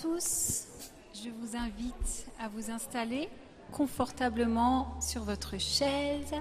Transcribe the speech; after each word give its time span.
Tous. 0.00 0.68
Je 1.12 1.28
vous 1.28 1.54
invite 1.54 2.26
à 2.40 2.48
vous 2.48 2.70
installer 2.70 3.28
confortablement 3.72 4.98
sur 5.00 5.22
votre 5.22 5.58
chaise. 5.58 6.32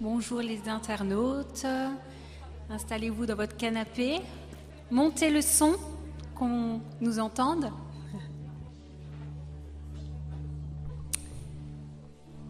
Bonjour 0.00 0.40
les 0.40 0.68
internautes. 0.68 1.66
Installez-vous 2.70 3.26
dans 3.26 3.34
votre 3.34 3.56
canapé. 3.56 4.20
Montez 4.90 5.30
le 5.30 5.42
son, 5.42 5.74
qu'on 6.36 6.80
nous 7.00 7.18
entende. 7.18 7.72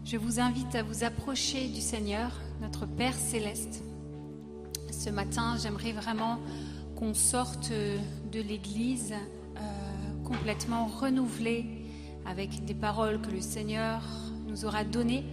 Je 0.05 0.17
vous 0.17 0.39
invite 0.39 0.75
à 0.75 0.83
vous 0.83 1.03
approcher 1.03 1.67
du 1.67 1.81
Seigneur, 1.81 2.31
notre 2.61 2.85
Père 2.85 3.15
céleste. 3.15 3.83
Ce 4.91 5.09
matin, 5.09 5.55
j'aimerais 5.61 5.93
vraiment 5.93 6.37
qu'on 6.95 7.15
sorte 7.15 7.71
de 7.71 8.39
l'Église 8.39 9.15
complètement 10.33 10.87
renouvelé 10.87 11.65
avec 12.25 12.65
des 12.65 12.73
paroles 12.73 13.21
que 13.21 13.29
le 13.29 13.41
Seigneur 13.41 14.01
nous 14.47 14.65
aura 14.65 14.83
données. 14.83 15.23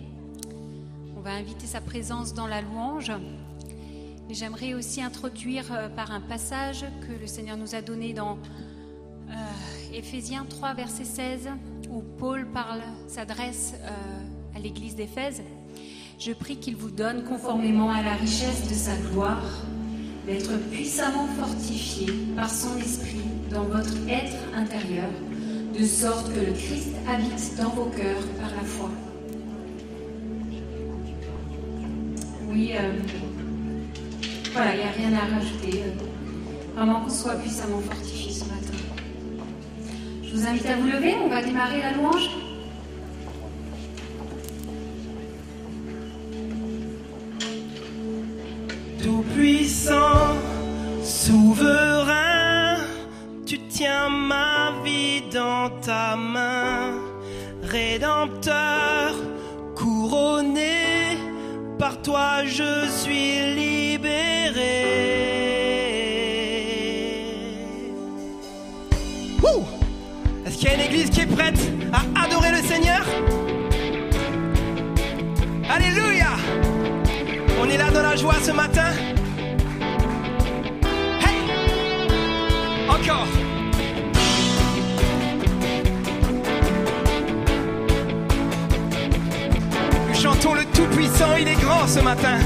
On 1.17 1.21
va 1.21 1.31
inviter 1.31 1.67
sa 1.67 1.81
présence 1.81 2.35
dans 2.35 2.47
la 2.47 2.61
louange. 2.61 3.11
Et 4.29 4.35
j'aimerais 4.35 4.75
aussi 4.75 5.03
introduire 5.03 5.65
euh, 5.73 5.89
par 5.89 6.13
un 6.13 6.21
passage 6.21 6.85
que 7.01 7.21
le 7.21 7.27
Seigneur 7.27 7.57
nous 7.57 7.75
a 7.75 7.83
donné 7.83 8.13
dans 8.13 8.39
euh, 9.31 9.35
Éphésiens 9.93 10.47
3, 10.49 10.75
verset 10.75 11.05
16, 11.05 11.49
où 11.91 12.03
Paul 12.19 12.47
parle, 12.47 12.83
s'adresse 13.09 13.75
euh, 13.83 14.57
à 14.57 14.61
l'église 14.61 14.95
d'Éphèse. 14.95 15.43
Je 16.19 16.33
prie 16.33 16.59
qu'il 16.59 16.77
vous 16.77 16.91
donne, 16.91 17.25
conformément 17.25 17.91
à 17.91 18.03
la 18.03 18.13
richesse 18.13 18.69
de 18.69 18.75
sa 18.75 18.97
gloire, 18.97 19.65
d'être 20.27 20.57
puissamment 20.71 21.27
fortifié 21.27 22.07
par 22.37 22.51
son 22.51 22.77
esprit 22.77 23.30
dans 23.51 23.65
votre 23.65 23.93
être 24.09 24.37
intérieur, 24.55 25.11
de 25.77 25.85
sorte 25.85 26.33
que 26.33 26.41
le 26.41 26.53
Christ 26.53 26.95
habite 27.09 27.57
dans 27.57 27.71
vos 27.71 27.87
cœurs 27.87 28.27
par 28.41 28.51
la 28.51 28.63
foi. 28.65 28.91
Oui, 32.49 32.73
euh, 32.75 32.93
voilà, 34.53 34.75
il 34.75 34.79
n'y 34.79 34.85
a 34.85 35.09
rien 35.09 35.19
à 35.19 35.35
rajouter. 35.35 35.83
Vraiment 36.77 37.01
qu'on 37.01 37.11
soit 37.11 37.35
puissamment 37.35 37.81
fortifié 37.81 38.33
ce 38.33 38.45
matin. 38.45 38.79
Je 40.23 40.31
vous 40.33 40.47
invite 40.47 40.67
à 40.67 40.77
vous 40.77 40.87
lever, 40.87 41.15
on 41.25 41.29
va 41.29 41.43
démarrer 41.43 41.83
la 41.83 41.93
louange. 41.93 42.31
Tout-puissant, 49.03 50.37
souverain, 51.03 51.90
tu 51.90 51.90
tiens 53.81 54.11
ma 54.11 54.73
vie 54.85 55.23
dans 55.33 55.71
ta 55.81 56.15
main. 56.15 57.01
Rédempteur, 57.63 59.15
couronné, 59.75 61.17
par 61.79 62.03
toi 62.03 62.45
je 62.45 62.73
suis 62.99 63.37
libéré. 63.63 64.77
Est-ce 70.45 70.57
qu'il 70.59 70.69
y 70.69 70.73
a 70.73 70.75
une 70.75 70.87
église 70.91 71.09
qui 71.09 71.21
est 71.21 71.35
prête 71.39 71.63
à 71.99 72.25
adorer 72.25 72.51
le 72.51 72.63
Seigneur? 72.71 73.05
Alléluia 75.75 76.33
on 77.63 77.69
est 77.69 77.79
là 77.79 77.91
dans 77.91 78.03
la 78.03 78.17
joie 78.17 78.35
ce 78.43 78.53
matin. 78.53 78.91
Il 91.39 91.49
est 91.49 91.61
grand 91.61 91.87
ce 91.87 92.01
matin. 92.01 92.39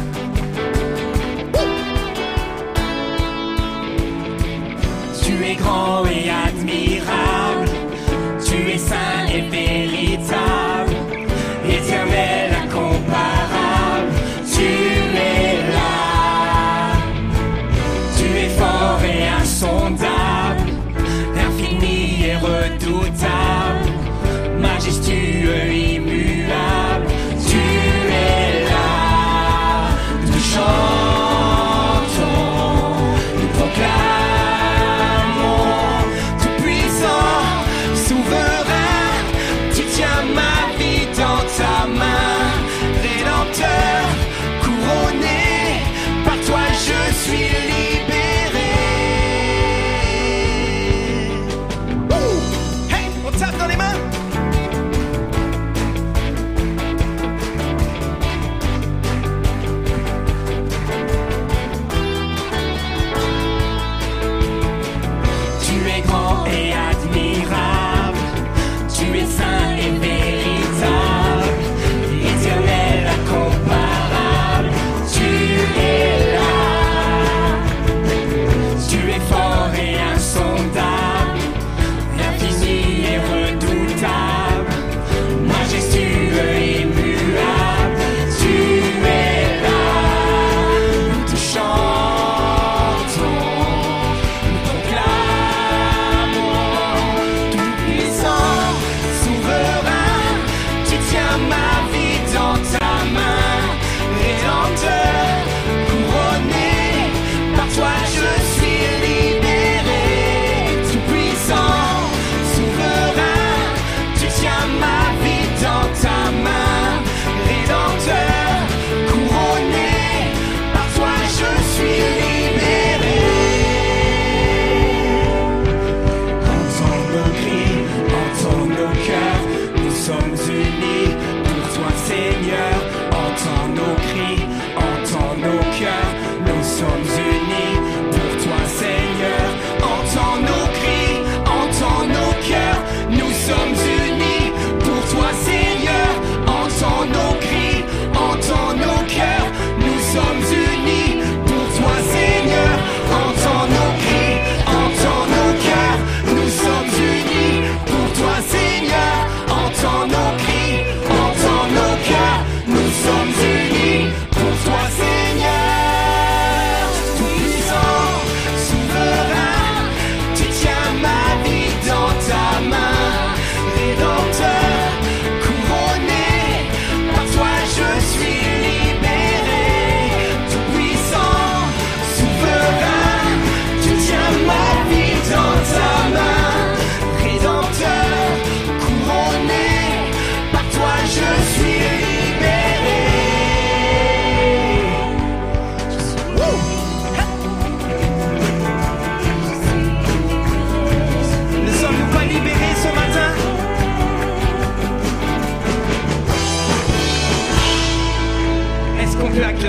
Tu 5.23 5.45
es 5.45 5.55
grand 5.55 6.05
et 6.07 6.31
admirable, 6.31 7.69
tu 8.45 8.71
es 8.71 8.79
saint 8.79 9.27
et 9.33 9.43
véritable, 9.43 10.74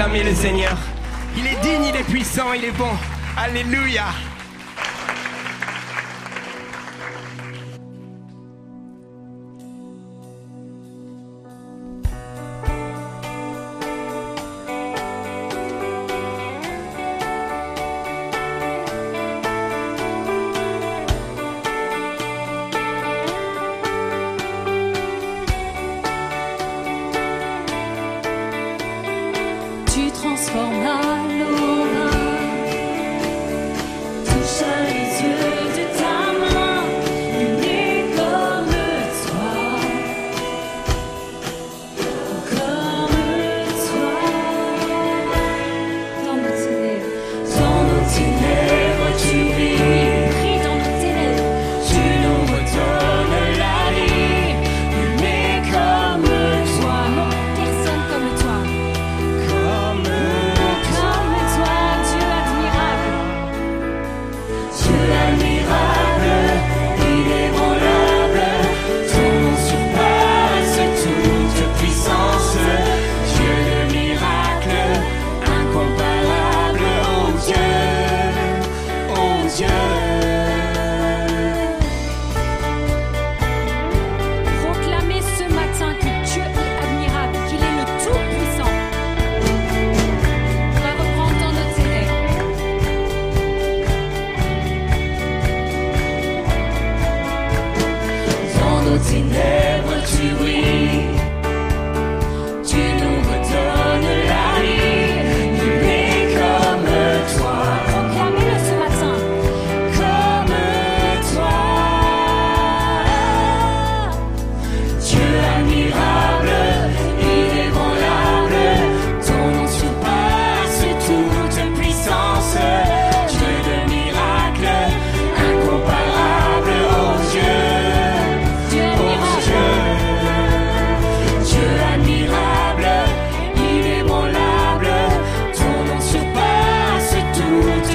acclamer 0.06 0.24
le 0.24 0.36
Seigneur. 0.36 0.78
Il 1.38 1.46
est 1.48 1.60
digne, 1.62 1.86
il 1.90 1.96
est 1.96 2.04
puissant, 2.04 2.54
il 2.54 2.66
est 2.66 2.78
bon. 2.78 2.92
Alléluia. 3.38 4.06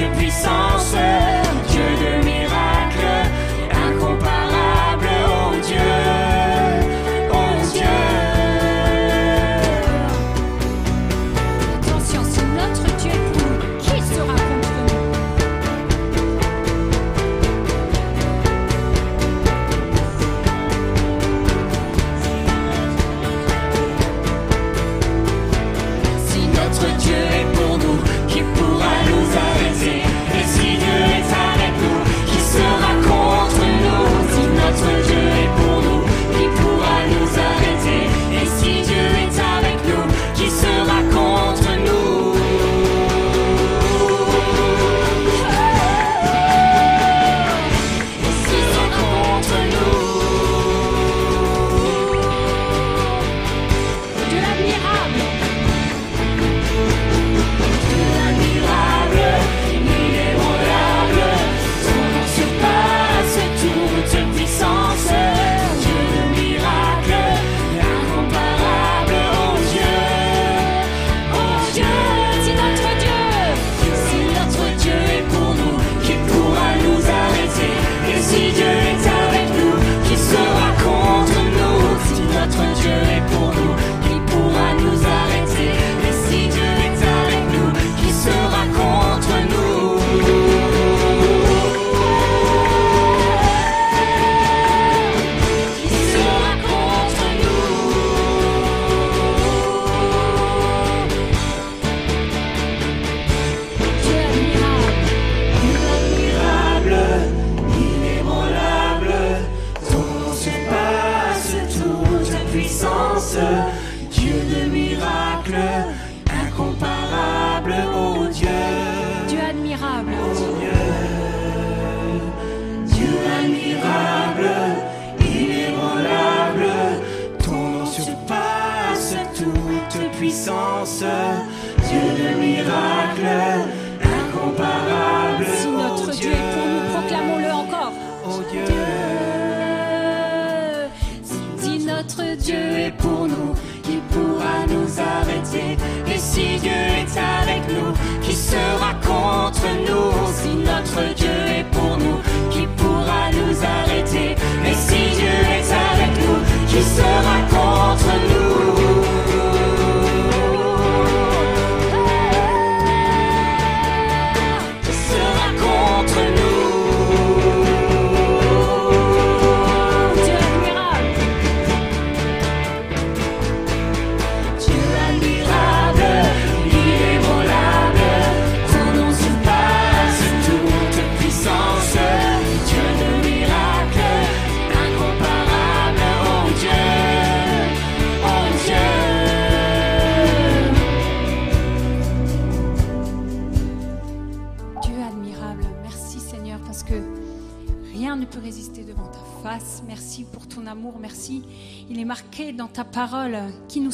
Dieu 0.01 0.09
puissant. 0.13 0.60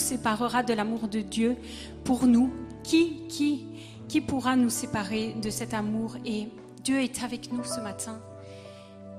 Séparera 0.07 0.63
de 0.63 0.73
l'amour 0.73 1.07
de 1.07 1.21
Dieu 1.21 1.57
pour 2.03 2.25
nous. 2.25 2.51
Qui, 2.83 3.27
qui, 3.27 3.65
qui 4.07 4.21
pourra 4.21 4.55
nous 4.55 4.69
séparer 4.69 5.33
de 5.33 5.49
cet 5.49 5.73
amour? 5.73 6.15
Et 6.25 6.47
Dieu 6.83 7.01
est 7.01 7.21
avec 7.23 7.51
nous 7.51 7.65
ce 7.65 7.81
matin. 7.81 8.21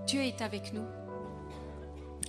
Dieu 0.06 0.20
est 0.22 0.40
avec 0.40 0.72
nous. 0.72 0.86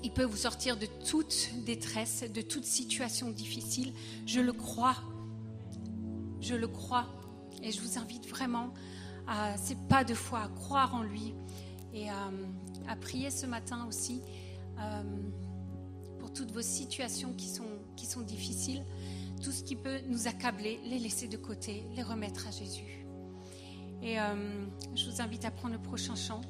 Il 0.04 0.12
peut 0.12 0.26
vous 0.26 0.38
sortir 0.38 0.76
de 0.78 0.88
toute 1.10 1.52
détresse, 1.66 2.26
de 2.30 2.42
toute 2.42 2.66
situation 2.66 3.30
difficile. 3.32 3.94
Je 4.26 4.42
le 4.42 4.52
crois. 4.52 4.98
Je 6.42 6.56
le 6.56 6.68
crois. 6.68 7.06
Et 7.64 7.72
je 7.72 7.80
vous 7.82 7.98
invite 7.98 8.28
vraiment 8.28 8.74
à 9.28 9.56
ces 9.58 9.76
pas 9.88 10.04
de 10.04 10.14
foi, 10.14 10.40
à 10.40 10.50
croire 10.50 10.96
en 10.96 11.04
lui 11.04 11.34
et 11.94 12.10
à, 12.10 12.32
à 12.88 12.96
prier 12.96 13.32
ce 13.32 13.46
matin 13.46 13.86
aussi 13.88 14.22
euh, 14.80 15.04
pour 16.20 16.34
toutes 16.34 16.52
vos 16.52 16.62
situations 16.62 17.34
qui 17.34 17.48
sont, 17.48 17.79
qui 18.00 18.06
sont 18.06 18.22
difficiles. 18.22 18.84
Tout 19.44 19.52
ce 19.52 19.64
qui 19.64 19.76
peut 19.76 20.00
nous 20.08 20.28
accabler, 20.28 20.80
les 20.86 21.00
laisser 21.00 21.28
de 21.28 21.38
côté, 21.38 21.84
les 21.96 22.04
remettre 22.04 22.48
à 22.48 22.52
Jésus. 22.52 23.06
Et 24.02 24.20
euh, 24.20 24.66
je 24.96 25.10
vous 25.10 25.22
invite 25.22 25.44
à 25.44 25.52
prendre 25.52 25.74
le 25.74 25.82
prochain 25.82 26.16
chant 26.16 26.42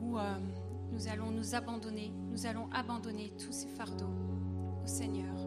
où 0.00 0.18
euh, 0.18 0.38
nous 0.92 1.08
allons 1.08 1.30
nous 1.30 1.54
abandonner, 1.54 2.12
nous 2.30 2.46
allons 2.46 2.68
abandonner 2.72 3.32
tous 3.38 3.52
ces 3.52 3.68
fardeaux 3.68 4.14
au 4.82 4.86
Seigneur. 4.86 5.39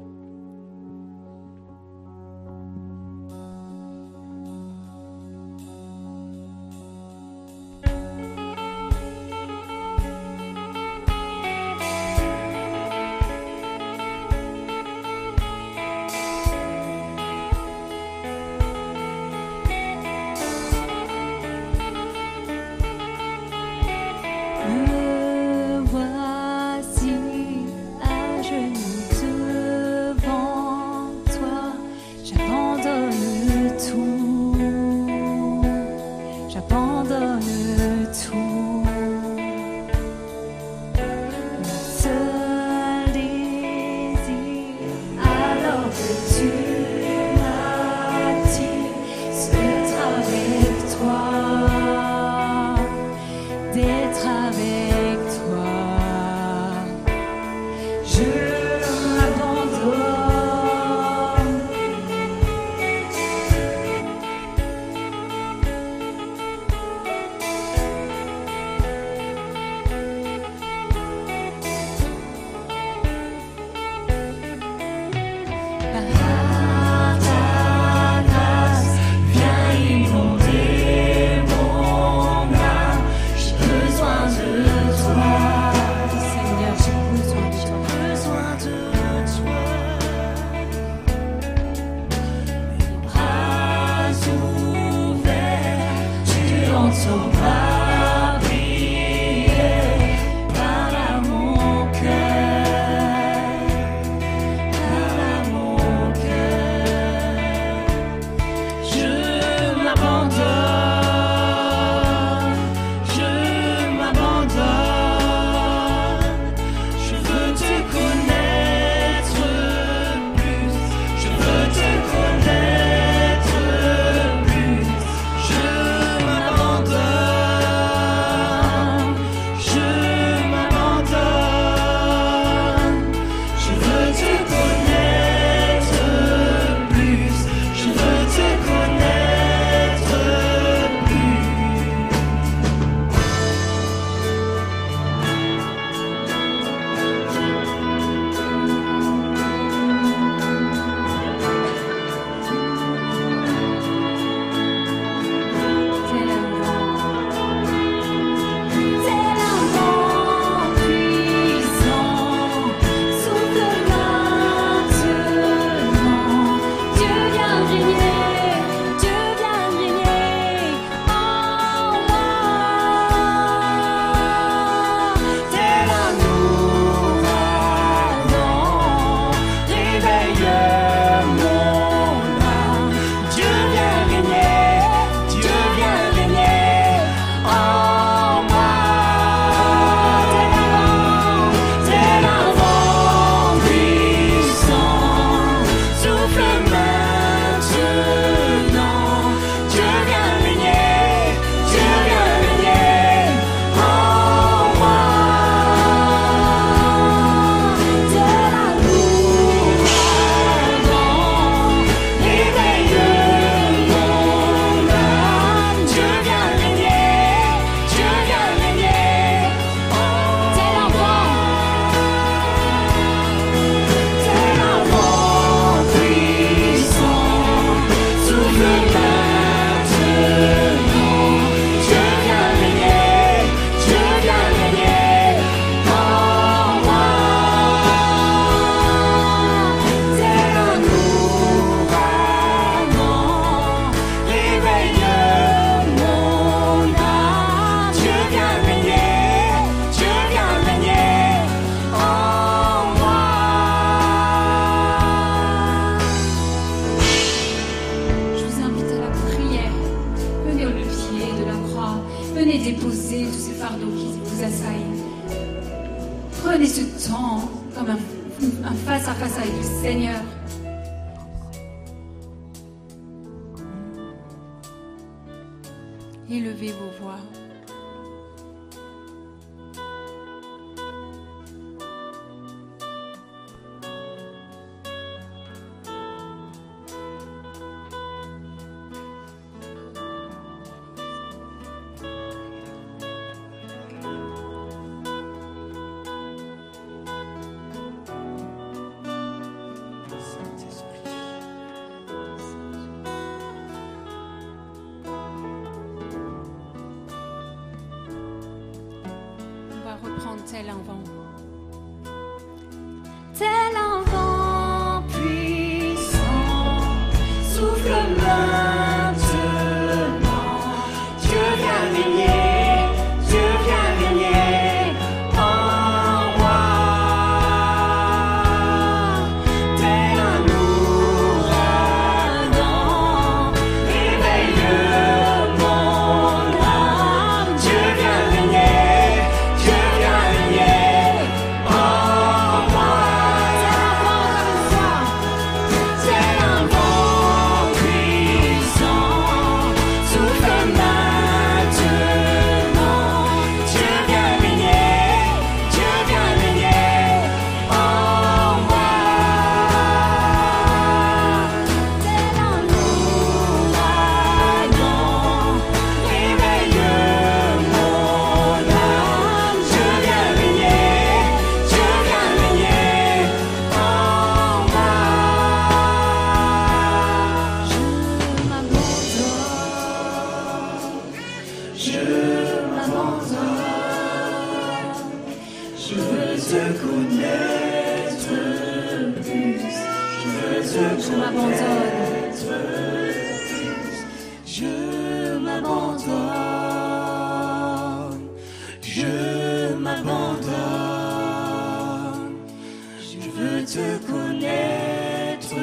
Veux 403.64 404.00
te 404.00 404.12
connaître 404.12 405.56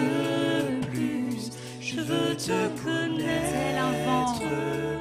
plus, 0.91 1.51
je 1.81 2.01
veux 2.01 2.35
te 2.35 2.69
connaître 2.83 4.41
plus. 4.41 5.00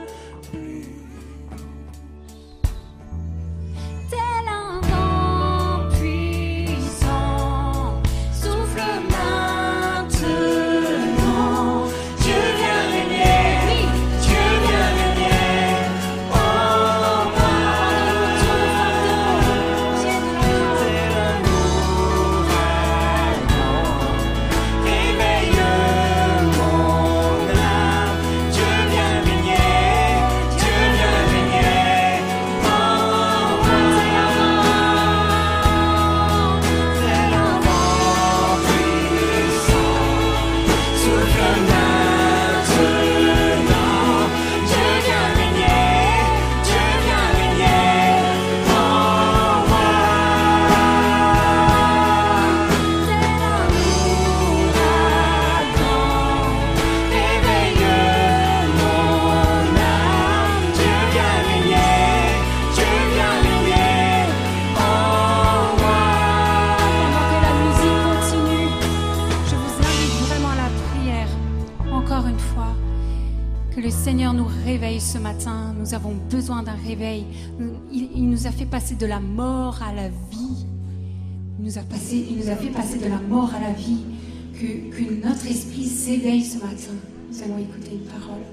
Ce 74.99 75.17
matin. 75.17 75.73
Nous 75.77 75.93
avons 75.93 76.13
besoin 76.29 76.63
d'un 76.63 76.75
réveil. 76.75 77.25
Il, 77.91 78.29
nous 78.29 78.47
a 78.47 78.51
fait 78.51 78.65
passer 78.65 78.95
de 78.95 79.05
la 79.05 79.19
mort 79.19 79.81
à 79.81 79.93
la 79.93 80.09
vie. 80.09 80.65
Il 81.57 81.65
nous 81.65 81.77
a, 81.77 81.81
passé, 81.81 82.23
fait 82.23 82.69
passer 82.69 82.99
de 82.99 83.07
la 83.07 83.19
mort 83.19 83.53
à 83.53 83.59
la 83.59 83.73
vie. 83.73 84.03
Que, 84.53 84.89
que 84.91 85.25
notre 85.25 85.45
esprit 85.47 85.85
s'éveille 85.85 86.43
ce 86.43 86.57
matin. 86.57 86.93
Nous 87.29 87.43
allons 87.43 87.57
écouter 87.59 87.93
une 87.93 88.05
parole. 88.05 88.43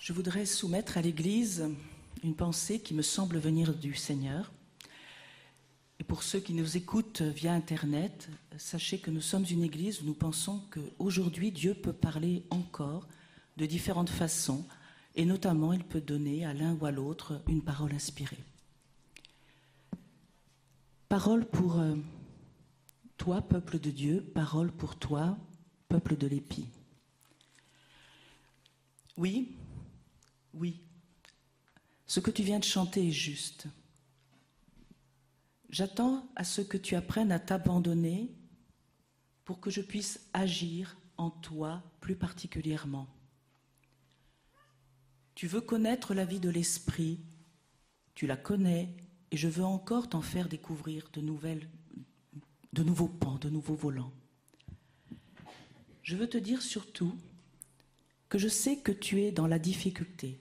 Je 0.00 0.12
voudrais 0.12 0.46
soumettre 0.46 0.98
à 0.98 1.02
l'Église 1.02 1.64
une 2.24 2.34
pensée 2.34 2.80
qui 2.80 2.94
me 2.94 3.02
semble 3.02 3.38
venir 3.38 3.74
du 3.74 3.94
Seigneur. 3.94 4.52
Et 6.02 6.04
pour 6.04 6.24
ceux 6.24 6.40
qui 6.40 6.52
nous 6.52 6.76
écoutent 6.76 7.22
via 7.22 7.52
Internet, 7.52 8.28
sachez 8.56 8.98
que 8.98 9.12
nous 9.12 9.20
sommes 9.20 9.44
une 9.48 9.62
Église 9.62 10.02
où 10.02 10.04
nous 10.04 10.14
pensons 10.14 10.60
qu'aujourd'hui 10.72 11.52
Dieu 11.52 11.74
peut 11.74 11.92
parler 11.92 12.42
encore 12.50 13.06
de 13.56 13.66
différentes 13.66 14.10
façons, 14.10 14.66
et 15.14 15.24
notamment 15.24 15.72
il 15.72 15.84
peut 15.84 16.00
donner 16.00 16.44
à 16.44 16.54
l'un 16.54 16.74
ou 16.74 16.86
à 16.86 16.90
l'autre 16.90 17.40
une 17.46 17.62
parole 17.62 17.92
inspirée. 17.92 18.42
Parole 21.08 21.44
pour 21.44 21.78
euh, 21.78 21.94
toi, 23.16 23.40
peuple 23.40 23.78
de 23.78 23.92
Dieu, 23.92 24.28
parole 24.34 24.72
pour 24.72 24.96
toi, 24.96 25.38
peuple 25.88 26.16
de 26.16 26.26
l'épi. 26.26 26.66
Oui, 29.16 29.54
oui, 30.52 30.80
ce 32.06 32.18
que 32.18 32.32
tu 32.32 32.42
viens 32.42 32.58
de 32.58 32.64
chanter 32.64 33.06
est 33.06 33.12
juste. 33.12 33.68
J'attends 35.72 36.30
à 36.36 36.44
ce 36.44 36.60
que 36.60 36.76
tu 36.76 36.94
apprennes 36.96 37.32
à 37.32 37.38
t'abandonner 37.38 38.30
pour 39.44 39.58
que 39.58 39.70
je 39.70 39.80
puisse 39.80 40.28
agir 40.34 40.98
en 41.16 41.30
toi 41.30 41.82
plus 42.00 42.14
particulièrement. 42.14 43.08
Tu 45.34 45.46
veux 45.46 45.62
connaître 45.62 46.12
la 46.12 46.26
vie 46.26 46.40
de 46.40 46.50
l'esprit, 46.50 47.20
tu 48.14 48.26
la 48.26 48.36
connais, 48.36 48.94
et 49.30 49.38
je 49.38 49.48
veux 49.48 49.64
encore 49.64 50.10
t'en 50.10 50.20
faire 50.20 50.50
découvrir 50.50 51.08
de, 51.14 51.22
nouveaux 52.82 53.08
pans, 53.08 53.38
de 53.38 53.48
nouveaux 53.48 53.74
volants. 53.74 54.12
Je 56.02 56.16
veux 56.16 56.28
te 56.28 56.36
dire 56.36 56.60
surtout 56.60 57.16
que 58.28 58.36
je 58.36 58.48
sais 58.48 58.76
que 58.76 58.92
tu 58.92 59.22
es 59.22 59.32
dans 59.32 59.46
la 59.46 59.58
difficulté. 59.58 60.38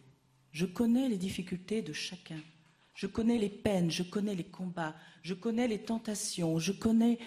Je 0.51 0.65
connais 0.65 1.07
les 1.07 1.17
difficultés 1.17 1.81
de 1.81 1.93
chacun. 1.93 2.41
Je 2.93 3.07
connais 3.07 3.37
les 3.37 3.49
peines, 3.49 3.89
je 3.89 4.03
connais 4.03 4.35
les 4.35 4.43
combats, 4.43 4.95
je 5.23 5.33
connais 5.33 5.67
les 5.67 5.79
tentations, 5.79 6.59
je 6.59 6.71
connais, 6.71 7.17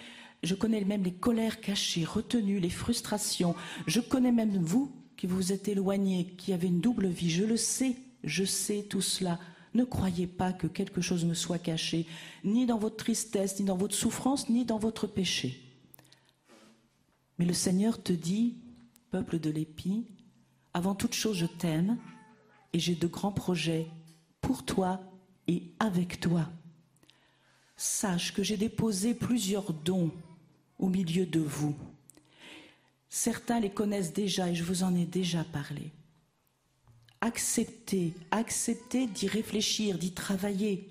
même 0.85 1.03
les 1.03 1.13
colères 1.13 1.59
cachées, 1.59 2.05
retenues, 2.05 2.59
les 2.59 2.69
frustrations. 2.69 3.55
Je 3.87 3.99
connais 3.99 4.31
même 4.31 4.57
vous 4.57 4.91
qui 5.17 5.27
vous 5.27 5.51
êtes 5.51 5.67
éloignés, 5.67 6.35
qui 6.37 6.53
avez 6.53 6.67
une 6.67 6.81
double 6.81 7.07
vie. 7.07 7.29
Je 7.29 7.43
le 7.43 7.57
sais, 7.57 7.95
je 8.23 8.43
sais 8.43 8.83
tout 8.83 9.01
cela. 9.01 9.39
Ne 9.73 9.83
croyez 9.83 10.27
pas 10.27 10.53
que 10.53 10.67
quelque 10.67 11.01
chose 11.01 11.25
me 11.25 11.33
soit 11.33 11.59
caché, 11.59 12.05
ni 12.43 12.65
dans 12.65 12.77
votre 12.77 12.97
tristesse, 12.97 13.59
ni 13.59 13.65
dans 13.65 13.75
votre 13.75 13.95
souffrance, 13.95 14.49
ni 14.49 14.63
dans 14.65 14.79
votre 14.79 15.07
péché. 15.07 15.61
Mais 17.37 17.45
le 17.45 17.53
Seigneur 17.53 18.01
te 18.01 18.13
dit, 18.13 18.55
peuple 19.11 19.39
de 19.39 19.49
l'épi, 19.49 20.05
avant 20.73 20.95
toute 20.95 21.13
chose, 21.13 21.37
je 21.37 21.45
t'aime 21.45 21.97
et 22.71 22.79
j'ai 22.79 22.95
de 22.95 23.07
grands 23.07 23.33
projets 23.33 23.87
pour 24.41 24.63
toi 24.63 25.01
et 25.47 25.63
avec 25.79 26.19
toi. 26.19 26.49
Sache 27.77 28.33
que 28.33 28.43
j'ai 28.43 28.57
déposé 28.57 29.13
plusieurs 29.13 29.73
dons 29.73 30.11
au 30.79 30.87
milieu 30.87 31.25
de 31.25 31.39
vous. 31.39 31.75
Certains 33.09 33.59
les 33.59 33.69
connaissent 33.69 34.13
déjà 34.13 34.49
et 34.49 34.55
je 34.55 34.63
vous 34.63 34.83
en 34.83 34.95
ai 34.95 35.05
déjà 35.05 35.43
parlé. 35.43 35.91
Acceptez, 37.21 38.13
acceptez 38.31 39.07
d'y 39.07 39.27
réfléchir, 39.27 39.97
d'y 39.97 40.11
travailler. 40.11 40.89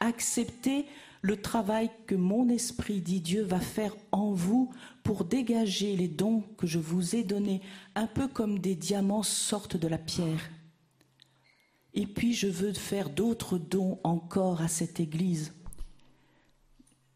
Acceptez 0.00 0.86
le 1.22 1.40
travail 1.40 1.90
que 2.06 2.14
mon 2.14 2.50
esprit, 2.50 3.00
dit 3.00 3.20
Dieu, 3.20 3.42
va 3.42 3.60
faire 3.60 3.96
en 4.12 4.32
vous 4.32 4.70
pour 5.02 5.24
dégager 5.24 5.96
les 5.96 6.06
dons 6.06 6.44
que 6.58 6.66
je 6.66 6.78
vous 6.78 7.16
ai 7.16 7.24
donnés, 7.24 7.62
un 7.94 8.06
peu 8.06 8.28
comme 8.28 8.58
des 8.58 8.74
diamants 8.74 9.22
sortent 9.22 9.78
de 9.78 9.88
la 9.88 9.96
pierre. 9.96 10.50
Et 11.94 12.06
puis 12.06 12.34
je 12.34 12.48
veux 12.48 12.72
faire 12.72 13.08
d'autres 13.08 13.56
dons 13.56 13.98
encore 14.02 14.60
à 14.60 14.68
cette 14.68 14.98
Église. 14.98 15.52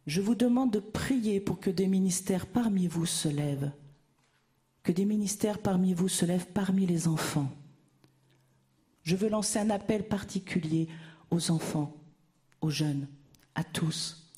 Je 0.06 0.20
vous 0.20 0.36
demande 0.36 0.72
de 0.72 0.78
prier 0.78 1.40
pour 1.40 1.60
que 1.60 1.68
des 1.68 1.88
ministères 1.88 2.46
parmi 2.46 2.86
vous 2.86 3.04
se 3.04 3.28
lèvent, 3.28 3.72
que 4.82 4.92
des 4.92 5.04
ministères 5.04 5.58
parmi 5.58 5.92
vous 5.92 6.08
se 6.08 6.24
lèvent 6.24 6.46
parmi 6.46 6.86
les 6.86 7.08
enfants. 7.08 7.50
Je 9.02 9.16
veux 9.16 9.28
lancer 9.28 9.58
un 9.58 9.70
appel 9.70 10.06
particulier 10.06 10.88
aux 11.30 11.50
enfants, 11.50 11.94
aux 12.60 12.70
jeunes, 12.70 13.08
à 13.54 13.64
tous. 13.64 14.32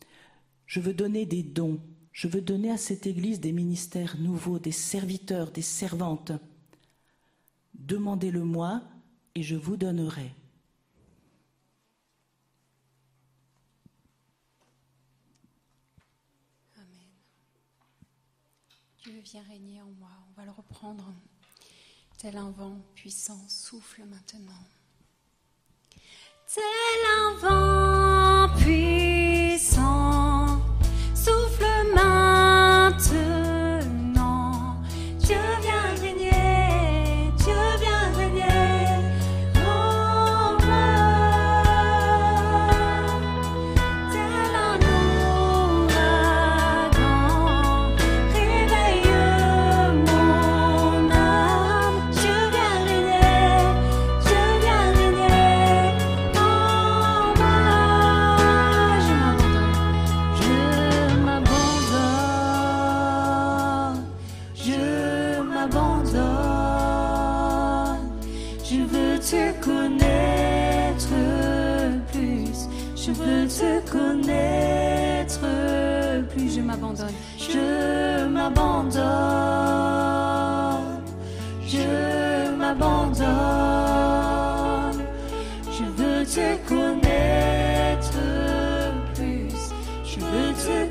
Je 0.66 0.81
veux 0.81 0.94
donner 0.94 1.26
des 1.26 1.42
dons. 1.42 1.81
Je 2.12 2.29
veux 2.29 2.40
donner 2.40 2.70
à 2.70 2.76
cette 2.76 3.07
Église 3.07 3.40
des 3.40 3.53
ministères 3.53 4.16
nouveaux, 4.18 4.59
des 4.59 4.72
serviteurs, 4.72 5.50
des 5.50 5.62
servantes. 5.62 6.33
Demandez-le-moi 7.74 8.83
et 9.35 9.43
je 9.43 9.57
vous 9.57 9.77
donnerai. 9.77 10.31
Amen. 16.77 16.87
Dieu 19.03 19.19
vient 19.21 19.43
régner 19.49 19.83
en 19.83 19.90
moi. 19.99 20.11
On 20.29 20.33
va 20.40 20.45
le 20.45 20.53
reprendre. 20.53 21.12
Tel 22.19 22.37
un 22.37 22.51
vent 22.51 22.79
puissant 22.95 23.49
souffle 23.49 24.05
maintenant. 24.05 24.62
Tel 26.53 26.62
un 27.19 27.35
vent 27.38 28.57
puissant 28.59 30.61
souffle 31.14 31.64
maintenant. 31.95 33.39
Je 77.53 78.27
m'abandonne. 78.27 79.01
Je 81.67 82.55
m'abandonne. 82.57 83.27
Je 85.73 85.85
veux 85.99 86.25
te 86.25 86.57
connaître 86.69 88.19
plus. 89.15 89.51
Je 90.05 90.21
veux 90.21 90.53
te 90.55 90.89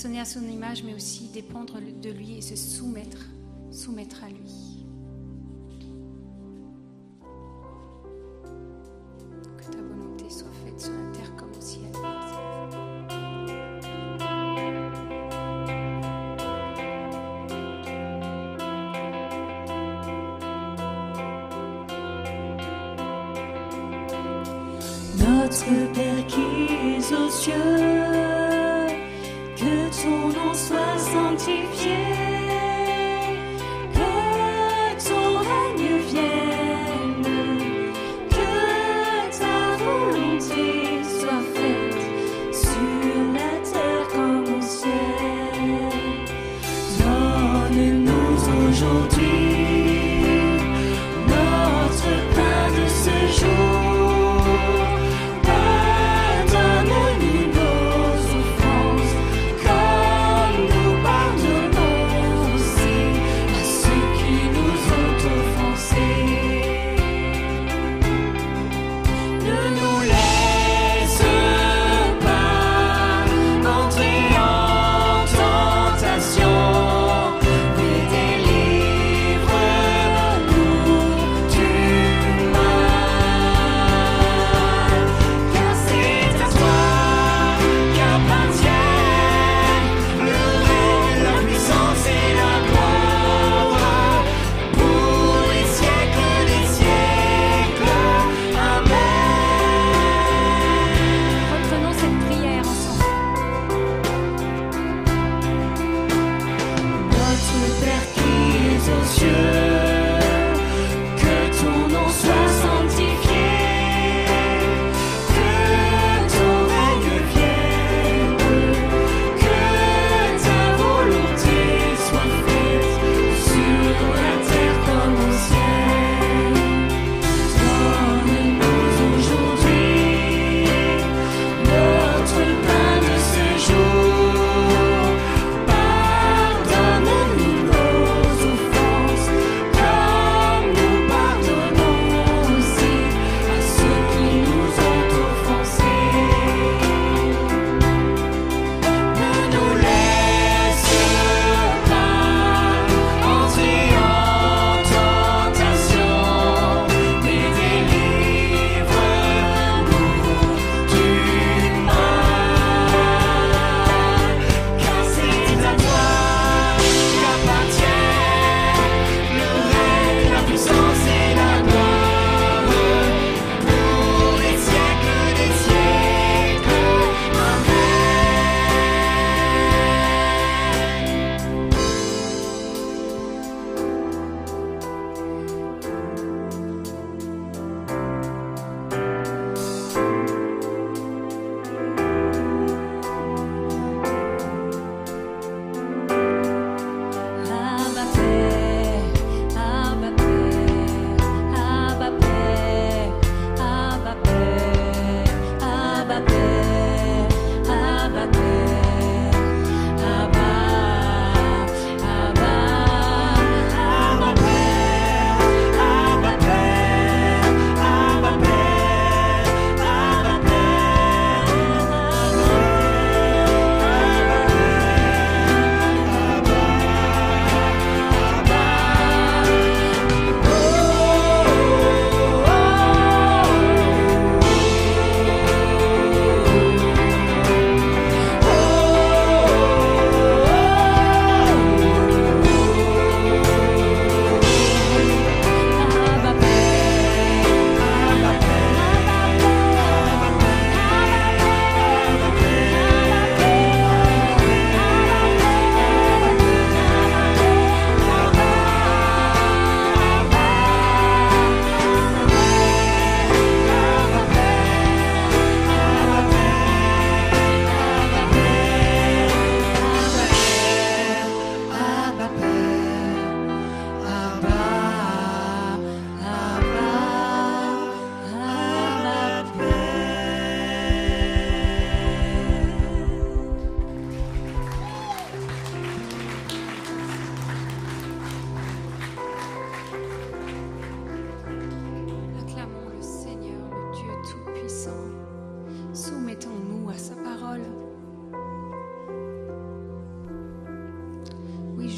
façonner 0.00 0.20
à 0.20 0.24
son 0.24 0.48
image, 0.48 0.82
mais 0.82 0.94
aussi 0.94 1.28
dépendre 1.28 1.78
de 1.78 2.08
lui 2.08 2.38
et 2.38 2.40
se 2.40 2.56
soumettre, 2.56 3.28
soumettre 3.70 4.24
à 4.24 4.30
lui. 4.30 4.69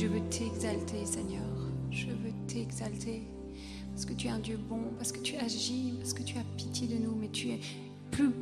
Je 0.02 0.08
veux 0.08 0.20
t'exalter, 0.30 1.06
Seigneur. 1.06 1.46
Je 1.92 2.08
veux 2.08 2.32
t'exalter. 2.48 3.22
Parce 3.92 4.04
que 4.04 4.14
tu 4.14 4.26
es 4.26 4.30
un 4.30 4.40
Dieu 4.40 4.58
bon, 4.68 4.80
parce 4.98 5.12
que 5.12 5.20
tu 5.20 5.36
agis, 5.36 5.94
parce 5.98 6.12
que 6.12 6.24
tu 6.24 6.36
as 6.38 6.44
pitié 6.56 6.88
de 6.88 6.96
nous, 6.96 7.14
mais 7.14 7.28
tu 7.28 7.50
es 7.50 7.60
plus, 8.10 8.32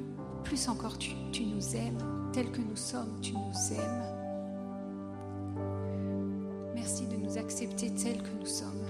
plus 0.43 0.69
encore, 0.69 0.97
tu, 0.97 1.11
nous 1.45 1.77
aimes. 1.77 2.31
Tel 2.33 2.51
que 2.51 2.63
nous 2.63 2.77
sommes, 2.77 3.21
tu 3.21 3.33
nous 3.33 3.75
aimes. 3.75 4.05
Merci 6.75 7.05
de 7.07 7.17
nous 7.17 7.37
accepter 7.37 7.91
tels 7.91 8.23
que 8.23 8.41
nous 8.41 8.47
sommes. 8.47 8.90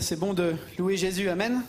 C'est 0.00 0.18
bon 0.18 0.34
de 0.34 0.54
louer 0.78 0.96
Jésus, 0.96 1.28
Amen. 1.28 1.62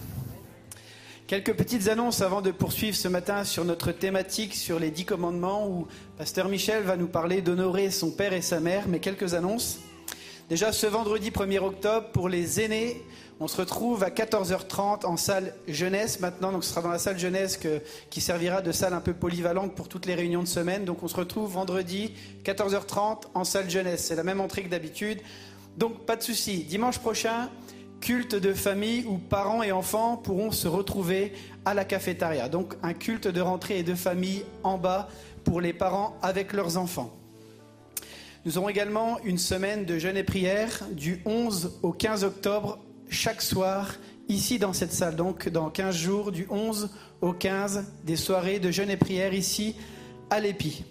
Quelques 1.27 1.53
petites 1.53 1.89
annonces 1.89 2.21
avant 2.21 2.41
de 2.41 2.51
poursuivre 2.51 2.95
ce 2.95 3.07
matin 3.07 3.43
sur 3.43 3.65
notre 3.65 3.91
thématique 3.91 4.55
sur 4.55 4.79
les 4.79 4.89
dix 4.89 5.05
commandements 5.05 5.67
où 5.67 5.87
Pasteur 6.17 6.47
Michel 6.47 6.83
va 6.83 6.97
nous 6.97 7.07
parler 7.07 7.41
d'honorer 7.41 7.91
son 7.91 8.11
père 8.11 8.33
et 8.33 8.41
sa 8.41 8.59
mère, 8.59 8.87
mais 8.87 8.99
quelques 8.99 9.33
annonces. 9.33 9.79
Déjà 10.49 10.71
ce 10.71 10.87
vendredi 10.87 11.31
1er 11.31 11.59
octobre, 11.59 12.07
pour 12.13 12.29
les 12.29 12.61
aînés, 12.61 13.03
on 13.39 13.47
se 13.47 13.57
retrouve 13.57 14.03
à 14.03 14.09
14h30 14.09 15.05
en 15.05 15.17
salle 15.17 15.53
jeunesse 15.67 16.19
maintenant, 16.19 16.51
donc 16.51 16.63
ce 16.63 16.69
sera 16.69 16.81
dans 16.81 16.91
la 16.91 16.99
salle 16.99 17.19
jeunesse 17.19 17.59
qui 18.09 18.21
servira 18.21 18.61
de 18.61 18.71
salle 18.71 18.93
un 18.93 19.01
peu 19.01 19.13
polyvalente 19.13 19.75
pour 19.75 19.89
toutes 19.89 20.05
les 20.05 20.15
réunions 20.15 20.43
de 20.43 20.47
semaine. 20.47 20.85
Donc 20.85 21.03
on 21.03 21.07
se 21.07 21.15
retrouve 21.15 21.51
vendredi 21.51 22.13
14h30 22.43 23.23
en 23.33 23.43
salle 23.43 23.69
jeunesse, 23.69 24.05
c'est 24.05 24.15
la 24.15 24.23
même 24.23 24.39
entrée 24.39 24.63
que 24.63 24.69
d'habitude. 24.69 25.19
Donc 25.77 26.05
pas 26.05 26.15
de 26.15 26.23
souci. 26.23 26.63
Dimanche 26.63 26.99
prochain, 26.99 27.49
culte 28.01 28.35
de 28.35 28.53
famille 28.53 29.05
où 29.07 29.17
parents 29.17 29.63
et 29.63 29.71
enfants 29.71 30.17
pourront 30.17 30.51
se 30.51 30.67
retrouver 30.67 31.33
à 31.65 31.73
la 31.73 31.85
cafétéria. 31.85 32.49
Donc 32.49 32.75
un 32.83 32.93
culte 32.93 33.27
de 33.27 33.41
rentrée 33.41 33.79
et 33.79 33.83
de 33.83 33.95
famille 33.95 34.43
en 34.63 34.77
bas 34.77 35.09
pour 35.43 35.61
les 35.61 35.73
parents 35.73 36.17
avec 36.21 36.53
leurs 36.53 36.77
enfants. 36.77 37.15
Nous 38.45 38.57
aurons 38.57 38.69
également 38.69 39.19
une 39.23 39.39
semaine 39.39 39.85
de 39.85 39.97
jeûne 39.97 40.17
et 40.17 40.23
prière 40.23 40.85
du 40.91 41.21
11 41.25 41.79
au 41.81 41.91
15 41.91 42.23
octobre 42.23 42.77
chaque 43.09 43.41
soir 43.41 43.95
ici 44.29 44.59
dans 44.59 44.73
cette 44.73 44.93
salle. 44.93 45.15
Donc 45.15 45.49
dans 45.49 45.69
15 45.69 45.95
jours 45.95 46.31
du 46.31 46.45
11 46.49 46.89
au 47.21 47.33
15 47.33 47.85
des 48.03 48.15
soirées 48.15 48.59
de 48.59 48.69
jeûne 48.69 48.91
et 48.91 48.97
prière 48.97 49.33
ici 49.33 49.75
à 50.29 50.39
l'Épi. 50.39 50.83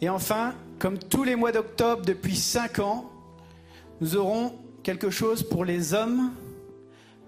Et 0.00 0.08
enfin, 0.08 0.54
comme 0.78 0.98
tous 0.98 1.24
les 1.24 1.36
mois 1.36 1.52
d'octobre 1.52 2.04
depuis 2.04 2.36
5 2.36 2.80
ans, 2.80 3.10
nous 4.00 4.16
aurons 4.16 4.52
quelque 4.82 5.10
chose 5.10 5.42
pour 5.42 5.64
les 5.64 5.94
hommes 5.94 6.32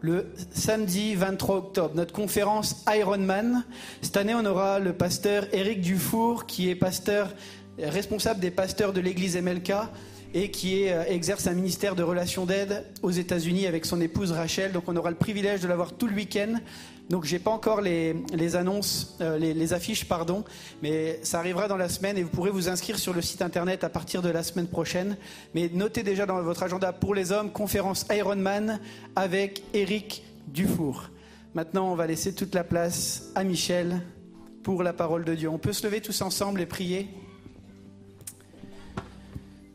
le 0.01 0.27
samedi 0.53 1.15
23 1.15 1.57
octobre, 1.57 1.95
notre 1.95 2.13
conférence 2.13 2.85
Ironman. 2.89 3.65
Cette 4.01 4.17
année, 4.17 4.35
on 4.35 4.45
aura 4.45 4.79
le 4.79 4.93
pasteur 4.93 5.47
Éric 5.53 5.81
Dufour, 5.81 6.47
qui 6.47 6.71
est 6.71 6.77
pasteur 6.77 7.35
responsable 7.79 8.41
des 8.41 8.51
pasteurs 8.51 8.93
de 8.93 9.01
l'église 9.01 9.37
MLK 9.37 9.73
et 10.35 10.51
qui 10.51 10.89
euh, 10.89 11.05
exerce 11.09 11.47
un 11.47 11.55
ministère 11.55 11.95
de 11.95 12.03
relations 12.03 12.45
d'aide 12.45 12.85
aux 13.03 13.11
États-Unis 13.11 13.67
avec 13.67 13.87
son 13.87 14.01
épouse 14.01 14.33
Rachel. 14.33 14.73
Donc, 14.73 14.85
on 14.87 14.97
aura 14.97 15.11
le 15.11 15.17
privilège 15.17 15.61
de 15.61 15.69
l'avoir 15.69 15.95
tout 15.95 16.07
le 16.07 16.15
week-end. 16.15 16.55
Donc, 17.09 17.25
j'ai 17.25 17.39
pas 17.39 17.51
encore 17.51 17.81
les, 17.81 18.17
annonces, 18.55 19.17
euh, 19.21 19.39
les, 19.39 19.55
les 19.55 19.73
affiches, 19.73 20.05
pardon, 20.05 20.45
mais 20.83 21.21
ça 21.23 21.39
arrivera 21.39 21.67
dans 21.67 21.79
la 21.79 21.89
semaine 21.89 22.19
et 22.19 22.23
vous 22.23 22.29
pourrez 22.29 22.51
vous 22.51 22.69
inscrire 22.69 22.99
sur 22.99 23.15
le 23.15 23.23
site 23.23 23.41
internet 23.41 23.83
à 23.83 23.89
partir 23.89 24.21
de 24.21 24.29
la 24.29 24.43
semaine 24.43 24.67
prochaine. 24.67 25.17
Mais 25.55 25.71
notez 25.73 26.03
déjà 26.03 26.27
dans 26.27 26.43
votre 26.43 26.63
agenda 26.63 26.93
pour 26.93 27.15
les 27.15 27.33
hommes 27.33 27.51
conférence 27.51 28.07
Ironman 28.11 28.79
avec 29.17 29.63
Eric 29.73 30.23
Dufour. 30.49 31.11
Maintenant, 31.55 31.91
on 31.91 31.95
va 31.95 32.07
laisser 32.07 32.35
toute 32.35 32.55
la 32.55 32.63
place 32.63 33.31
à 33.35 33.43
Michel 33.43 34.03
pour 34.63 34.83
la 34.83 34.93
parole 34.93 35.25
de 35.25 35.35
Dieu. 35.35 35.49
On 35.49 35.59
peut 35.59 35.73
se 35.73 35.87
lever 35.87 36.03
tous 36.03 36.21
ensemble 36.21 36.61
et 36.61 36.67
prier. 36.67 37.09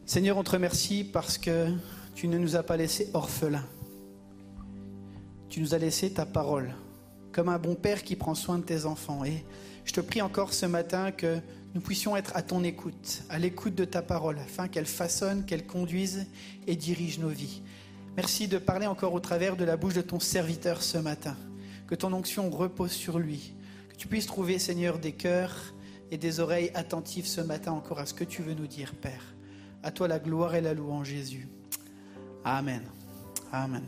Seigneur, 0.05 0.37
on 0.37 0.43
te 0.43 0.51
remercie 0.51 1.03
parce 1.03 1.39
que 1.39 1.69
tu 2.13 2.27
ne 2.27 2.37
nous 2.37 2.55
as 2.55 2.61
pas 2.61 2.77
laissés 2.77 3.09
orphelins. 3.13 3.65
Tu 5.49 5.61
nous 5.61 5.73
as 5.73 5.79
laissé 5.79 6.13
ta 6.13 6.25
parole, 6.25 6.75
comme 7.33 7.49
un 7.49 7.59
bon 7.59 7.75
père 7.75 8.03
qui 8.03 8.15
prend 8.15 8.35
soin 8.35 8.59
de 8.59 8.63
tes 8.63 8.85
enfants. 8.85 9.25
Et 9.25 9.43
je 9.83 9.91
te 9.91 9.99
prie 9.99 10.21
encore 10.21 10.53
ce 10.53 10.65
matin 10.65 11.11
que 11.11 11.39
nous 11.75 11.81
puissions 11.81 12.15
être 12.15 12.31
à 12.35 12.41
ton 12.41 12.63
écoute, 12.63 13.23
à 13.29 13.39
l'écoute 13.39 13.75
de 13.75 13.83
ta 13.83 14.01
parole, 14.01 14.37
afin 14.39 14.67
qu'elle 14.67 14.85
façonne, 14.85 15.45
qu'elle 15.45 15.65
conduise 15.65 16.27
et 16.67 16.75
dirige 16.75 17.19
nos 17.19 17.29
vies. 17.29 17.61
Merci 18.15 18.47
de 18.47 18.59
parler 18.59 18.85
encore 18.85 19.13
au 19.13 19.19
travers 19.19 19.57
de 19.57 19.65
la 19.65 19.75
bouche 19.75 19.95
de 19.95 20.01
ton 20.01 20.19
serviteur 20.19 20.83
ce 20.83 20.99
matin. 20.99 21.35
Que 21.87 21.95
ton 21.95 22.13
onction 22.13 22.49
repose 22.49 22.91
sur 22.91 23.19
lui. 23.19 23.53
Que 23.89 23.95
tu 23.95 24.07
puisses 24.07 24.27
trouver, 24.27 24.59
Seigneur, 24.59 24.99
des 24.99 25.11
cœurs 25.11 25.73
et 26.11 26.17
des 26.17 26.39
oreilles 26.39 26.71
attentives 26.75 27.25
ce 27.25 27.41
matin 27.41 27.71
encore 27.71 27.99
à 27.99 28.05
ce 28.05 28.13
que 28.13 28.23
tu 28.23 28.43
veux 28.43 28.53
nous 28.53 28.67
dire, 28.67 28.93
Père. 28.93 29.33
À 29.81 29.91
toi 29.91 30.07
la 30.07 30.19
gloire 30.19 30.53
et 30.55 30.61
la 30.61 30.73
louange, 30.73 31.07
Jésus. 31.07 31.47
Amen. 32.45 32.83
Amen. 33.51 33.83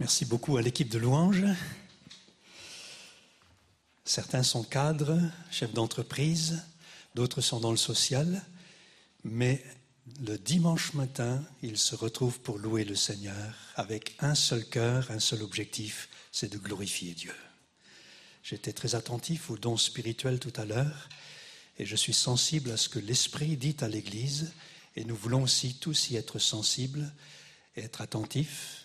Merci 0.00 0.24
beaucoup 0.24 0.56
à 0.56 0.62
l'équipe 0.62 0.88
de 0.88 0.98
louanges. 0.98 1.44
Certains 4.06 4.42
sont 4.42 4.62
cadres, 4.62 5.20
chefs 5.50 5.74
d'entreprise, 5.74 6.62
d'autres 7.14 7.42
sont 7.42 7.60
dans 7.60 7.70
le 7.70 7.76
social, 7.76 8.42
mais 9.24 9.62
le 10.22 10.38
dimanche 10.38 10.94
matin, 10.94 11.44
ils 11.62 11.76
se 11.76 11.94
retrouvent 11.94 12.40
pour 12.40 12.58
louer 12.58 12.86
le 12.86 12.94
Seigneur 12.94 13.54
avec 13.76 14.16
un 14.20 14.34
seul 14.34 14.64
cœur, 14.64 15.10
un 15.10 15.20
seul 15.20 15.42
objectif, 15.42 16.08
c'est 16.32 16.50
de 16.50 16.56
glorifier 16.56 17.12
Dieu. 17.12 17.34
J'étais 18.42 18.72
très 18.72 18.94
attentif 18.94 19.50
aux 19.50 19.58
dons 19.58 19.76
spirituels 19.76 20.40
tout 20.40 20.54
à 20.56 20.64
l'heure 20.64 21.10
et 21.78 21.84
je 21.84 21.94
suis 21.94 22.14
sensible 22.14 22.70
à 22.70 22.78
ce 22.78 22.88
que 22.88 22.98
l'Esprit 22.98 23.58
dit 23.58 23.76
à 23.80 23.88
l'Église 23.88 24.50
et 24.96 25.04
nous 25.04 25.14
voulons 25.14 25.42
aussi 25.42 25.74
tous 25.74 26.08
y 26.08 26.16
être 26.16 26.38
sensibles 26.38 27.12
et 27.76 27.82
être 27.82 28.00
attentifs 28.00 28.79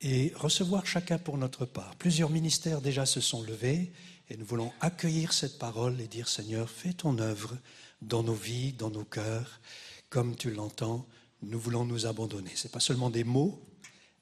et 0.00 0.32
recevoir 0.36 0.86
chacun 0.86 1.18
pour 1.18 1.36
notre 1.36 1.66
part. 1.66 1.94
Plusieurs 1.96 2.30
ministères 2.30 2.80
déjà 2.80 3.06
se 3.06 3.20
sont 3.20 3.42
levés 3.42 3.92
et 4.28 4.36
nous 4.36 4.46
voulons 4.46 4.72
accueillir 4.80 5.32
cette 5.32 5.58
parole 5.58 6.00
et 6.00 6.06
dire 6.06 6.28
Seigneur, 6.28 6.70
fais 6.70 6.92
ton 6.92 7.18
œuvre 7.18 7.56
dans 8.00 8.22
nos 8.22 8.34
vies, 8.34 8.72
dans 8.72 8.90
nos 8.90 9.04
cœurs, 9.04 9.60
comme 10.08 10.36
tu 10.36 10.50
l'entends, 10.50 11.06
nous 11.42 11.58
voulons 11.58 11.84
nous 11.84 12.06
abandonner. 12.06 12.50
Ce 12.54 12.66
n'est 12.66 12.72
pas 12.72 12.80
seulement 12.80 13.10
des 13.10 13.24
mots, 13.24 13.62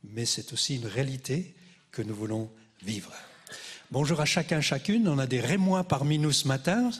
mais 0.05 0.24
c'est 0.24 0.53
aussi 0.53 0.76
une 0.76 0.87
réalité 0.87 1.55
que 1.91 2.03
nous 2.03 2.14
voulons 2.14 2.51
vivre. 2.83 3.12
Bonjour 3.91 4.20
à 4.20 4.24
chacun, 4.24 4.61
chacune. 4.61 5.09
On 5.09 5.18
a 5.18 5.26
des 5.26 5.41
Rémois 5.41 5.85
parmi 5.85 6.18
nous 6.18 6.33
ce 6.33 6.47
matin. 6.47 6.91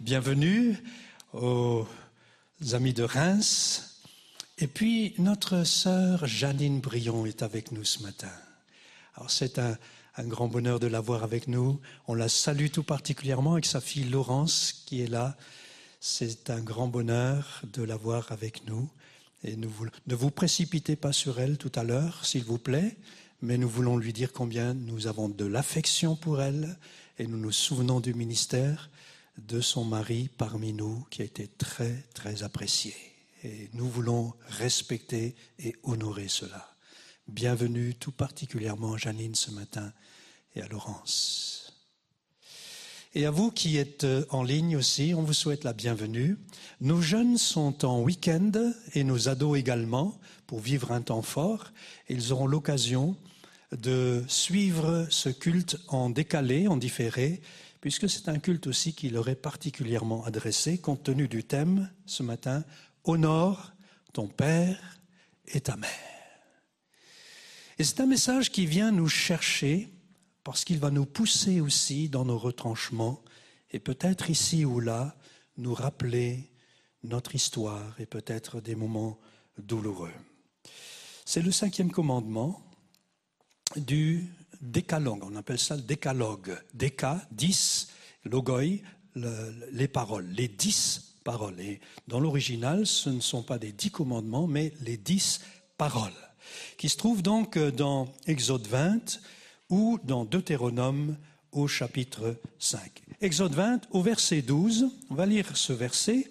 Bienvenue 0.00 0.76
aux 1.32 1.86
amis 2.72 2.92
de 2.92 3.04
Reims. 3.04 3.87
Et 4.60 4.66
puis, 4.66 5.14
notre 5.18 5.62
sœur 5.62 6.26
Janine 6.26 6.80
Brion 6.80 7.26
est 7.26 7.42
avec 7.42 7.70
nous 7.70 7.84
ce 7.84 8.02
matin. 8.02 8.32
Alors, 9.14 9.30
c'est 9.30 9.60
un, 9.60 9.76
grand 10.18 10.48
bonheur 10.48 10.80
de 10.80 10.88
l'avoir 10.88 11.22
avec 11.22 11.46
nous. 11.46 11.80
On 12.08 12.14
la 12.14 12.28
salue 12.28 12.66
tout 12.66 12.82
particulièrement 12.82 13.52
avec 13.52 13.66
sa 13.66 13.80
fille 13.80 14.08
Laurence 14.08 14.82
qui 14.84 15.00
est 15.00 15.06
là. 15.06 15.36
C'est 16.00 16.50
un 16.50 16.60
grand 16.60 16.88
bonheur 16.88 17.62
de 17.72 17.84
l'avoir 17.84 18.32
avec 18.32 18.66
nous. 18.66 18.90
Et 19.44 19.54
nous 19.54 19.70
voulons, 19.70 19.92
ne 20.08 20.16
vous 20.16 20.32
précipitez 20.32 20.96
pas 20.96 21.12
sur 21.12 21.38
elle 21.38 21.56
tout 21.56 21.70
à 21.76 21.84
l'heure, 21.84 22.26
s'il 22.26 22.42
vous 22.42 22.58
plaît, 22.58 22.96
mais 23.40 23.58
nous 23.58 23.68
voulons 23.68 23.96
lui 23.96 24.12
dire 24.12 24.32
combien 24.32 24.74
nous 24.74 25.06
avons 25.06 25.28
de 25.28 25.44
l'affection 25.44 26.16
pour 26.16 26.42
elle 26.42 26.76
et 27.20 27.28
nous 27.28 27.38
nous 27.38 27.52
souvenons 27.52 28.00
du 28.00 28.12
ministère 28.12 28.90
de 29.36 29.60
son 29.60 29.84
mari 29.84 30.28
parmi 30.36 30.72
nous 30.72 31.06
qui 31.10 31.22
a 31.22 31.26
été 31.26 31.46
très, 31.46 32.04
très 32.12 32.42
apprécié. 32.42 33.07
Et 33.44 33.70
nous 33.72 33.88
voulons 33.88 34.34
respecter 34.48 35.36
et 35.60 35.76
honorer 35.84 36.26
cela. 36.26 36.74
Bienvenue 37.28 37.94
tout 37.94 38.10
particulièrement 38.10 38.94
à 38.94 38.96
Janine 38.96 39.36
ce 39.36 39.52
matin 39.52 39.92
et 40.56 40.62
à 40.62 40.66
Laurence. 40.66 41.78
Et 43.14 43.26
à 43.26 43.30
vous 43.30 43.52
qui 43.52 43.76
êtes 43.76 44.04
en 44.30 44.42
ligne 44.42 44.76
aussi, 44.76 45.14
on 45.14 45.22
vous 45.22 45.34
souhaite 45.34 45.62
la 45.62 45.72
bienvenue. 45.72 46.36
Nos 46.80 47.00
jeunes 47.00 47.38
sont 47.38 47.84
en 47.84 48.00
week-end 48.00 48.50
et 48.94 49.04
nos 49.04 49.28
ados 49.28 49.56
également 49.56 50.18
pour 50.48 50.58
vivre 50.58 50.90
un 50.90 51.02
temps 51.02 51.22
fort. 51.22 51.72
Ils 52.08 52.32
auront 52.32 52.48
l'occasion 52.48 53.16
de 53.70 54.24
suivre 54.26 55.06
ce 55.10 55.28
culte 55.28 55.76
en 55.86 56.10
décalé, 56.10 56.66
en 56.66 56.76
différé, 56.76 57.40
puisque 57.80 58.10
c'est 58.10 58.28
un 58.28 58.38
culte 58.38 58.66
aussi 58.66 58.94
qui 58.94 59.10
leur 59.10 59.28
est 59.28 59.36
particulièrement 59.36 60.24
adressé, 60.24 60.78
compte 60.78 61.04
tenu 61.04 61.28
du 61.28 61.44
thème 61.44 61.88
ce 62.06 62.22
matin, 62.22 62.64
Honore 63.08 63.72
ton 64.12 64.28
père 64.28 64.98
et 65.46 65.60
ta 65.60 65.76
mère. 65.76 65.88
Et 67.78 67.84
c'est 67.84 68.00
un 68.00 68.06
message 68.06 68.50
qui 68.52 68.66
vient 68.66 68.90
nous 68.90 69.08
chercher 69.08 69.88
parce 70.44 70.64
qu'il 70.64 70.78
va 70.78 70.90
nous 70.90 71.06
pousser 71.06 71.60
aussi 71.60 72.08
dans 72.08 72.24
nos 72.24 72.38
retranchements 72.38 73.22
et 73.70 73.78
peut-être 73.78 74.30
ici 74.30 74.64
ou 74.64 74.80
là 74.80 75.16
nous 75.56 75.74
rappeler 75.74 76.50
notre 77.02 77.34
histoire 77.34 77.98
et 78.00 78.06
peut-être 78.06 78.60
des 78.60 78.74
moments 78.74 79.18
douloureux. 79.56 80.12
C'est 81.24 81.42
le 81.42 81.52
cinquième 81.52 81.90
commandement 81.90 82.62
du 83.76 84.26
décalogue. 84.60 85.22
On 85.24 85.36
appelle 85.36 85.58
ça 85.58 85.76
le 85.76 85.82
décalogue. 85.82 86.58
Déca, 86.74 87.26
10, 87.32 87.88
logoi, 88.24 88.80
le- 89.14 89.68
les 89.72 89.88
paroles, 89.88 90.26
les 90.28 90.48
dix 90.48 91.07
Et 91.58 91.80
dans 92.06 92.20
l'original, 92.20 92.86
ce 92.86 93.10
ne 93.10 93.20
sont 93.20 93.42
pas 93.42 93.58
des 93.58 93.72
dix 93.72 93.90
commandements, 93.90 94.46
mais 94.46 94.72
les 94.80 94.96
dix 94.96 95.40
paroles, 95.76 96.12
qui 96.78 96.88
se 96.88 96.96
trouvent 96.96 97.22
donc 97.22 97.58
dans 97.58 98.08
Exode 98.26 98.66
20 98.66 99.20
ou 99.68 99.98
dans 100.04 100.24
Deutéronome 100.24 101.16
au 101.52 101.68
chapitre 101.68 102.36
5. 102.58 103.02
Exode 103.20 103.54
20 103.54 103.88
au 103.90 104.02
verset 104.02 104.42
12, 104.42 104.90
on 105.10 105.14
va 105.14 105.26
lire 105.26 105.56
ce 105.56 105.72
verset 105.72 106.30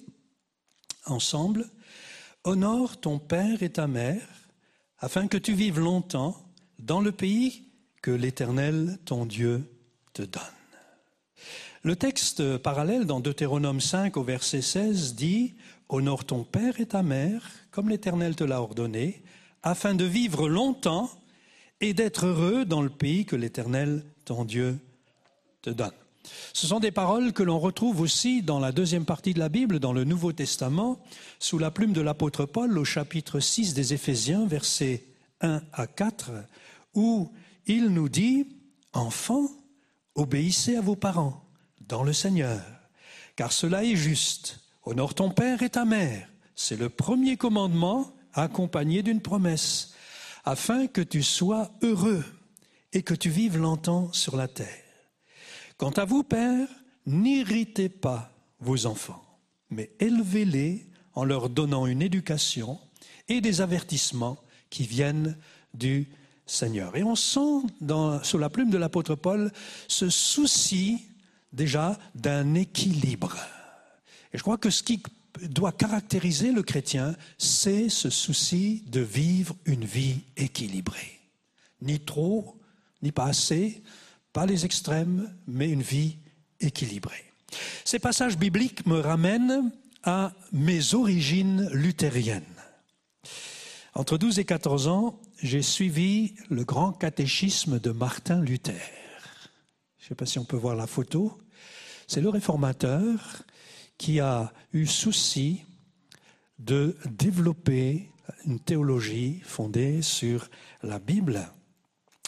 ensemble. 1.06 1.70
Honore 2.44 3.00
ton 3.00 3.20
père 3.20 3.62
et 3.62 3.72
ta 3.72 3.88
mère, 3.88 4.28
afin 5.00 5.28
que 5.28 5.38
tu 5.38 5.54
vives 5.54 5.80
longtemps 5.80 6.42
dans 6.80 7.02
le 7.02 7.12
pays 7.12 7.66
que 8.02 8.12
l'Éternel, 8.12 8.98
ton 9.06 9.26
Dieu, 9.26 9.64
te 10.14 10.24
donne. 10.24 10.57
Le 11.84 11.96
texte 11.96 12.58
parallèle 12.58 13.06
dans 13.06 13.20
Deutéronome 13.20 13.82
5 13.82 14.18
au 14.18 14.24
verset 14.24 14.62
16 14.62 15.14
dit 15.14 15.54
Honore 15.90 16.26
ton 16.26 16.44
père 16.44 16.80
et 16.80 16.88
ta 16.88 17.04
mère, 17.04 17.44
comme 17.70 17.90
l'Éternel 17.90 18.36
te 18.36 18.44
l'a 18.44 18.62
ordonné, 18.62 19.22
afin 19.62 19.94
de 19.94 20.04
vivre 20.04 20.50
longtemps 20.50 21.10
et 21.80 21.94
d'être 21.94 22.26
heureux 22.26 22.66
dans 22.66 22.82
le 22.82 22.90
pays 22.90 23.26
que 23.26 23.36
l'Éternel, 23.36 24.04
ton 24.26 24.44
Dieu, 24.44 24.80
te 25.62 25.70
donne. 25.70 25.92
Ce 26.52 26.66
sont 26.66 26.80
des 26.80 26.92
paroles 26.92 27.32
que 27.32 27.44
l'on 27.44 27.60
retrouve 27.60 28.02
aussi 28.02 28.42
dans 28.42 28.60
la 28.60 28.72
deuxième 28.72 29.06
partie 29.06 29.36
de 29.36 29.40
la 29.40 29.48
Bible, 29.48 29.80
dans 29.80 29.94
le 29.94 30.04
Nouveau 30.04 30.34
Testament, 30.34 31.00
sous 31.40 31.60
la 31.60 31.70
plume 31.70 31.94
de 31.94 32.02
l'apôtre 32.02 32.46
Paul 32.46 32.76
au 32.78 32.86
chapitre 32.86 33.40
6 33.40 33.76
des 33.76 33.94
Éphésiens, 33.94 34.48
versets 34.48 35.06
1 35.42 35.62
à 35.74 35.86
4, 35.86 36.32
où 36.96 37.32
il 37.68 37.90
nous 37.90 38.10
dit, 38.10 38.48
Enfants, 38.94 39.48
obéissez 40.16 40.76
à 40.76 40.82
vos 40.82 40.96
parents 40.96 41.47
dans 41.88 42.04
le 42.04 42.14
Seigneur, 42.14 42.62
car 43.36 43.52
cela 43.52 43.84
est 43.84 43.96
juste. 43.96 44.60
Honore 44.84 45.14
ton 45.14 45.32
père 45.32 45.64
et 45.64 45.70
ta 45.70 45.86
mère. 45.86 46.28
C'est 46.56 46.80
le 46.80 46.90
premier 46.90 47.38
commandement 47.38 48.14
accompagné 48.34 49.04
d'une 49.04 49.22
promesse, 49.22 49.94
afin 50.46 50.88
que 50.88 51.02
tu 51.02 51.24
sois 51.24 51.72
heureux 51.82 52.24
et 52.94 53.04
que 53.04 53.14
tu 53.14 53.30
vives 53.30 53.58
longtemps 53.58 54.12
sur 54.14 54.38
la 54.38 54.48
terre. 54.48 54.68
Quant 55.78 55.92
à 55.92 56.06
vous, 56.06 56.24
pères, 56.24 56.68
n'irritez 57.06 57.90
pas 57.90 58.32
vos 58.60 58.86
enfants, 58.86 59.24
mais 59.70 59.92
élevez-les 60.00 60.88
en 61.14 61.26
leur 61.26 61.50
donnant 61.50 61.86
une 61.86 62.02
éducation 62.02 62.80
et 63.28 63.42
des 63.42 63.62
avertissements 63.62 64.38
qui 64.70 64.86
viennent 64.86 65.38
du 65.74 66.08
Seigneur. 66.46 66.96
Et 66.96 67.04
on 67.04 67.16
sent 67.16 67.68
sous 68.24 68.38
la 68.38 68.50
plume 68.50 68.70
de 68.70 68.78
l'apôtre 68.78 69.16
Paul 69.16 69.52
ce 69.88 70.10
souci 70.10 71.07
déjà 71.58 71.98
d'un 72.16 72.54
équilibre. 72.54 73.36
Et 74.32 74.38
je 74.38 74.44
crois 74.44 74.58
que 74.58 74.70
ce 74.70 74.84
qui 74.84 75.04
doit 75.50 75.74
caractériser 75.74 76.52
le 76.52 76.64
chrétien, 76.64 77.16
c'est 77.38 77.90
ce 77.90 78.10
souci 78.10 78.84
de 78.88 79.02
vivre 79.02 79.56
une 79.66 79.84
vie 79.84 80.22
équilibrée. 80.38 81.20
Ni 81.82 82.00
trop, 82.00 82.56
ni 83.02 83.12
pas 83.12 83.26
assez, 83.26 83.84
pas 84.32 84.46
les 84.46 84.66
extrêmes, 84.66 85.36
mais 85.48 85.70
une 85.70 85.82
vie 85.82 86.18
équilibrée. 86.60 87.26
Ces 87.84 88.00
passages 88.00 88.38
bibliques 88.38 88.86
me 88.86 89.00
ramènent 89.00 89.72
à 90.04 90.34
mes 90.52 90.94
origines 90.94 91.70
luthériennes. 91.72 92.44
Entre 93.94 94.18
12 94.18 94.40
et 94.40 94.46
14 94.46 94.88
ans, 94.88 95.20
j'ai 95.42 95.62
suivi 95.62 96.36
le 96.50 96.64
grand 96.64 96.92
catéchisme 96.94 97.80
de 97.80 97.92
Martin 97.92 98.42
Luther. 98.42 98.82
Je 99.98 100.06
ne 100.06 100.08
sais 100.10 100.16
pas 100.16 100.26
si 100.26 100.40
on 100.40 100.46
peut 100.46 100.58
voir 100.58 100.76
la 100.76 100.88
photo. 100.88 101.38
C'est 102.08 102.22
le 102.22 102.30
réformateur 102.30 103.44
qui 103.98 104.22
a 104.22 104.54
eu 104.72 104.86
souci 104.86 105.66
de 106.58 106.96
développer 107.06 108.10
une 108.46 108.62
théologie 108.62 109.42
fondée 109.44 110.02
sur 110.02 110.50
la 110.84 111.00
Bible. 111.00 111.42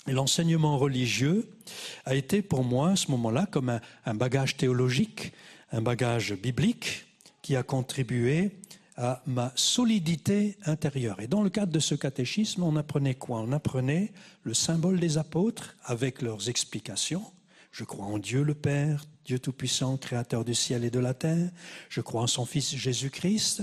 L'enseignement 0.05 0.77
religieux 0.77 1.49
a 2.03 2.15
été 2.15 2.41
pour 2.41 2.65
moi 2.65 2.91
à 2.91 2.95
ce 2.97 3.09
moment-là 3.11 3.45
comme 3.49 3.79
un, 4.05 4.13
bagage 4.13 4.57
théologique, 4.57 5.31
un 5.71 5.81
bagage 5.81 6.33
biblique 6.33 7.05
qui 7.41 7.55
a 7.55 7.63
contribué 7.63 8.51
à 8.97 9.23
ma 9.25 9.53
solidité 9.55 10.57
intérieure. 10.65 11.21
Et 11.21 11.27
dans 11.27 11.41
le 11.41 11.49
cadre 11.49 11.71
de 11.71 11.79
ce 11.79 11.95
catéchisme, 11.95 12.63
on 12.63 12.75
apprenait 12.75 13.15
quoi? 13.15 13.39
On 13.39 13.53
apprenait 13.53 14.11
le 14.43 14.53
symbole 14.53 14.99
des 14.99 15.17
apôtres 15.17 15.77
avec 15.85 16.21
leurs 16.21 16.49
explications. 16.49 17.23
Je 17.71 17.85
crois 17.85 18.05
en 18.05 18.17
Dieu 18.17 18.43
le 18.43 18.55
Père, 18.55 19.05
Dieu 19.29 19.37
Tout-Puissant, 19.37 19.97
Créateur 19.97 20.43
du 20.43 20.55
ciel 20.55 20.83
et 20.83 20.89
de 20.89 20.97
la 20.97 21.13
terre. 21.13 21.51
Je 21.89 22.01
crois 22.01 22.23
en 22.23 22.25
son 22.25 22.47
Fils 22.47 22.75
Jésus-Christ, 22.75 23.61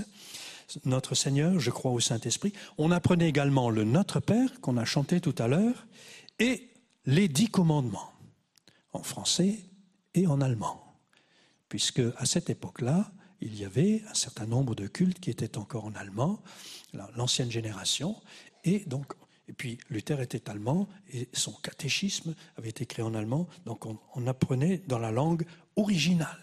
notre 0.85 1.13
Seigneur. 1.13 1.59
Je 1.59 1.71
crois 1.71 1.91
au 1.91 1.99
Saint-Esprit. 1.99 2.53
On 2.77 2.89
apprenait 2.89 3.27
également 3.27 3.69
le 3.69 3.83
Notre 3.83 4.21
Père 4.21 4.61
qu'on 4.61 4.77
a 4.77 4.85
chanté 4.85 5.19
tout 5.19 5.35
à 5.37 5.49
l'heure 5.49 5.85
et 6.39 6.69
les 7.05 7.27
dix 7.27 7.49
commandements 7.49 8.13
en 8.93 9.03
français 9.03 9.59
et 10.13 10.25
en 10.25 10.39
allemand. 10.39 10.97
Puisque 11.67 12.01
à 12.15 12.25
cette 12.25 12.49
époque-là, 12.49 13.11
il 13.41 13.53
y 13.59 13.65
avait 13.65 14.03
un 14.09 14.13
certain 14.13 14.45
nombre 14.45 14.73
de 14.73 14.87
cultes 14.87 15.19
qui 15.19 15.31
étaient 15.31 15.57
encore 15.57 15.83
en 15.83 15.95
allemand, 15.95 16.41
l'ancienne 17.17 17.51
génération, 17.51 18.15
et 18.63 18.85
donc 18.87 19.15
et 19.47 19.53
puis 19.53 19.77
Luther 19.89 20.19
était 20.21 20.49
allemand 20.49 20.87
et 21.11 21.29
son 21.33 21.53
catéchisme 21.53 22.35
avait 22.57 22.69
été 22.69 22.85
créé 22.85 23.03
en 23.03 23.13
allemand, 23.13 23.47
donc 23.65 23.85
on, 23.85 24.27
apprenait 24.27 24.79
dans 24.87 24.99
la 24.99 25.11
langue 25.11 25.45
originale. 25.75 26.37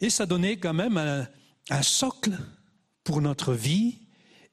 Et 0.00 0.10
ça 0.10 0.26
donnait 0.26 0.56
quand 0.56 0.74
même 0.74 0.96
un, 0.96 1.28
un 1.70 1.82
socle 1.82 2.36
pour 3.04 3.20
notre 3.20 3.54
vie 3.54 3.98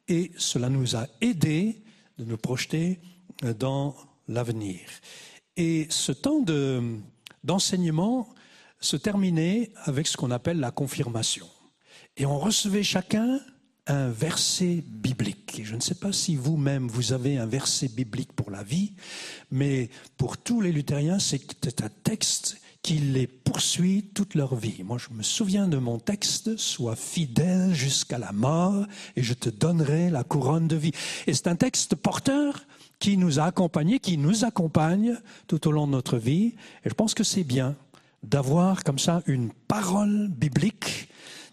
et 0.07 0.31
cela 0.37 0.69
nous 0.69 0.95
a 0.95 1.07
aidés 1.21 1.83
de 2.17 2.25
nous 2.25 2.37
projeter 2.37 2.99
dans 3.59 3.95
l'avenir. 4.27 4.81
Et 5.55 5.87
ce 5.89 6.11
temps 6.11 6.43
d'enseignement 7.43 8.29
se 8.79 8.95
terminait 8.95 9.71
avec 9.83 10.07
ce 10.07 10.17
qu'on 10.17 10.31
appelle 10.31 10.59
la 10.59 10.71
confirmation. 10.71 11.47
Et 12.15 12.25
on 12.25 12.37
recevait 12.39 12.83
chacun 12.83 13.39
un 13.87 14.09
verset 14.09 14.83
biblique. 14.85 15.61
Je 15.63 15.75
ne 15.75 15.81
sais 15.81 15.95
pas 15.95 16.11
si 16.11 16.35
vous-même 16.35 16.87
vous 16.87 17.13
avez 17.13 17.37
un 17.37 17.45
verset 17.45 17.87
biblique 17.87 18.33
pour 18.33 18.51
la 18.51 18.63
vie, 18.63 18.93
mais 19.51 19.89
pour 20.17 20.37
tous 20.37 20.61
les 20.61 20.71
luthériens, 20.71 21.19
c'est 21.19 21.81
un 21.81 21.89
texte 22.03 22.57
qui 22.81 22.99
les 22.99 23.27
poursuit 23.27 24.11
toute 24.13 24.35
leur 24.35 24.55
vie. 24.55 24.83
Moi, 24.83 24.97
je 24.97 25.13
me 25.13 25.23
souviens 25.23 25.67
de 25.67 25.77
mon 25.77 25.99
texte, 25.99 26.55
sois 26.57 26.95
fidèle 26.95 27.73
jusqu'à 27.73 28.17
la 28.17 28.31
mort 28.31 28.85
et 29.15 29.23
je 29.23 29.33
te 29.33 29.49
donnerai 29.49 30.09
la 30.09 30.23
couronne 30.23 30.67
de 30.67 30.75
vie. 30.75 30.93
Et 31.25 31.33
c'est 31.33 31.47
un 31.47 31.55
texte 31.55 31.95
porteur 31.95 32.65
qui 32.99 33.17
nous 33.17 33.39
a 33.39 33.43
accompagnés, 33.43 33.99
qui 33.99 34.17
nous 34.17 34.45
accompagne 34.45 35.17
tout 35.47 35.67
au 35.67 35.71
long 35.71 35.85
de 35.85 35.91
notre 35.91 36.17
vie. 36.17 36.55
Et 36.85 36.89
je 36.89 36.93
pense 36.93 37.13
que 37.13 37.23
c'est 37.23 37.43
bien 37.43 37.75
d'avoir 38.23 38.83
comme 38.83 38.99
ça 38.99 39.21
une 39.27 39.51
parole 39.67 40.27
biblique, 40.29 41.09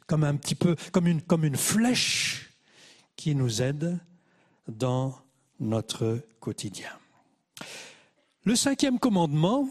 comme 0.07 0.24
un 0.24 0.36
petit 0.36 0.55
peu, 0.55 0.76
comme 0.92 1.07
une, 1.07 1.22
comme 1.22 1.44
une 1.44 1.57
flèche 1.57 2.50
qui 3.16 3.34
nous 3.34 3.62
aide 3.62 3.98
dans 4.68 5.14
notre 5.61 6.20
quotidien. 6.40 6.90
Le 8.42 8.57
cinquième 8.57 8.98
commandement, 8.98 9.68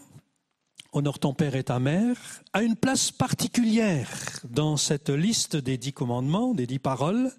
honore 0.94 1.20
ton 1.20 1.34
père 1.34 1.56
et 1.56 1.64
ta 1.64 1.80
mère, 1.80 2.18
a 2.54 2.64
une 2.64 2.76
place 2.76 3.12
particulière 3.12 4.10
dans 4.44 4.78
cette 4.78 5.10
liste 5.10 5.56
des 5.56 5.78
dix 5.78 5.94
commandements, 5.94 6.54
des 6.54 6.68
dix 6.68 6.80
paroles. 6.80 7.32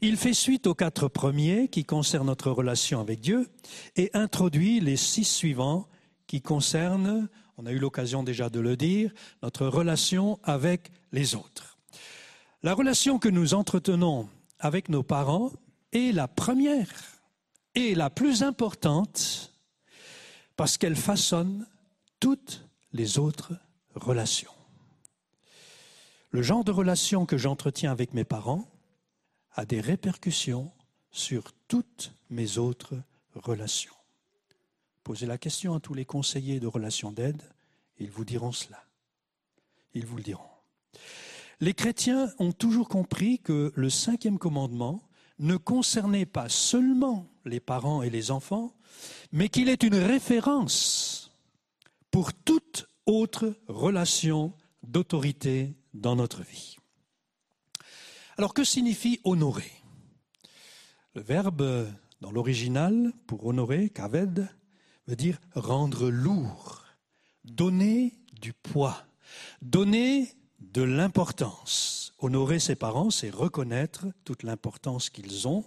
Il 0.00 0.16
fait 0.16 0.34
suite 0.34 0.66
aux 0.66 0.74
quatre 0.74 1.08
premiers 1.08 1.68
qui 1.68 1.84
concernent 1.84 2.26
notre 2.26 2.50
relation 2.50 3.00
avec 3.00 3.20
Dieu 3.20 3.48
et 3.96 4.10
introduit 4.14 4.80
les 4.80 4.96
six 4.96 5.24
suivants 5.24 5.88
qui 6.26 6.40
concernent, 6.40 7.28
on 7.56 7.66
a 7.66 7.72
eu 7.72 7.78
l'occasion 7.78 8.22
déjà 8.22 8.48
de 8.48 8.60
le 8.60 8.76
dire, 8.76 9.12
notre 9.42 9.66
relation 9.66 10.38
avec 10.44 10.90
les 11.12 11.34
autres. 11.34 11.69
La 12.62 12.74
relation 12.74 13.18
que 13.18 13.30
nous 13.30 13.54
entretenons 13.54 14.28
avec 14.58 14.90
nos 14.90 15.02
parents 15.02 15.50
est 15.92 16.12
la 16.12 16.28
première 16.28 16.92
et 17.74 17.94
la 17.94 18.10
plus 18.10 18.42
importante 18.42 19.54
parce 20.56 20.76
qu'elle 20.76 20.96
façonne 20.96 21.66
toutes 22.20 22.68
les 22.92 23.18
autres 23.18 23.54
relations. 23.94 24.52
Le 26.32 26.42
genre 26.42 26.62
de 26.62 26.70
relation 26.70 27.24
que 27.24 27.38
j'entretiens 27.38 27.92
avec 27.92 28.12
mes 28.12 28.24
parents 28.24 28.68
a 29.54 29.64
des 29.64 29.80
répercussions 29.80 30.70
sur 31.10 31.52
toutes 31.66 32.12
mes 32.28 32.58
autres 32.58 32.94
relations. 33.34 33.94
Posez 35.02 35.24
la 35.24 35.38
question 35.38 35.74
à 35.74 35.80
tous 35.80 35.94
les 35.94 36.04
conseillers 36.04 36.60
de 36.60 36.66
relations 36.66 37.10
d'aide, 37.10 37.42
ils 37.98 38.10
vous 38.10 38.26
diront 38.26 38.52
cela. 38.52 38.84
Ils 39.94 40.04
vous 40.04 40.18
le 40.18 40.22
diront. 40.22 40.44
Les 41.60 41.74
chrétiens 41.74 42.32
ont 42.38 42.52
toujours 42.52 42.88
compris 42.88 43.38
que 43.38 43.72
le 43.74 43.90
cinquième 43.90 44.38
commandement 44.38 45.02
ne 45.38 45.56
concernait 45.56 46.26
pas 46.26 46.48
seulement 46.48 47.30
les 47.44 47.60
parents 47.60 48.02
et 48.02 48.08
les 48.08 48.30
enfants, 48.30 48.74
mais 49.30 49.48
qu'il 49.50 49.68
est 49.68 49.82
une 49.82 49.96
référence 49.96 51.36
pour 52.10 52.32
toute 52.32 52.88
autre 53.06 53.54
relation 53.68 54.54
d'autorité 54.82 55.76
dans 55.92 56.16
notre 56.16 56.42
vie. 56.42 56.76
Alors 58.38 58.54
que 58.54 58.64
signifie 58.64 59.20
honorer? 59.24 59.70
Le 61.14 61.20
verbe 61.20 61.88
dans 62.22 62.30
l'original 62.30 63.12
pour 63.26 63.44
honorer, 63.46 63.90
kaved, 63.90 64.48
veut 65.06 65.16
dire 65.16 65.38
rendre 65.54 66.08
lourd, 66.08 66.84
donner 67.44 68.14
du 68.40 68.52
poids, 68.52 68.96
donner 69.60 70.28
de 70.72 70.82
l'importance. 70.82 72.12
Honorer 72.18 72.58
ses 72.58 72.76
parents, 72.76 73.10
c'est 73.10 73.30
reconnaître 73.30 74.06
toute 74.24 74.42
l'importance 74.42 75.10
qu'ils 75.10 75.48
ont 75.48 75.64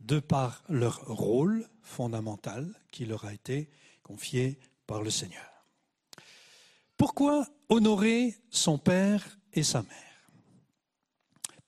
de 0.00 0.20
par 0.20 0.62
leur 0.68 1.06
rôle 1.06 1.68
fondamental 1.82 2.68
qui 2.90 3.06
leur 3.06 3.24
a 3.24 3.32
été 3.32 3.70
confié 4.02 4.58
par 4.86 5.02
le 5.02 5.10
Seigneur. 5.10 5.64
Pourquoi 6.96 7.46
honorer 7.68 8.34
son 8.50 8.78
père 8.78 9.38
et 9.52 9.62
sa 9.62 9.82
mère? 9.82 10.30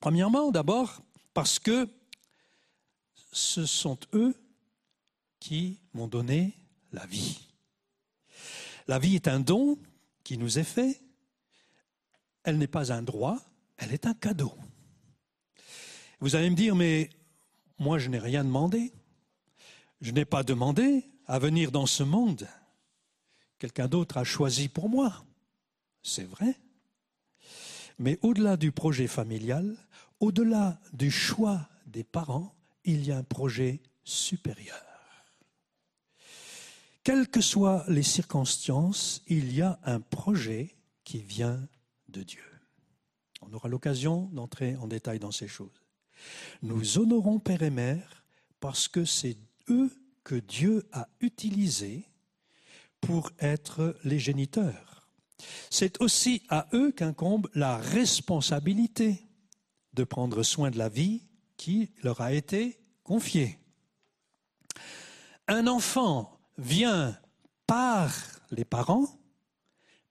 Premièrement, 0.00 0.50
d'abord, 0.50 1.02
parce 1.34 1.58
que 1.58 1.88
ce 3.32 3.66
sont 3.66 3.98
eux 4.14 4.34
qui 5.38 5.80
m'ont 5.92 6.08
donné 6.08 6.54
la 6.92 7.06
vie. 7.06 7.40
La 8.86 8.98
vie 8.98 9.16
est 9.16 9.28
un 9.28 9.40
don 9.40 9.78
qui 10.24 10.38
nous 10.38 10.58
est 10.58 10.64
fait. 10.64 11.00
Elle 12.48 12.56
n'est 12.56 12.66
pas 12.66 12.94
un 12.94 13.02
droit, 13.02 13.38
elle 13.76 13.92
est 13.92 14.06
un 14.06 14.14
cadeau. 14.14 14.54
Vous 16.18 16.34
allez 16.34 16.48
me 16.48 16.56
dire, 16.56 16.74
mais 16.74 17.10
moi 17.78 17.98
je 17.98 18.08
n'ai 18.08 18.18
rien 18.18 18.42
demandé. 18.42 18.90
Je 20.00 20.12
n'ai 20.12 20.24
pas 20.24 20.42
demandé 20.44 21.04
à 21.26 21.38
venir 21.38 21.70
dans 21.70 21.84
ce 21.84 22.02
monde. 22.02 22.48
Quelqu'un 23.58 23.86
d'autre 23.86 24.16
a 24.16 24.24
choisi 24.24 24.70
pour 24.70 24.88
moi. 24.88 25.26
C'est 26.02 26.24
vrai. 26.24 26.58
Mais 27.98 28.18
au-delà 28.22 28.56
du 28.56 28.72
projet 28.72 29.08
familial, 29.08 29.76
au-delà 30.18 30.80
du 30.94 31.10
choix 31.10 31.68
des 31.84 32.02
parents, 32.02 32.54
il 32.84 33.04
y 33.04 33.12
a 33.12 33.18
un 33.18 33.24
projet 33.24 33.82
supérieur. 34.04 34.82
Quelles 37.04 37.28
que 37.28 37.42
soient 37.42 37.84
les 37.88 38.02
circonstances, 38.02 39.22
il 39.26 39.54
y 39.54 39.60
a 39.60 39.78
un 39.84 40.00
projet 40.00 40.74
qui 41.04 41.20
vient 41.20 41.68
de 42.08 42.22
Dieu. 42.22 42.44
On 43.40 43.52
aura 43.52 43.68
l'occasion 43.68 44.28
d'entrer 44.32 44.76
en 44.76 44.86
détail 44.86 45.18
dans 45.18 45.30
ces 45.30 45.48
choses. 45.48 45.82
Nous 46.62 46.98
honorons 46.98 47.38
Père 47.38 47.62
et 47.62 47.70
Mère 47.70 48.24
parce 48.60 48.88
que 48.88 49.04
c'est 49.04 49.36
eux 49.68 49.90
que 50.24 50.34
Dieu 50.34 50.88
a 50.92 51.08
utilisés 51.20 52.04
pour 53.00 53.30
être 53.38 53.96
les 54.04 54.18
géniteurs. 54.18 55.08
C'est 55.70 56.00
aussi 56.02 56.42
à 56.48 56.68
eux 56.72 56.90
qu'incombe 56.90 57.48
la 57.54 57.76
responsabilité 57.76 59.24
de 59.94 60.04
prendre 60.04 60.42
soin 60.42 60.70
de 60.70 60.78
la 60.78 60.88
vie 60.88 61.22
qui 61.56 61.90
leur 62.02 62.20
a 62.20 62.32
été 62.32 62.78
confiée. 63.04 63.58
Un 65.46 65.66
enfant 65.66 66.38
vient 66.58 67.18
par 67.66 68.12
les 68.50 68.64
parents, 68.64 69.06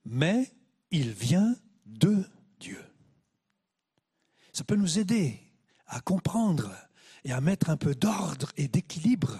mais 0.05 0.51
il 0.91 1.11
vient 1.11 1.55
de 1.87 2.23
Dieu. 2.59 2.83
Ça 4.53 4.63
peut 4.63 4.75
nous 4.75 4.99
aider 4.99 5.39
à 5.87 6.01
comprendre 6.01 6.71
et 7.23 7.31
à 7.31 7.41
mettre 7.41 7.69
un 7.69 7.77
peu 7.77 7.95
d'ordre 7.95 8.51
et 8.57 8.67
d'équilibre 8.67 9.39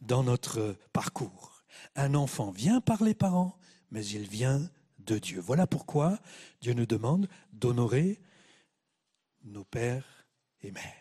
dans 0.00 0.22
notre 0.22 0.76
parcours. 0.92 1.64
Un 1.96 2.14
enfant 2.14 2.50
vient 2.50 2.80
par 2.80 3.02
les 3.02 3.14
parents, 3.14 3.58
mais 3.90 4.04
il 4.06 4.28
vient 4.28 4.70
de 4.98 5.18
Dieu. 5.18 5.40
Voilà 5.40 5.66
pourquoi 5.66 6.18
Dieu 6.60 6.72
nous 6.74 6.86
demande 6.86 7.28
d'honorer 7.52 8.20
nos 9.44 9.64
pères 9.64 10.26
et 10.62 10.70
mères. 10.70 10.94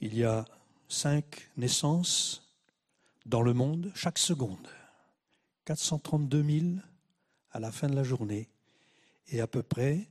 Il 0.00 0.14
y 0.14 0.24
a 0.24 0.44
cinq 0.88 1.50
naissances 1.56 2.54
dans 3.24 3.42
le 3.42 3.54
monde 3.54 3.92
chaque 3.94 4.18
seconde. 4.18 4.68
432 5.64 6.42
000 6.42 6.64
à 7.56 7.58
la 7.58 7.72
fin 7.72 7.88
de 7.88 7.96
la 7.96 8.04
journée 8.04 8.50
et 9.28 9.40
à 9.40 9.46
peu 9.46 9.62
près 9.62 10.10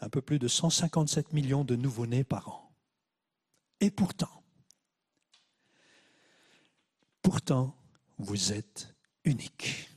un 0.00 0.10
peu 0.10 0.20
plus 0.20 0.38
de 0.38 0.46
157 0.46 1.32
millions 1.32 1.64
de 1.64 1.74
nouveau-nés 1.74 2.22
par 2.22 2.48
an. 2.48 2.72
Et 3.80 3.90
pourtant, 3.90 4.42
pourtant, 7.22 7.74
vous 8.18 8.52
êtes 8.52 8.94
unique. 9.24 9.88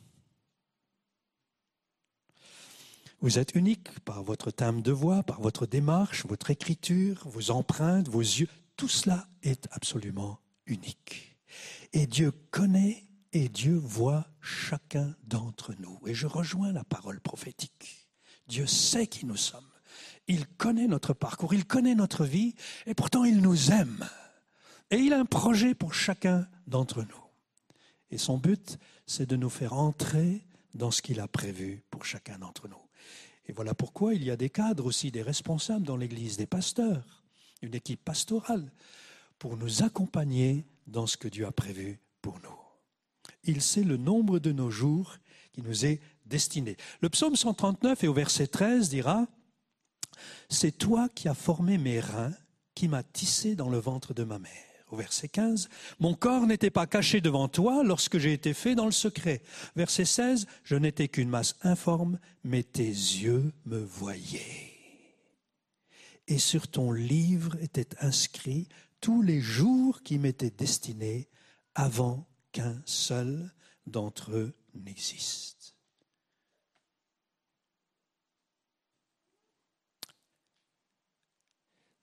Vous 3.19 3.39
êtes 3.39 3.55
unique 3.55 3.99
par 4.01 4.23
votre 4.23 4.49
timbre 4.49 4.81
de 4.81 4.91
voix, 4.93 5.23
par 5.23 5.41
votre 5.41 5.65
démarche, 5.65 6.25
votre 6.25 6.49
écriture, 6.49 7.27
vos 7.27 7.51
empreintes, 7.51 8.07
vos 8.07 8.21
yeux. 8.21 8.49
Tout 8.77 8.89
cela 8.89 9.27
est 9.41 9.67
absolument 9.71 10.39
unique. 10.65 11.37
Et 11.91 12.07
Dieu 12.07 12.31
connaît 12.51 13.05
et 13.33 13.49
Dieu 13.49 13.75
voit 13.75 14.27
chacun 14.41 15.15
d'entre 15.25 15.73
nous. 15.79 15.99
Et 16.05 16.13
je 16.13 16.27
rejoins 16.27 16.71
la 16.71 16.83
parole 16.83 17.19
prophétique. 17.19 18.07
Dieu 18.47 18.67
sait 18.67 19.07
qui 19.07 19.25
nous 19.25 19.35
sommes. 19.35 19.67
Il 20.27 20.47
connaît 20.47 20.87
notre 20.87 21.13
parcours, 21.13 21.53
il 21.53 21.65
connaît 21.65 21.95
notre 21.95 22.25
vie, 22.25 22.55
et 22.85 22.93
pourtant 22.93 23.25
il 23.25 23.41
nous 23.41 23.71
aime. 23.71 24.07
Et 24.91 24.97
il 24.97 25.13
a 25.13 25.19
un 25.19 25.25
projet 25.25 25.73
pour 25.73 25.93
chacun 25.93 26.47
d'entre 26.67 27.01
nous. 27.01 27.23
Et 28.11 28.17
son 28.17 28.37
but, 28.37 28.77
c'est 29.07 29.25
de 29.25 29.35
nous 29.35 29.49
faire 29.49 29.73
entrer 29.73 30.45
dans 30.75 30.91
ce 30.91 31.01
qu'il 31.01 31.19
a 31.19 31.27
prévu 31.27 31.83
pour 31.89 32.05
chacun 32.05 32.37
d'entre 32.37 32.67
nous. 32.67 32.77
Et 33.47 33.51
voilà 33.51 33.73
pourquoi 33.73 34.13
il 34.13 34.23
y 34.23 34.31
a 34.31 34.37
des 34.37 34.49
cadres 34.49 34.85
aussi, 34.85 35.11
des 35.11 35.23
responsables 35.23 35.85
dans 35.85 35.97
l'Église, 35.97 36.37
des 36.37 36.45
pasteurs, 36.45 37.23
une 37.61 37.75
équipe 37.75 38.03
pastorale, 38.03 38.71
pour 39.39 39.57
nous 39.57 39.83
accompagner 39.83 40.65
dans 40.87 41.07
ce 41.07 41.17
que 41.17 41.27
Dieu 41.27 41.45
a 41.45 41.51
prévu 41.51 41.99
pour 42.21 42.39
nous. 42.39 42.62
Il 43.43 43.61
sait 43.61 43.83
le 43.83 43.97
nombre 43.97 44.39
de 44.39 44.51
nos 44.51 44.71
jours 44.71 45.17
qui 45.51 45.61
nous 45.61 45.85
est 45.85 45.99
destiné. 46.25 46.77
Le 47.01 47.09
psaume 47.09 47.35
139 47.35 48.03
et 48.03 48.07
au 48.07 48.13
verset 48.13 48.47
13 48.47 48.89
dira, 48.89 49.27
C'est 50.49 50.77
toi 50.77 51.09
qui 51.09 51.27
as 51.27 51.33
formé 51.33 51.77
mes 51.77 51.99
reins, 51.99 52.33
qui 52.75 52.87
m'as 52.87 53.03
tissé 53.03 53.55
dans 53.55 53.69
le 53.69 53.77
ventre 53.77 54.13
de 54.13 54.23
ma 54.23 54.39
mère. 54.39 54.51
Au 54.89 54.95
verset 54.95 55.27
15, 55.27 55.69
Mon 55.99 56.13
corps 56.13 56.47
n'était 56.47 56.69
pas 56.69 56.87
caché 56.87 57.19
devant 57.19 57.47
toi 57.47 57.83
lorsque 57.83 58.17
j'ai 58.17 58.33
été 58.33 58.53
fait 58.53 58.75
dans 58.75 58.85
le 58.85 58.91
secret. 58.91 59.41
Verset 59.75 60.05
16, 60.05 60.47
Je 60.63 60.75
n'étais 60.75 61.07
qu'une 61.07 61.29
masse 61.29 61.55
informe, 61.61 62.19
mais 62.43 62.63
tes 62.63 62.87
yeux 62.87 63.51
me 63.65 63.79
voyaient 63.79 64.73
et 66.27 66.37
sur 66.37 66.67
ton 66.67 66.91
livre 66.91 67.57
étaient 67.61 67.95
inscrits 67.99 68.67
tous 69.01 69.21
les 69.21 69.41
jours 69.41 70.01
qui 70.03 70.17
m'étaient 70.19 70.51
destinés 70.51 71.27
avant 71.75 72.27
qu'un 72.53 72.81
seul 72.85 73.51
d'entre 73.85 74.31
eux 74.31 74.53
n'existe. 74.73 75.75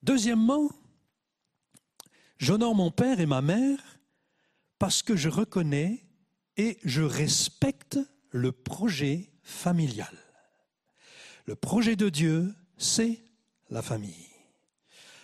Deuxièmement, 0.02 0.68
j'honore 2.38 2.74
mon 2.74 2.90
père 2.90 3.20
et 3.20 3.26
ma 3.26 3.40
mère 3.40 3.98
parce 4.78 5.02
que 5.02 5.16
je 5.16 5.28
reconnais 5.28 6.04
et 6.56 6.78
je 6.84 7.02
respecte 7.02 7.98
le 8.30 8.52
projet 8.52 9.30
familial. 9.42 10.16
Le 11.46 11.54
projet 11.54 11.96
de 11.96 12.08
Dieu, 12.08 12.54
c'est 12.76 13.22
la 13.70 13.82
famille. 13.82 14.28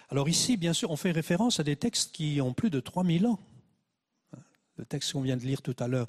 Alors 0.09 0.29
ici, 0.29 0.57
bien 0.57 0.73
sûr, 0.73 0.91
on 0.91 0.97
fait 0.97 1.11
référence 1.11 1.59
à 1.59 1.65
des 1.65 1.77
textes 1.77 2.13
qui 2.13 2.41
ont 2.41 2.53
plus 2.53 2.71
de 2.71 2.81
3000 2.81 3.27
ans. 3.27 3.41
Le 4.77 4.85
texte 4.85 5.13
qu'on 5.13 5.23
vient 5.23 5.37
de 5.37 5.45
lire 5.45 5.63
tout 5.63 5.77
à 5.79 5.89
l'heure, 5.89 6.07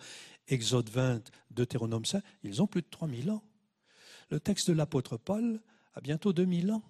Exode 0.47 0.89
20, 0.89 1.31
Deutéronome 1.51 2.05
5, 2.05 2.23
ils 2.43 2.61
ont 2.61 2.67
plus 2.67 2.81
de 2.81 2.87
3000 2.89 3.31
ans. 3.31 3.43
Le 4.29 4.39
texte 4.39 4.69
de 4.69 4.75
l'apôtre 4.75 5.17
Paul 5.17 5.61
a 5.93 6.01
bientôt 6.01 6.33
2000 6.33 6.71
ans. 6.71 6.83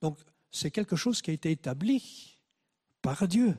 Donc 0.00 0.18
c'est 0.50 0.70
quelque 0.70 0.96
chose 0.96 1.22
qui 1.22 1.30
a 1.30 1.34
été 1.34 1.50
établi 1.50 2.38
par 3.00 3.26
Dieu. 3.26 3.56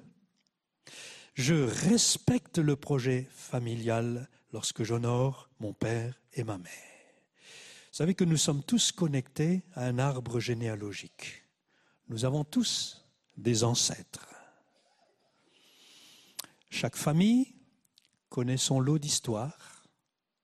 Je 1.34 1.56
respecte 1.56 2.60
le 2.60 2.76
projet 2.76 3.28
familial 3.32 4.30
lorsque 4.52 4.84
j'honore 4.84 5.50
mon 5.60 5.74
père 5.74 6.22
et 6.34 6.44
ma 6.44 6.58
mère. 6.58 6.72
Vous 7.92 7.98
savez 7.98 8.16
que 8.16 8.24
nous 8.24 8.38
sommes 8.38 8.64
tous 8.64 8.92
connectés 8.92 9.64
à 9.74 9.86
un 9.86 10.00
arbre 10.00 10.40
généalogique. 10.40 11.44
Nous 12.10 12.26
avons 12.26 12.44
tous 12.44 13.06
des 13.38 13.64
ancêtres. 13.64 14.33
Chaque 16.74 16.96
famille 16.96 17.54
connaît 18.30 18.58
son 18.58 18.80
lot 18.80 18.98
d'histoire, 18.98 19.86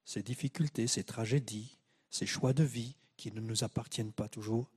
ses 0.05 0.21
difficultés, 0.21 0.86
ses 0.86 1.03
tragédies, 1.03 1.80
ses 2.11 2.27
choix 2.27 2.53
de 2.53 2.63
vie 2.63 2.95
qui 3.17 3.32
ne 3.32 3.41
nous 3.41 3.63
appartiennent 3.63 4.13
pas 4.13 4.30
toujours. 4.30 4.69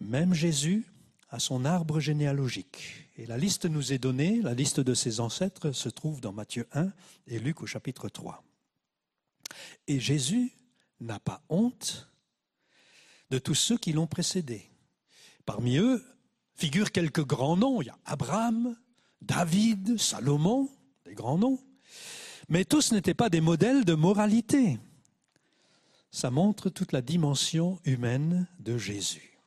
même 0.00 0.34
Jésus 0.34 0.84
a 1.30 1.38
son 1.38 1.64
arbre 1.64 1.98
généalogique. 1.98 3.08
Et 3.16 3.24
la 3.24 3.38
liste 3.38 3.64
nous 3.64 3.94
est 3.94 3.98
donnée, 3.98 4.42
la 4.42 4.52
liste 4.52 4.80
de 4.80 4.92
ses 4.92 5.20
ancêtres 5.20 5.72
se 5.72 5.88
trouve 5.88 6.20
dans 6.20 6.34
Matthieu 6.34 6.68
1 6.72 6.92
et 7.26 7.38
Luc 7.38 7.62
au 7.62 7.66
chapitre 7.66 8.10
3. 8.10 8.44
Et 9.86 9.98
Jésus 9.98 10.52
n'a 11.00 11.20
pas 11.20 11.42
honte 11.48 12.12
de 13.30 13.38
tous 13.38 13.54
ceux 13.54 13.78
qui 13.78 13.94
l'ont 13.94 14.06
précédé. 14.06 14.70
Parmi 15.46 15.78
eux 15.78 16.04
figurent 16.54 16.92
quelques 16.92 17.24
grands 17.24 17.56
noms. 17.56 17.80
Il 17.80 17.86
y 17.86 17.90
a 17.90 17.98
Abraham, 18.04 18.76
David, 19.22 19.98
Salomon, 19.98 20.68
des 21.04 21.14
grands 21.14 21.38
noms. 21.38 21.58
Mais 22.48 22.64
tous 22.64 22.92
n'étaient 22.92 23.14
pas 23.14 23.28
des 23.28 23.40
modèles 23.40 23.84
de 23.84 23.94
moralité. 23.94 24.78
Ça 26.10 26.30
montre 26.30 26.70
toute 26.70 26.92
la 26.92 27.02
dimension 27.02 27.78
humaine 27.84 28.46
de 28.60 28.78
Jésus. 28.78 29.38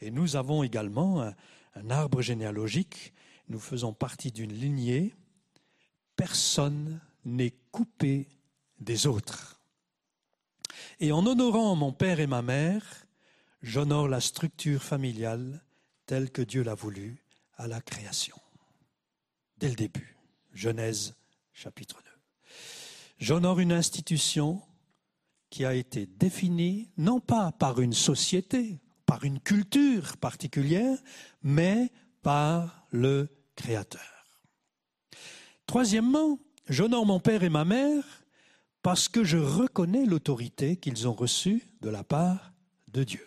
Et 0.00 0.10
nous 0.10 0.36
avons 0.36 0.62
également 0.62 1.20
un, 1.22 1.90
arbre 1.90 2.22
généalogique. 2.22 3.12
Nous 3.48 3.60
faisons 3.60 3.92
partie 3.92 4.32
d'une 4.32 4.52
lignée. 4.52 5.14
Personne 6.16 7.00
n'est 7.24 7.54
coupé 7.70 8.28
des 8.80 9.06
autres. 9.06 9.60
Et 11.00 11.12
en 11.12 11.26
honorant 11.26 11.76
mon 11.76 11.92
père 11.92 12.20
et 12.20 12.26
ma 12.26 12.42
mère, 12.42 13.06
j'honore 13.62 14.08
la 14.08 14.20
structure 14.20 14.82
familiale 14.82 15.62
telle 16.06 16.30
que 16.30 16.42
Dieu 16.42 16.62
l'a 16.62 16.74
voulu 16.74 17.22
à 17.56 17.68
la 17.68 17.80
création. 17.80 18.36
Dès 19.58 19.68
le 19.68 19.74
début, 19.74 20.16
Genèse 20.52 21.14
chapitre 21.52 21.96
2. 21.96 22.08
J'honore 23.18 23.58
une 23.58 23.72
institution 23.72 24.62
qui 25.50 25.64
a 25.64 25.74
été 25.74 26.06
définie 26.06 26.90
non 26.96 27.18
pas 27.18 27.50
par 27.52 27.80
une 27.80 27.92
société, 27.92 28.80
par 29.04 29.24
une 29.24 29.40
culture 29.40 30.16
particulière, 30.18 30.98
mais 31.42 31.90
par 32.22 32.86
le 32.90 33.28
Créateur. 33.56 34.00
Troisièmement, 35.66 36.38
j'honore 36.68 37.06
mon 37.06 37.18
père 37.18 37.42
et 37.42 37.48
ma 37.48 37.64
mère 37.64 38.04
parce 38.82 39.08
que 39.08 39.24
je 39.24 39.38
reconnais 39.38 40.06
l'autorité 40.06 40.76
qu'ils 40.76 41.08
ont 41.08 41.12
reçue 41.12 41.64
de 41.80 41.88
la 41.88 42.04
part 42.04 42.52
de 42.86 43.02
Dieu. 43.02 43.26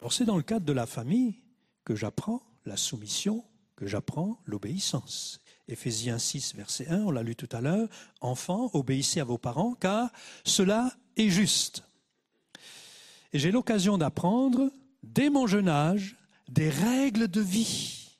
Alors 0.00 0.12
c'est 0.12 0.26
dans 0.26 0.36
le 0.36 0.42
cadre 0.42 0.66
de 0.66 0.72
la 0.74 0.86
famille 0.86 1.36
que 1.84 1.94
j'apprends 1.94 2.42
la 2.66 2.76
soumission, 2.76 3.42
que 3.80 3.86
j'apprends 3.86 4.38
l'obéissance. 4.44 5.40
Éphésiens 5.66 6.18
6, 6.18 6.54
verset 6.54 6.88
1, 6.88 7.00
on 7.00 7.10
l'a 7.10 7.22
lu 7.22 7.34
tout 7.34 7.48
à 7.50 7.62
l'heure, 7.62 7.88
Enfants, 8.20 8.70
obéissez 8.74 9.20
à 9.20 9.24
vos 9.24 9.38
parents, 9.38 9.72
car 9.72 10.10
cela 10.44 10.92
est 11.16 11.30
juste. 11.30 11.82
Et 13.32 13.38
j'ai 13.38 13.50
l'occasion 13.50 13.96
d'apprendre, 13.96 14.70
dès 15.02 15.30
mon 15.30 15.46
jeune 15.46 15.68
âge, 15.68 16.16
des 16.48 16.68
règles 16.68 17.26
de 17.28 17.40
vie, 17.40 18.18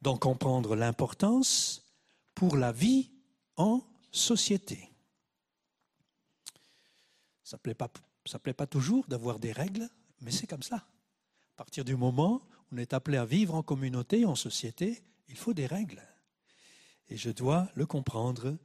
d'en 0.00 0.16
comprendre 0.16 0.74
l'importance 0.74 1.84
pour 2.34 2.56
la 2.56 2.72
vie 2.72 3.12
en 3.56 3.80
société. 4.10 4.90
Ça 7.44 7.58
ne 7.58 7.60
plaît, 7.60 7.74
pas, 7.74 7.92
plaît 8.42 8.54
pas 8.54 8.66
toujours 8.66 9.06
d'avoir 9.06 9.38
des 9.38 9.52
règles, 9.52 9.88
mais 10.20 10.32
c'est 10.32 10.48
comme 10.48 10.64
ça. 10.64 10.84
À 11.52 11.56
partir 11.56 11.84
du 11.84 11.94
moment 11.94 12.42
on 12.72 12.78
est 12.78 12.94
appelé 12.94 13.18
à 13.18 13.24
vivre 13.26 13.54
en 13.54 13.62
communauté, 13.62 14.24
en 14.24 14.34
société, 14.34 15.02
il 15.28 15.36
faut 15.36 15.52
des 15.52 15.66
règles. 15.66 16.02
Et 17.08 17.16
je 17.16 17.30
dois 17.30 17.68
le 17.74 17.84
comprendre 17.84 18.56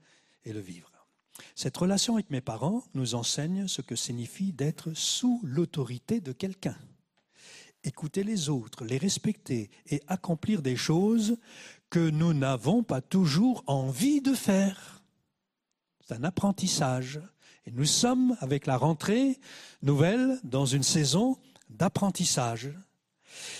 et 0.45 0.53
le 0.53 0.61
vivre. 0.61 0.91
Cette 1.55 1.77
relation 1.77 2.15
avec 2.15 2.29
mes 2.29 2.41
parents 2.41 2.83
nous 2.93 3.15
enseigne 3.15 3.67
ce 3.67 3.81
que 3.81 3.95
signifie 3.95 4.53
d'être 4.53 4.93
sous 4.93 5.41
l'autorité 5.43 6.21
de 6.21 6.31
quelqu'un. 6.31 6.77
Écouter 7.83 8.23
les 8.23 8.49
autres, 8.49 8.85
les 8.85 8.97
respecter 8.97 9.69
et 9.87 10.01
accomplir 10.07 10.61
des 10.61 10.75
choses 10.75 11.37
que 11.89 12.09
nous 12.09 12.33
n'avons 12.33 12.83
pas 12.83 13.01
toujours 13.01 13.63
envie 13.67 14.21
de 14.21 14.33
faire. 14.33 15.03
C'est 16.05 16.15
un 16.15 16.23
apprentissage. 16.23 17.19
Et 17.65 17.71
nous 17.71 17.85
sommes, 17.85 18.37
avec 18.39 18.65
la 18.65 18.77
rentrée 18.77 19.39
nouvelle, 19.81 20.39
dans 20.43 20.65
une 20.65 20.83
saison 20.83 21.37
d'apprentissage. 21.69 22.71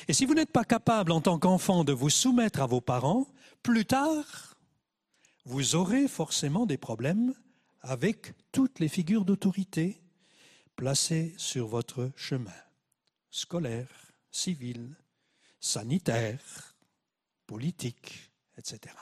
Et 0.08 0.14
si 0.14 0.26
vous 0.26 0.34
n'êtes 0.34 0.52
pas 0.52 0.64
capable 0.64 1.12
en 1.12 1.22
tant 1.22 1.40
qu'enfant 1.40 1.84
de 1.84 1.94
vous 1.94 2.10
soumettre 2.10 2.62
à 2.62 2.66
vos 2.66 2.82
parents, 2.82 3.28
plus 3.64 3.86
tard, 3.86 4.56
vous 5.46 5.76
aurez 5.76 6.08
forcément 6.08 6.66
des 6.66 6.78
problèmes 6.78 7.34
avec 7.82 8.34
toutes 8.52 8.80
les 8.80 8.90
figures 8.90 9.26
d'autorité 9.26 10.02
placées 10.76 11.34
sur 11.38 11.68
votre 11.68 12.12
chemin, 12.16 12.52
scolaire, 13.32 13.90
civil, 14.32 14.96
sanitaire, 15.60 16.76
politique, 17.46 18.32
etc. 18.58 18.94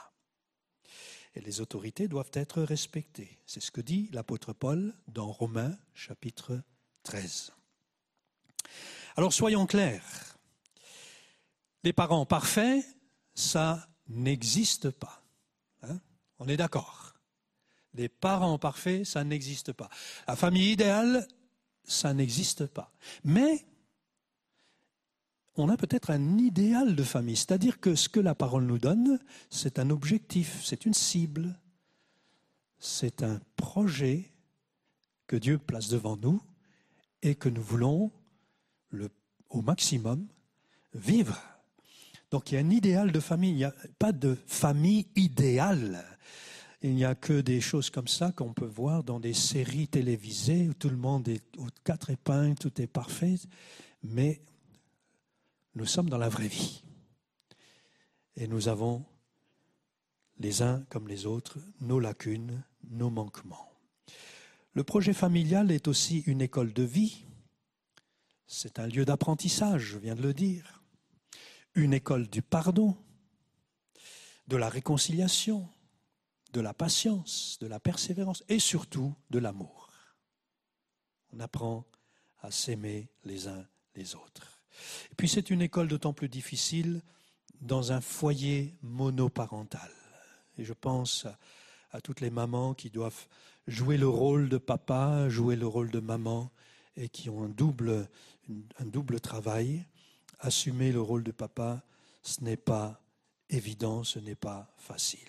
Et 1.34 1.40
les 1.40 1.60
autorités 1.60 2.08
doivent 2.08 2.30
être 2.32 2.62
respectées. 2.62 3.38
C'est 3.44 3.60
ce 3.60 3.70
que 3.70 3.82
dit 3.82 4.08
l'apôtre 4.12 4.52
Paul 4.52 4.94
dans 5.08 5.30
Romains 5.30 5.76
chapitre 5.94 6.62
13. 7.02 7.52
Alors 9.16 9.32
soyons 9.32 9.66
clairs. 9.66 10.35
Les 11.86 11.92
parents 11.92 12.26
parfaits, 12.26 12.84
ça 13.32 13.88
n'existe 14.08 14.90
pas. 14.90 15.22
Hein 15.84 16.00
On 16.40 16.48
est 16.48 16.56
d'accord. 16.56 17.14
Les 17.94 18.08
parents 18.08 18.58
parfaits, 18.58 19.04
ça 19.04 19.22
n'existe 19.22 19.72
pas. 19.72 19.88
La 20.26 20.34
famille 20.34 20.72
idéale, 20.72 21.28
ça 21.84 22.12
n'existe 22.12 22.66
pas. 22.66 22.92
Mais 23.22 23.64
on 25.54 25.68
a 25.68 25.76
peut-être 25.76 26.10
un 26.10 26.38
idéal 26.38 26.96
de 26.96 27.04
famille, 27.04 27.36
c'est-à-dire 27.36 27.78
que 27.78 27.94
ce 27.94 28.08
que 28.08 28.18
la 28.18 28.34
parole 28.34 28.64
nous 28.64 28.78
donne, 28.78 29.20
c'est 29.48 29.78
un 29.78 29.90
objectif, 29.90 30.64
c'est 30.64 30.86
une 30.86 30.94
cible, 30.94 31.56
c'est 32.80 33.22
un 33.22 33.40
projet 33.54 34.32
que 35.28 35.36
Dieu 35.36 35.56
place 35.58 35.86
devant 35.86 36.16
nous 36.16 36.42
et 37.22 37.36
que 37.36 37.48
nous 37.48 37.62
voulons 37.62 38.10
au 39.50 39.62
maximum 39.62 40.26
vivre. 40.92 41.40
Donc 42.36 42.52
il 42.52 42.56
y 42.56 42.58
a 42.58 42.60
un 42.60 42.68
idéal 42.68 43.12
de 43.12 43.20
famille, 43.20 43.52
il 43.52 43.56
n'y 43.56 43.64
a 43.64 43.72
pas 43.98 44.12
de 44.12 44.36
famille 44.46 45.06
idéale. 45.16 46.04
Il 46.82 46.94
n'y 46.94 47.06
a 47.06 47.14
que 47.14 47.40
des 47.40 47.62
choses 47.62 47.88
comme 47.88 48.08
ça 48.08 48.30
qu'on 48.30 48.52
peut 48.52 48.66
voir 48.66 49.02
dans 49.02 49.18
des 49.18 49.32
séries 49.32 49.88
télévisées 49.88 50.68
où 50.68 50.74
tout 50.74 50.90
le 50.90 50.98
monde 50.98 51.28
est 51.28 51.42
aux 51.56 51.68
quatre 51.82 52.10
épingles, 52.10 52.58
tout 52.58 52.78
est 52.78 52.86
parfait. 52.86 53.36
Mais 54.02 54.42
nous 55.76 55.86
sommes 55.86 56.10
dans 56.10 56.18
la 56.18 56.28
vraie 56.28 56.48
vie. 56.48 56.82
Et 58.36 58.46
nous 58.48 58.68
avons, 58.68 59.02
les 60.38 60.60
uns 60.60 60.84
comme 60.90 61.08
les 61.08 61.24
autres, 61.24 61.56
nos 61.80 62.00
lacunes, 62.00 62.62
nos 62.90 63.08
manquements. 63.08 63.72
Le 64.74 64.84
projet 64.84 65.14
familial 65.14 65.70
est 65.70 65.88
aussi 65.88 66.18
une 66.26 66.42
école 66.42 66.74
de 66.74 66.82
vie. 66.82 67.24
C'est 68.46 68.78
un 68.78 68.88
lieu 68.88 69.06
d'apprentissage, 69.06 69.84
je 69.92 69.98
viens 69.98 70.16
de 70.16 70.20
le 70.20 70.34
dire. 70.34 70.75
Une 71.76 71.92
école 71.92 72.26
du 72.26 72.42
pardon, 72.42 72.96
de 74.48 74.56
la 74.56 74.68
réconciliation, 74.68 75.68
de 76.52 76.60
la 76.60 76.72
patience, 76.72 77.58
de 77.60 77.66
la 77.66 77.78
persévérance 77.78 78.42
et 78.48 78.58
surtout 78.58 79.14
de 79.30 79.38
l'amour. 79.38 79.90
On 81.32 81.40
apprend 81.40 81.84
à 82.40 82.50
s'aimer 82.50 83.08
les 83.24 83.46
uns 83.46 83.66
les 83.94 84.14
autres. 84.14 84.60
Et 85.10 85.14
puis 85.16 85.28
c'est 85.28 85.50
une 85.50 85.62
école 85.62 85.88
d'autant 85.88 86.12
plus 86.12 86.28
difficile 86.28 87.02
dans 87.60 87.92
un 87.92 88.00
foyer 88.00 88.74
monoparental. 88.82 89.90
Et 90.58 90.64
je 90.64 90.72
pense 90.72 91.26
à, 91.90 92.00
toutes 92.00 92.20
les 92.20 92.30
mamans 92.30 92.74
qui 92.74 92.90
doivent 92.90 93.26
jouer 93.66 93.96
le 93.96 94.08
rôle 94.08 94.48
de 94.48 94.58
papa, 94.58 95.28
jouer 95.28 95.56
le 95.56 95.66
rôle 95.66 95.90
de 95.90 96.00
maman, 96.00 96.50
et 96.96 97.08
qui 97.08 97.28
ont 97.28 97.42
un 97.42 97.48
double, 97.48 98.08
un 98.78 98.84
double 98.84 99.20
travail. 99.20 99.84
Assumer 100.38 100.92
le 100.92 101.00
rôle 101.00 101.24
de 101.24 101.32
papa, 101.32 101.82
ce 102.22 102.42
n'est 102.42 102.56
pas 102.56 103.00
évident, 103.50 104.04
ce 104.04 104.18
n'est 104.18 104.34
pas 104.34 104.72
facile. 104.76 105.20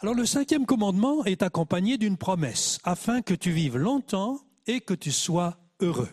Alors 0.00 0.14
le 0.14 0.24
cinquième 0.24 0.64
commandement 0.64 1.24
est 1.24 1.42
accompagné 1.42 1.98
d'une 1.98 2.16
promesse, 2.16 2.78
afin 2.84 3.20
que 3.20 3.34
tu 3.34 3.50
vives 3.50 3.76
longtemps 3.76 4.40
et 4.66 4.80
que 4.80 4.94
tu 4.94 5.12
sois 5.12 5.58
heureux. 5.80 6.08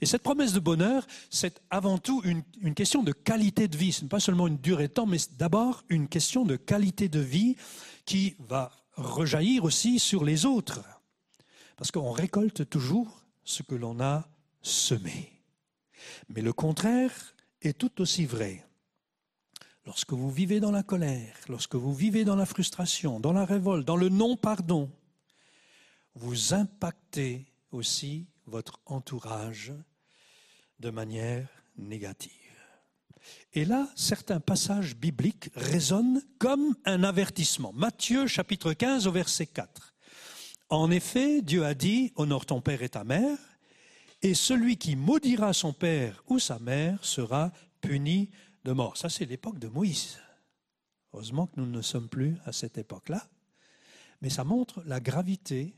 Et 0.00 0.06
cette 0.06 0.22
promesse 0.22 0.52
de 0.52 0.60
bonheur, 0.60 1.06
c'est 1.30 1.62
avant 1.70 1.98
tout 1.98 2.22
une, 2.24 2.74
question 2.74 3.02
de 3.02 3.12
qualité 3.12 3.68
de 3.68 3.76
vie. 3.76 3.92
Ce 3.92 4.02
n'est 4.02 4.08
pas 4.08 4.20
seulement 4.20 4.46
une 4.46 4.58
durée 4.58 4.88
de 4.88 4.92
temps, 4.92 5.06
mais 5.06 5.18
d'abord 5.38 5.84
une 5.88 6.08
question 6.08 6.44
de 6.44 6.56
qualité 6.56 7.08
de 7.08 7.20
vie 7.20 7.56
qui 8.04 8.36
va 8.40 8.72
rejaillir 8.94 9.64
aussi 9.64 9.98
sur 9.98 10.24
les 10.24 10.46
autres. 10.46 10.82
Parce 11.76 11.90
qu'on 11.90 12.12
récolte 12.12 12.68
toujours 12.68 13.22
ce 13.44 13.62
que 13.62 13.74
l'on 13.74 14.00
a 14.00 14.28
semé. 14.62 15.35
Mais 16.28 16.42
le 16.42 16.52
contraire 16.52 17.34
est 17.62 17.78
tout 17.78 18.00
aussi 18.00 18.26
vrai. 18.26 18.64
Lorsque 19.84 20.12
vous 20.12 20.30
vivez 20.30 20.58
dans 20.58 20.72
la 20.72 20.82
colère, 20.82 21.36
lorsque 21.48 21.76
vous 21.76 21.94
vivez 21.94 22.24
dans 22.24 22.36
la 22.36 22.46
frustration, 22.46 23.20
dans 23.20 23.32
la 23.32 23.44
révolte, 23.44 23.86
dans 23.86 23.96
le 23.96 24.08
non-pardon, 24.08 24.90
vous 26.14 26.54
impactez 26.54 27.46
aussi 27.70 28.26
votre 28.46 28.80
entourage 28.86 29.72
de 30.80 30.90
manière 30.90 31.48
négative. 31.76 32.32
Et 33.52 33.64
là, 33.64 33.88
certains 33.96 34.40
passages 34.40 34.96
bibliques 34.96 35.50
résonnent 35.54 36.22
comme 36.38 36.76
un 36.84 37.02
avertissement. 37.04 37.72
Matthieu 37.72 38.26
chapitre 38.26 38.72
15 38.72 39.06
au 39.06 39.12
verset 39.12 39.46
4. 39.46 39.94
En 40.68 40.90
effet, 40.90 41.42
Dieu 41.42 41.64
a 41.64 41.74
dit, 41.74 42.12
honore 42.16 42.46
ton 42.46 42.60
père 42.60 42.82
et 42.82 42.88
ta 42.88 43.04
mère, 43.04 43.38
et 44.26 44.34
celui 44.34 44.76
qui 44.76 44.96
maudira 44.96 45.52
son 45.52 45.72
père 45.72 46.24
ou 46.26 46.40
sa 46.40 46.58
mère 46.58 47.04
sera 47.04 47.52
puni 47.80 48.28
de 48.64 48.72
mort. 48.72 48.96
Ça, 48.96 49.08
c'est 49.08 49.24
l'époque 49.24 49.60
de 49.60 49.68
Moïse. 49.68 50.18
Heureusement 51.12 51.46
que 51.46 51.60
nous 51.60 51.66
ne 51.66 51.80
sommes 51.80 52.08
plus 52.08 52.36
à 52.44 52.50
cette 52.50 52.76
époque-là, 52.76 53.28
mais 54.20 54.28
ça 54.28 54.42
montre 54.42 54.82
la 54.84 54.98
gravité 54.98 55.76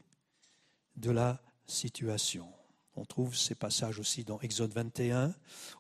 de 0.97 1.11
la 1.11 1.43
situation. 1.67 2.49
On 2.97 3.05
trouve 3.05 3.37
ces 3.37 3.55
passages 3.55 3.99
aussi 3.99 4.25
dans 4.25 4.41
Exode 4.41 4.73
21 4.73 5.35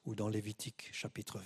ou 0.04 0.14
dans 0.14 0.28
Lévitique 0.28 0.90
chapitre 0.92 1.38
20. 1.38 1.44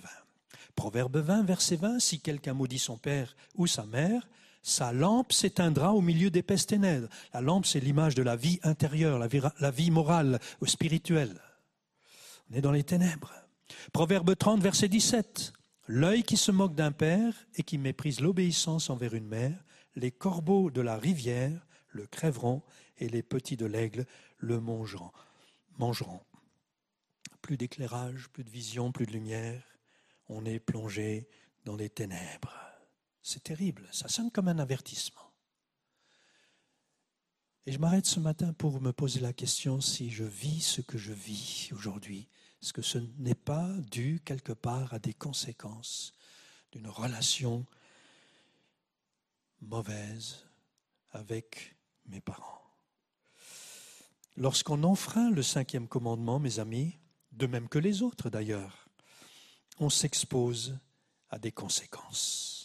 Proverbe 0.75 1.17
20, 1.19 1.43
verset 1.43 1.77
20, 1.77 2.01
si 2.01 2.19
quelqu'un 2.19 2.53
maudit 2.53 2.79
son 2.79 2.97
père 2.97 3.33
ou 3.55 3.65
sa 3.65 3.85
mère, 3.85 4.27
sa 4.63 4.93
lampe 4.93 5.33
s'éteindra 5.33 5.93
au 5.93 5.99
milieu 5.99 6.31
d'épaisses 6.31 6.65
ténèbres. 6.65 7.09
La 7.33 7.41
lampe, 7.41 7.65
c'est 7.65 7.81
l'image 7.81 8.15
de 8.15 8.23
la 8.23 8.37
vie 8.37 8.59
intérieure, 8.63 9.19
la 9.19 9.71
vie, 9.71 9.91
morale 9.91 10.39
ou 10.61 10.65
spirituelle. 10.65 11.39
On 12.49 12.55
est 12.55 12.61
dans 12.61 12.71
les 12.71 12.85
ténèbres. 12.85 13.33
Proverbe 13.91 14.35
30, 14.35 14.61
verset 14.61 14.87
17. 14.87 15.51
L'œil 15.87 16.23
qui 16.23 16.37
se 16.37 16.51
moque 16.51 16.75
d'un 16.75 16.93
père 16.93 17.33
et 17.55 17.63
qui 17.63 17.77
méprise 17.77 18.21
l'obéissance 18.21 18.89
envers 18.89 19.13
une 19.13 19.27
mère, 19.27 19.61
les 19.95 20.11
corbeaux 20.11 20.71
de 20.71 20.81
la 20.81 20.97
rivière 20.97 21.67
le 21.89 22.07
crèveront 22.07 22.63
et 22.97 23.09
les 23.09 23.21
petits 23.21 23.57
de 23.57 23.65
l'aigle 23.65 24.05
le 24.37 24.61
mangeront. 24.61 25.11
Plus 27.41 27.57
d'éclairage, 27.57 28.29
plus 28.29 28.45
de 28.45 28.49
vision, 28.49 28.93
plus 28.93 29.05
de 29.05 29.11
lumière. 29.11 29.61
On 30.29 30.45
est 30.45 30.59
plongé 30.59 31.27
dans 31.65 31.75
les 31.75 31.89
ténèbres. 31.89 32.62
C'est 33.23 33.43
terrible, 33.43 33.87
ça 33.91 34.09
sonne 34.09 34.29
comme 34.29 34.49
un 34.49 34.59
avertissement. 34.59 35.31
Et 37.65 37.71
je 37.71 37.79
m'arrête 37.79 38.05
ce 38.05 38.19
matin 38.19 38.51
pour 38.51 38.81
me 38.81 38.91
poser 38.91 39.21
la 39.21 39.31
question 39.31 39.79
si 39.79 40.11
je 40.11 40.25
vis 40.25 40.61
ce 40.61 40.81
que 40.81 40.97
je 40.97 41.13
vis 41.13 41.69
aujourd'hui, 41.71 42.27
est-ce 42.61 42.73
que 42.73 42.81
ce 42.81 42.97
n'est 43.17 43.35
pas 43.35 43.69
dû 43.89 44.21
quelque 44.25 44.51
part 44.51 44.93
à 44.93 44.99
des 44.99 45.13
conséquences 45.13 46.13
d'une 46.73 46.87
relation 46.87 47.65
mauvaise 49.61 50.45
avec 51.11 51.77
mes 52.05 52.19
parents? 52.19 52.61
Lorsqu'on 54.35 54.83
enfreint 54.83 55.29
le 55.29 55.43
cinquième 55.43 55.87
commandement, 55.87 56.39
mes 56.39 56.59
amis, 56.59 56.97
de 57.31 57.47
même 57.47 57.69
que 57.69 57.79
les 57.79 58.01
autres 58.01 58.29
d'ailleurs, 58.29 58.87
on 59.79 59.89
s'expose 59.89 60.77
à 61.29 61.39
des 61.39 61.51
conséquences. 61.51 62.62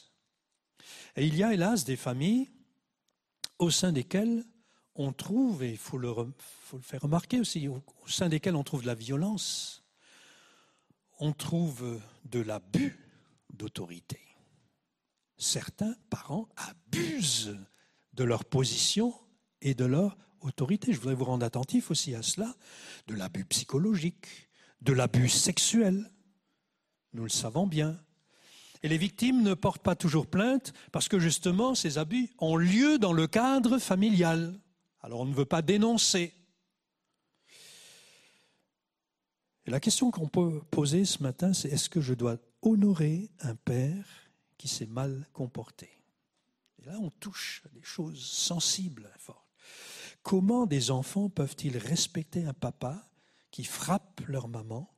Et 1.19 1.27
il 1.27 1.35
y 1.35 1.43
a 1.43 1.53
hélas 1.53 1.85
des 1.85 1.97
familles 1.97 2.49
au 3.59 3.71
sein 3.71 3.91
desquelles 3.91 4.45
on 4.95 5.13
trouve, 5.13 5.65
et 5.65 5.71
il 5.73 5.77
faut 5.77 5.99
le, 5.99 6.15
faire 6.81 7.01
remarquer 7.01 7.41
aussi, 7.41 7.67
au 7.67 7.83
sein 8.07 8.29
desquelles 8.29 8.55
on 8.55 8.63
trouve 8.63 8.83
de 8.83 8.87
la 8.87 8.95
violence, 8.95 9.85
on 11.19 11.33
trouve 11.33 12.01
de 12.25 12.39
l'abus 12.39 12.97
d'autorité. 13.53 14.21
Certains 15.39 15.97
parents 16.09 16.49
abusent 16.57 17.59
de 18.13 18.23
leur 18.23 18.45
position 18.45 19.13
et 19.61 19.75
de 19.75 19.87
leur 19.87 20.17
autorité. 20.41 20.93
Je 20.93 21.01
voudrais 21.01 21.17
vous 21.17 21.25
rendre 21.25 21.45
attentif 21.45 21.91
aussi 21.91 22.15
à 22.15 22.23
cela, 22.23 22.55
de 23.09 23.17
l'abus 23.17 23.45
psychologique, 23.47 24.49
de 24.83 24.93
l'abus 24.93 25.29
sexuel. 25.29 26.13
Nous 27.13 27.25
le 27.25 27.29
savons 27.29 27.67
bien. 27.67 28.01
Et 28.83 28.89
les 28.89 28.99
victimes 28.99 29.43
ne 29.43 29.55
portent 29.55 29.83
pas 29.83 29.97
toujours 29.97 30.27
plainte 30.27 30.73
parce 30.93 31.09
que 31.09 31.19
justement 31.19 31.75
ces 31.75 31.99
abus 31.99 32.31
ont 32.39 32.57
lieu 32.57 32.99
dans 32.99 33.13
le 33.13 33.27
cadre 33.27 33.79
familial. 33.79 34.59
Alors 35.01 35.21
on 35.21 35.27
ne 35.27 35.35
veut 35.35 35.45
pas 35.45 35.63
dénoncer. 35.63 36.35
La 39.67 39.81
question 39.81 40.11
qu'on 40.11 40.29
peut 40.29 40.63
poser 40.71 41.05
ce 41.05 41.23
matin, 41.23 41.53
c'est 41.53 41.69
est-ce 41.69 41.91
que 41.91 42.01
je 42.01 42.15
dois 42.15 42.39
honorer 42.63 43.31
un 43.41 43.55
père 43.55 44.07
qui 44.57 44.67
s'est 44.67 44.87
mal 44.87 45.29
comporté? 45.35 45.91
Et 46.79 46.87
là, 46.87 46.97
on 47.01 47.11
touche 47.11 47.63
à 47.67 47.69
des 47.75 47.83
choses 47.83 48.25
sensibles, 48.25 49.11
fortes. 49.19 49.45
Comment 50.23 50.65
des 50.65 50.91
enfants 50.91 51.29
peuvent-ils 51.29 51.77
respecter 51.77 52.45
un 52.45 52.55
papa 52.55 53.11
qui 53.51 53.65
frappe 53.65 54.23
leur 54.27 54.49
maman 54.49 54.91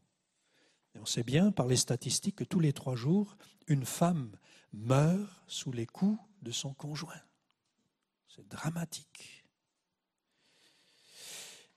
On 0.99 1.07
sait 1.07 1.23
bien 1.23 1.51
par 1.53 1.67
les 1.67 1.77
statistiques 1.77 2.37
que 2.37 2.45
tous 2.45 2.61
les 2.61 2.73
trois 2.73 2.97
jours, 2.97 3.37
une 3.69 3.85
femme 3.85 4.33
meurt 4.73 5.43
sous 5.47 5.73
les 5.73 5.87
coups 5.87 6.19
de 6.43 6.51
son 6.51 6.75
conjoint. 6.75 7.21
C'est 8.29 8.49
dramatique. 8.49 9.45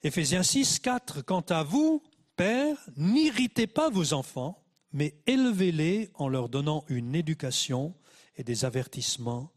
Éphésiens 0.04 0.44
6, 0.44 0.80
4. 0.80 1.22
Quant 1.22 1.46
à 1.50 1.64
vous, 1.64 2.04
Père, 2.36 2.78
n'irritez 2.98 3.68
pas 3.68 3.90
vos 3.90 4.14
enfants, 4.14 4.64
mais 4.92 5.16
élevez-les 5.28 6.10
en 6.16 6.28
leur 6.28 6.50
donnant 6.50 6.84
une 6.88 7.16
éducation 7.16 7.96
et 8.36 8.44
des 8.44 8.66
avertissements 8.66 9.52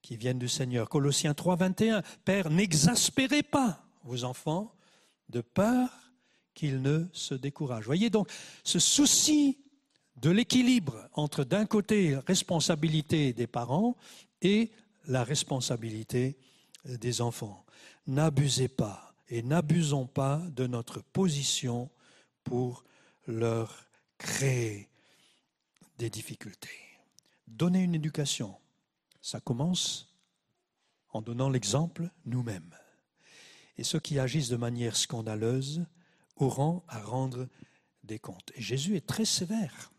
qui 0.00 0.16
viennent 0.16 0.38
du 0.38 0.48
Seigneur. 0.48 0.88
Colossiens 0.88 1.34
3, 1.34 1.56
21. 1.56 2.02
Père, 2.24 2.50
n'exaspérez 2.50 3.42
pas 3.42 3.84
vos 4.02 4.24
enfants 4.24 4.74
de 5.28 5.40
peur 5.40 6.01
qu'ils 6.54 6.82
ne 6.82 7.06
se 7.12 7.34
découragent. 7.34 7.86
Voyez 7.86 8.10
donc 8.10 8.28
ce 8.64 8.78
souci 8.78 9.58
de 10.16 10.30
l'équilibre 10.30 11.08
entre 11.14 11.44
d'un 11.44 11.66
côté 11.66 12.16
responsabilité 12.16 13.32
des 13.32 13.46
parents 13.46 13.96
et 14.40 14.70
la 15.06 15.24
responsabilité 15.24 16.36
des 16.84 17.20
enfants. 17.20 17.64
N'abusez 18.06 18.68
pas 18.68 19.14
et 19.28 19.42
n'abusons 19.42 20.06
pas 20.06 20.42
de 20.50 20.66
notre 20.66 21.00
position 21.00 21.90
pour 22.44 22.84
leur 23.26 23.86
créer 24.18 24.88
des 25.98 26.10
difficultés. 26.10 26.68
Donner 27.46 27.82
une 27.82 27.94
éducation, 27.94 28.54
ça 29.20 29.40
commence 29.40 30.14
en 31.10 31.22
donnant 31.22 31.48
l'exemple 31.48 32.10
nous-mêmes. 32.24 32.74
Et 33.78 33.84
ceux 33.84 34.00
qui 34.00 34.18
agissent 34.18 34.48
de 34.48 34.56
manière 34.56 34.96
scandaleuse 34.96 35.84
à 36.88 37.00
rendre 37.00 37.48
des 38.02 38.18
comptes. 38.18 38.50
Et 38.56 38.62
Jésus 38.62 38.96
est 38.96 39.06
très 39.06 39.24
sévère 39.24 39.92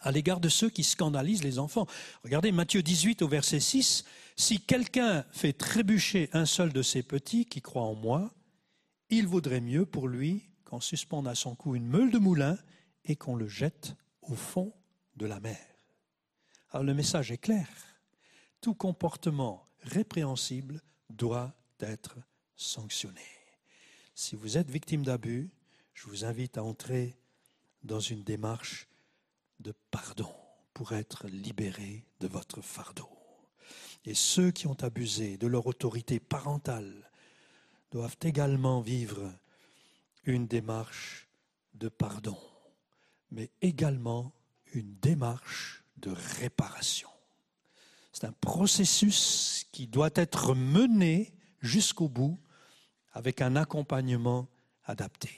à 0.00 0.10
l'égard 0.10 0.40
de 0.40 0.50
ceux 0.50 0.68
qui 0.68 0.84
scandalisent 0.84 1.42
les 1.42 1.58
enfants. 1.58 1.86
Regardez 2.22 2.52
Matthieu 2.52 2.82
18 2.82 3.22
au 3.22 3.28
verset 3.28 3.60
6. 3.60 4.04
Si 4.36 4.60
quelqu'un 4.60 5.24
fait 5.32 5.54
trébucher 5.54 6.28
un 6.34 6.44
seul 6.44 6.72
de 6.72 6.82
ses 6.82 7.02
petits 7.02 7.46
qui 7.46 7.62
croient 7.62 7.84
en 7.84 7.94
moi, 7.94 8.34
il 9.08 9.26
vaudrait 9.26 9.62
mieux 9.62 9.86
pour 9.86 10.06
lui 10.06 10.50
qu'on 10.66 10.80
suspende 10.80 11.26
à 11.26 11.34
son 11.34 11.54
cou 11.54 11.74
une 11.74 11.86
meule 11.86 12.10
de 12.10 12.18
moulin 12.18 12.58
et 13.06 13.16
qu'on 13.16 13.36
le 13.36 13.48
jette 13.48 13.96
au 14.20 14.34
fond 14.34 14.74
de 15.16 15.24
la 15.24 15.40
mer. 15.40 15.64
Alors 16.70 16.84
le 16.84 16.92
message 16.92 17.30
est 17.30 17.38
clair. 17.38 17.68
Tout 18.60 18.74
comportement 18.74 19.66
répréhensible 19.80 20.82
doit 21.08 21.54
être 21.80 22.16
sanctionné. 22.56 23.43
Si 24.16 24.36
vous 24.36 24.58
êtes 24.58 24.70
victime 24.70 25.04
d'abus, 25.04 25.50
je 25.92 26.06
vous 26.06 26.24
invite 26.24 26.56
à 26.56 26.62
entrer 26.62 27.16
dans 27.82 27.98
une 27.98 28.22
démarche 28.22 28.86
de 29.58 29.74
pardon 29.90 30.32
pour 30.72 30.92
être 30.92 31.26
libéré 31.26 32.04
de 32.20 32.28
votre 32.28 32.60
fardeau. 32.60 33.08
Et 34.04 34.14
ceux 34.14 34.52
qui 34.52 34.68
ont 34.68 34.80
abusé 34.82 35.36
de 35.36 35.48
leur 35.48 35.66
autorité 35.66 36.20
parentale 36.20 37.10
doivent 37.90 38.16
également 38.22 38.80
vivre 38.80 39.32
une 40.22 40.46
démarche 40.46 41.28
de 41.74 41.88
pardon, 41.88 42.38
mais 43.32 43.50
également 43.62 44.32
une 44.74 44.94
démarche 45.00 45.82
de 45.96 46.10
réparation. 46.10 47.08
C'est 48.12 48.26
un 48.26 48.32
processus 48.32 49.66
qui 49.72 49.88
doit 49.88 50.10
être 50.14 50.54
mené 50.54 51.34
jusqu'au 51.60 52.08
bout 52.08 52.38
avec 53.14 53.40
un 53.40 53.56
accompagnement 53.56 54.48
adapté. 54.84 55.30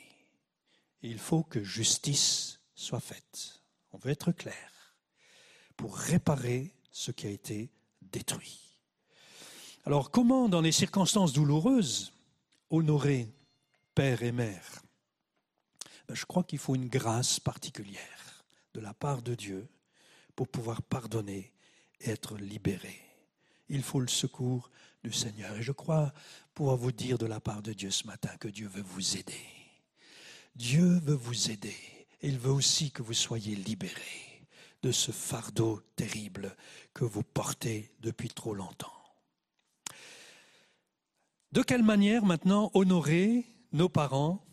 il 1.03 1.19
faut 1.19 1.45
que 1.45 1.63
justice 1.63 2.59
soit 2.75 3.01
faite. 3.01 3.61
On 3.93 3.99
veut 3.99 4.11
être 4.11 4.33
clair 4.33 4.97
pour 5.77 5.97
réparer 5.97 6.75
ce 6.91 7.13
qui 7.13 7.27
a 7.27 7.31
été 7.31 7.71
détruit. 8.03 8.81
Alors 9.85 10.11
comment, 10.11 10.49
dans 10.49 10.63
les 10.63 10.73
circonstances 10.73 11.33
douloureuses, 11.33 12.13
honorer 12.71 13.29
père 13.95 14.23
et 14.23 14.33
mère? 14.33 14.83
Ben, 16.09 16.15
Je 16.15 16.25
crois 16.25 16.43
qu'il 16.43 16.59
faut 16.59 16.75
une 16.75 16.89
grâce 16.89 17.39
particulière 17.39 18.45
de 18.75 18.81
la 18.81 18.95
part 18.95 19.23
de 19.23 19.35
Dieu 19.35 19.69
pour 20.35 20.49
pouvoir 20.49 20.83
pardonner 20.83 21.53
et 22.01 22.11
être 22.11 22.37
libéré. 22.37 23.01
Il 23.69 23.83
faut 23.83 24.01
le 24.01 24.09
secours 24.09 24.71
du 25.05 25.13
Seigneur. 25.13 25.57
Et 25.57 25.63
je 25.63 25.73
crois 25.73 26.13
pouvoir 26.55 26.77
vous 26.77 26.93
dire 26.93 27.19
de 27.19 27.27
la 27.27 27.41
part 27.41 27.63
de 27.63 27.73
Dieu 27.73 27.91
ce 27.91 28.07
matin 28.07 28.31
que 28.39 28.49
Dieu 28.49 28.69
veut 28.69 28.83
vous 28.83 29.17
aider. 29.17 29.41
Dieu 30.55 30.99
veut 31.05 31.15
vous 31.15 31.51
aider 31.51 31.77
il 32.27 32.39
veut 32.39 32.51
aussi 32.51 32.91
que 32.91 33.03
vous 33.03 33.15
soyez 33.15 33.55
libérés 33.55 34.47
de 34.83 34.91
ce 34.93 35.13
fardeau 35.13 35.81
terrible 35.95 36.57
que 36.93 37.05
vous 37.05 37.23
portez 37.23 37.93
depuis 38.01 38.29
trop 38.29 38.55
longtemps. 38.55 38.93
De 41.53 41.63
quelle 41.63 41.83
manière 41.83 42.25
maintenant 42.25 42.71
honorer 42.75 43.47
nos 43.73 43.89
parents 43.89 44.45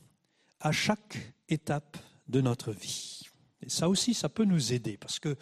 à 0.60 0.72
chaque 0.72 1.18
étape 1.50 1.98
de 2.28 2.41
notre 2.41 2.72
vie? 2.72 3.22
Et 3.62 3.70
ça 3.70 3.89
aussi, 3.89 4.14
ça 4.14 4.30
peut 4.30 4.46
nous 4.46 4.72
aider 4.72 4.98
parce 4.98 5.20
que 5.20 5.36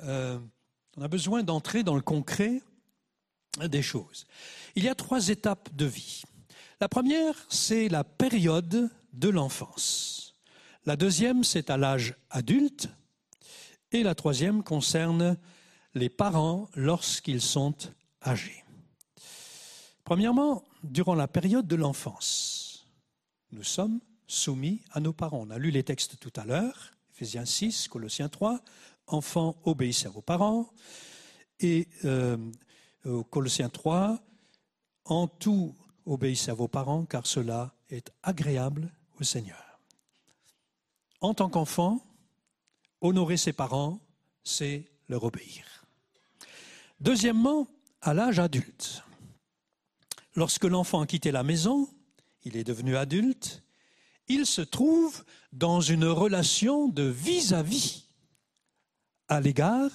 euh, 0.00 0.38
on 0.96 1.02
a 1.02 1.08
besoin 1.08 1.42
d'entrer 1.42 1.82
dans 1.82 1.96
le 1.96 2.02
concret 2.02 2.62
des 3.66 3.82
choses. 3.82 4.26
Il 4.76 4.84
y 4.84 4.88
a 4.88 4.94
trois 4.94 5.28
étapes 5.28 5.74
de 5.74 5.86
vie. 5.86 6.22
La 6.80 6.88
première, 6.88 7.34
c'est 7.48 7.88
la 7.88 8.04
période 8.04 8.88
de 9.12 9.28
l'enfance. 9.28 10.34
La 10.86 10.96
deuxième, 10.96 11.42
c'est 11.42 11.70
à 11.70 11.76
l'âge 11.76 12.14
adulte. 12.30 12.88
Et 13.90 14.02
la 14.02 14.14
troisième 14.14 14.62
concerne 14.62 15.36
les 15.94 16.08
parents 16.08 16.68
lorsqu'ils 16.74 17.40
sont 17.40 17.74
âgés. 18.24 18.64
Premièrement, 20.04 20.64
durant 20.84 21.14
la 21.14 21.28
période 21.28 21.66
de 21.66 21.76
l'enfance, 21.76 22.86
nous 23.50 23.64
sommes 23.64 24.00
soumis 24.26 24.82
à 24.92 25.00
nos 25.00 25.12
parents. 25.12 25.40
On 25.40 25.50
a 25.50 25.58
lu 25.58 25.70
les 25.70 25.82
textes 25.82 26.18
tout 26.20 26.32
à 26.36 26.44
l'heure, 26.44 26.92
Ephésiens 27.14 27.44
6, 27.44 27.88
Colossiens 27.88 28.28
3, 28.28 28.62
enfants 29.06 29.60
obéissez 29.64 30.06
à 30.06 30.10
vos 30.10 30.22
parents, 30.22 30.70
et 31.60 31.88
euh, 32.04 32.36
Colossiens 33.30 33.68
3, 33.68 34.18
en 35.04 35.26
tout 35.26 35.74
obéissez 36.06 36.50
à 36.50 36.54
vos 36.54 36.68
parents, 36.68 37.04
car 37.04 37.26
cela 37.26 37.74
est 37.90 38.10
agréable 38.22 38.92
au 39.20 39.24
Seigneur. 39.24 39.80
En 41.20 41.34
tant 41.34 41.48
qu'enfant, 41.48 42.04
honorer 43.00 43.36
ses 43.36 43.52
parents, 43.52 44.00
c'est 44.44 44.84
leur 45.08 45.24
obéir. 45.24 45.86
Deuxièmement, 47.00 47.68
à 48.00 48.14
l'âge 48.14 48.38
adulte. 48.38 49.02
Lorsque 50.34 50.64
l'enfant 50.64 51.00
a 51.00 51.06
quitté 51.06 51.30
la 51.32 51.42
maison, 51.42 51.88
il 52.44 52.56
est 52.56 52.64
devenu 52.64 52.96
adulte, 52.96 53.62
il 54.28 54.46
se 54.46 54.60
trouve 54.60 55.24
dans 55.52 55.80
une 55.80 56.04
relation 56.04 56.88
de 56.88 57.02
vis-à-vis 57.02 58.06
à, 59.28 59.40
l'égard 59.40 59.90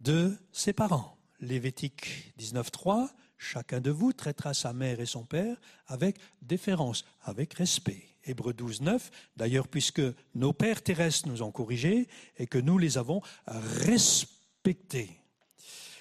de 0.00 0.36
ses 0.52 0.72
parents. 0.72 1.17
Lévitique 1.40 2.32
19.3, 2.38 3.10
chacun 3.36 3.80
de 3.80 3.90
vous 3.90 4.12
traitera 4.12 4.54
sa 4.54 4.72
mère 4.72 5.00
et 5.00 5.06
son 5.06 5.24
père 5.24 5.56
avec 5.86 6.16
déférence, 6.42 7.04
avec 7.22 7.54
respect. 7.54 8.04
Hébreu 8.24 8.52
12.9, 8.52 9.00
d'ailleurs 9.36 9.68
puisque 9.68 10.02
nos 10.34 10.52
pères 10.52 10.82
terrestres 10.82 11.28
nous 11.28 11.42
ont 11.42 11.52
corrigés 11.52 12.08
et 12.36 12.46
que 12.46 12.58
nous 12.58 12.76
les 12.76 12.98
avons 12.98 13.22
respectés. 13.46 15.10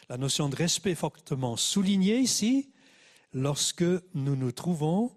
La 0.10 0.18
notion 0.18 0.50
de 0.50 0.56
respect 0.56 0.96
fortement 0.96 1.56
soulignée 1.56 2.18
ici 2.18 2.72
lorsque 3.32 3.86
nous 4.14 4.36
nous 4.36 4.52
trouvons 4.52 5.16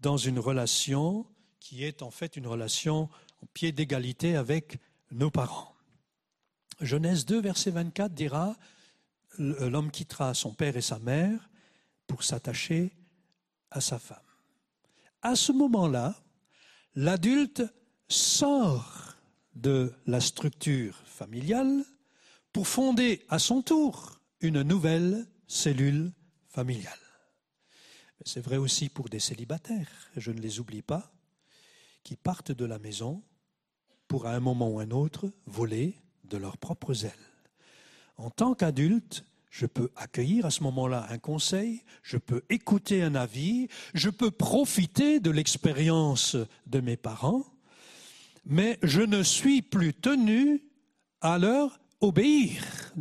dans 0.00 0.16
une 0.16 0.38
relation 0.38 1.26
qui 1.60 1.84
est 1.84 2.02
en 2.02 2.10
fait 2.10 2.36
une 2.36 2.46
relation 2.46 3.08
en 3.42 3.46
pied 3.52 3.70
d'égalité 3.72 4.34
avec 4.36 4.78
nos 5.10 5.30
parents. 5.30 5.74
Genèse 6.80 7.26
2, 7.26 7.40
verset 7.40 7.70
24 7.70 8.14
dira, 8.14 8.56
l'homme 9.38 9.90
quittera 9.90 10.34
son 10.34 10.52
père 10.52 10.76
et 10.76 10.82
sa 10.82 10.98
mère 10.98 11.50
pour 12.06 12.22
s'attacher 12.24 12.92
à 13.70 13.80
sa 13.80 13.98
femme. 13.98 14.18
À 15.22 15.36
ce 15.36 15.52
moment-là, 15.52 16.16
l'adulte 16.94 17.62
sort 18.08 19.14
de 19.54 19.92
la 20.06 20.20
structure 20.20 20.96
familiale 21.04 21.84
pour 22.52 22.66
fonder 22.66 23.24
à 23.28 23.38
son 23.38 23.62
tour 23.62 24.20
une 24.40 24.62
nouvelle 24.62 25.26
cellule 25.46 26.12
familiale. 26.48 26.94
C'est 28.24 28.40
vrai 28.40 28.56
aussi 28.56 28.88
pour 28.88 29.08
des 29.08 29.20
célibataires, 29.20 30.10
je 30.16 30.30
ne 30.30 30.40
les 30.40 30.60
oublie 30.60 30.82
pas, 30.82 31.12
qui 32.02 32.16
partent 32.16 32.52
de 32.52 32.64
la 32.64 32.78
maison 32.78 33.22
pour 34.08 34.26
à 34.26 34.32
un 34.32 34.40
moment 34.40 34.68
ou 34.68 34.80
un 34.80 34.90
autre 34.90 35.30
voler 35.46 35.96
de 36.24 36.36
leurs 36.36 36.58
propres 36.58 37.04
ailes. 37.04 37.29
En 38.20 38.28
tant 38.28 38.54
qu'adulte, 38.54 39.24
je 39.48 39.64
peux 39.64 39.90
accueillir 39.96 40.44
à 40.44 40.50
ce 40.50 40.62
moment-là 40.64 41.06
un 41.08 41.16
conseil, 41.16 41.82
je 42.02 42.18
peux 42.18 42.42
écouter 42.50 43.02
un 43.02 43.14
avis, 43.14 43.68
je 43.94 44.10
peux 44.10 44.30
profiter 44.30 45.20
de 45.20 45.30
l'expérience 45.30 46.36
de 46.66 46.80
mes 46.80 46.98
parents, 46.98 47.46
mais 48.44 48.78
je 48.82 49.00
ne 49.00 49.22
suis 49.22 49.62
plus 49.62 49.94
tenu 49.94 50.62
à 51.22 51.38
leur 51.38 51.80
obéir, 52.02 52.92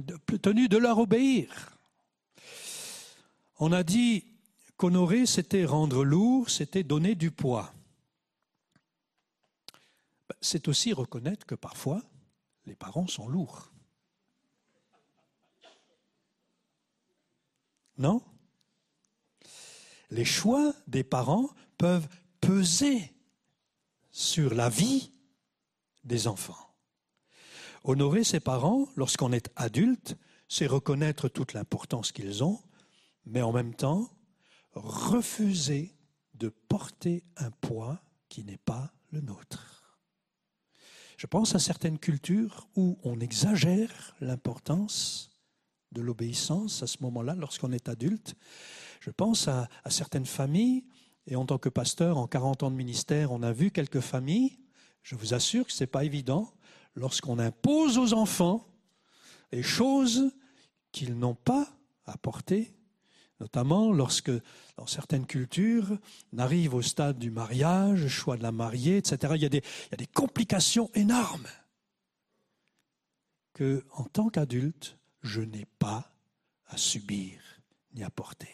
tenu 0.41 0.69
de 0.69 0.77
leur 0.77 0.99
obéir. 0.99 1.77
On 3.57 3.73
a 3.73 3.83
dit 3.83 4.23
qu'honorer, 4.77 5.25
c'était 5.25 5.65
rendre 5.65 6.05
lourd, 6.05 6.49
c'était 6.49 6.83
donner 6.83 7.15
du 7.15 7.29
poids. 7.29 7.73
Ben, 10.29 10.35
c'est 10.39 10.69
aussi 10.69 10.93
reconnaître 10.93 11.45
que 11.45 11.55
parfois, 11.55 12.01
les 12.65 12.75
parents 12.75 13.07
sont 13.07 13.27
lourds. 13.27 13.69
Non 17.99 18.21
Les 20.09 20.25
choix 20.25 20.73
des 20.87 21.03
parents 21.03 21.49
peuvent 21.77 22.07
peser 22.39 23.13
sur 24.09 24.55
la 24.55 24.69
vie 24.69 25.11
des 26.05 26.27
enfants. 26.27 26.73
Honorer 27.83 28.23
ses 28.23 28.39
parents 28.39 28.87
lorsqu'on 28.95 29.33
est 29.33 29.51
adulte, 29.57 30.17
c'est 30.47 30.65
reconnaître 30.65 31.27
toute 31.27 31.53
l'importance 31.53 32.11
qu'ils 32.11 32.43
ont, 32.43 32.61
mais 33.25 33.41
en 33.41 33.51
même 33.51 33.75
temps 33.75 34.09
refuser 34.73 35.95
de 36.35 36.47
porter 36.47 37.23
un 37.35 37.51
poids 37.51 38.01
qui 38.29 38.45
n'est 38.45 38.57
pas 38.57 38.93
le 39.11 39.19
nôtre. 39.19 39.99
Je 41.17 41.27
pense 41.27 41.53
à 41.53 41.59
certaines 41.59 41.99
cultures 41.99 42.69
où 42.75 42.97
on 43.03 43.19
exagère 43.19 44.15
l'importance 44.21 45.28
de 45.91 46.01
l'obéissance 46.01 46.83
à 46.83 46.87
ce 46.87 46.97
moment-là, 47.01 47.35
lorsqu'on 47.35 47.71
est 47.71 47.89
adulte. 47.89 48.35
Je 48.99 49.11
pense 49.11 49.47
à, 49.47 49.69
certaines 49.89 50.25
familles, 50.25 50.85
et 51.27 51.35
en 51.35 51.45
tant 51.45 51.57
que 51.57 51.69
pasteur, 51.69 52.17
en 52.17 52.27
40 52.27 52.63
ans 52.63 52.71
de 52.71 52.75
ministère, 52.75 53.31
on 53.31 53.43
a 53.43 53.51
vu 53.51 53.71
quelques 53.71 53.99
familles. 53.99 54.59
Je 55.03 55.15
vous 55.15 55.33
assure 55.33 55.65
que 55.65 55.71
ce 55.71 55.83
n'est 55.83 55.87
pas 55.87 56.03
évident 56.03 56.51
lorsqu'on 56.95 57.39
impose 57.39 57.97
aux 57.97 58.13
enfants 58.13 58.67
les 59.51 59.63
choses 59.63 60.31
qu'ils 60.91 61.17
n'ont 61.17 61.35
pas 61.35 61.67
à 62.05 62.17
porter 62.17 62.73
notamment 63.39 63.91
lorsque, 63.91 64.31
dans 64.77 64.87
certaines 64.87 65.25
cultures, 65.25 65.97
on 66.33 66.39
arrive 66.39 66.73
au 66.73 66.81
stade 66.81 67.17
du 67.17 67.31
mariage, 67.31 68.07
choix 68.07 68.37
de 68.37 68.43
la 68.43 68.51
mariée, 68.51 68.97
etc. 68.97 69.33
Il 69.35 69.41
y 69.41 69.45
a 69.45 69.49
des, 69.49 69.59
il 69.59 69.91
y 69.91 69.93
a 69.93 69.97
des 69.97 70.07
complications 70.07 70.89
énormes 70.93 71.47
que, 73.53 73.83
en 73.93 74.03
tant 74.03 74.29
qu'adulte, 74.29 74.98
je 75.21 75.41
n'ai 75.41 75.65
pas 75.65 76.11
à 76.67 76.77
subir 76.77 77.41
ni 77.93 78.03
à 78.03 78.09
porter. 78.09 78.47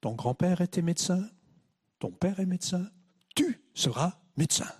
Ton 0.00 0.14
grand-père 0.14 0.62
était 0.62 0.82
médecin, 0.82 1.28
ton 1.98 2.10
père 2.10 2.40
est 2.40 2.46
médecin, 2.46 2.90
tu 3.36 3.62
seras 3.74 4.18
médecin. 4.36 4.70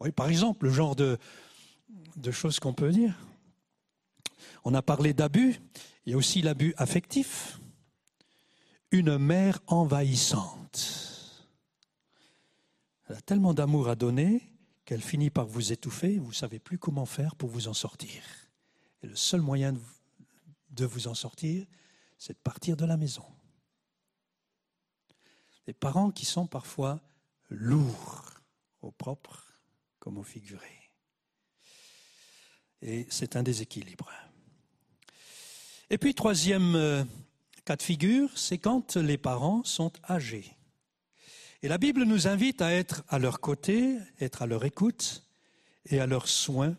Oui, 0.00 0.12
par 0.12 0.28
exemple, 0.28 0.66
le 0.66 0.72
genre 0.72 0.94
de, 0.94 1.18
de 2.16 2.30
choses 2.30 2.60
qu'on 2.60 2.74
peut 2.74 2.90
dire. 2.90 3.14
On 4.64 4.74
a 4.74 4.82
parlé 4.82 5.12
d'abus, 5.12 5.56
il 6.06 6.12
y 6.12 6.14
a 6.14 6.16
aussi 6.16 6.42
l'abus 6.42 6.74
affectif. 6.76 7.58
Une 8.90 9.18
mère 9.18 9.60
envahissante. 9.66 11.48
Elle 13.08 13.16
a 13.16 13.20
tellement 13.20 13.54
d'amour 13.54 13.88
à 13.88 13.96
donner 13.96 14.42
qu'elle 14.84 15.02
finit 15.02 15.30
par 15.30 15.46
vous 15.46 15.72
étouffer, 15.72 16.18
vous 16.18 16.28
ne 16.28 16.34
savez 16.34 16.58
plus 16.58 16.78
comment 16.78 17.04
faire 17.04 17.36
pour 17.36 17.50
vous 17.50 17.68
en 17.68 17.74
sortir. 17.74 18.22
Et 19.02 19.06
le 19.06 19.16
seul 19.16 19.42
moyen 19.42 19.74
de 20.70 20.84
vous 20.86 21.08
en 21.08 21.14
sortir, 21.14 21.66
c'est 22.16 22.32
de 22.32 22.38
partir 22.38 22.76
de 22.76 22.86
la 22.86 22.96
maison. 22.96 23.24
Des 25.66 25.74
parents 25.74 26.10
qui 26.10 26.24
sont 26.24 26.46
parfois 26.46 27.00
lourds 27.50 28.40
au 28.80 28.90
propre 28.90 29.44
comme 29.98 30.16
au 30.16 30.22
figuré. 30.22 30.90
Et 32.80 33.06
c'est 33.10 33.36
un 33.36 33.42
déséquilibre. 33.42 34.10
Et 35.90 35.98
puis, 35.98 36.14
troisième 36.14 36.74
euh, 36.76 37.04
cas 37.68 37.76
de 37.76 37.82
figure, 37.82 38.30
c'est 38.34 38.56
quand 38.56 38.96
les 38.96 39.18
parents 39.18 39.62
sont 39.62 39.92
âgés. 40.08 40.56
Et 41.62 41.68
la 41.68 41.76
Bible 41.76 42.04
nous 42.04 42.26
invite 42.26 42.62
à 42.62 42.72
être 42.72 43.04
à 43.08 43.18
leur 43.18 43.40
côté, 43.40 43.98
être 44.22 44.40
à 44.40 44.46
leur 44.46 44.64
écoute 44.64 45.22
et 45.84 46.00
à 46.00 46.06
leur 46.06 46.28
soin. 46.28 46.74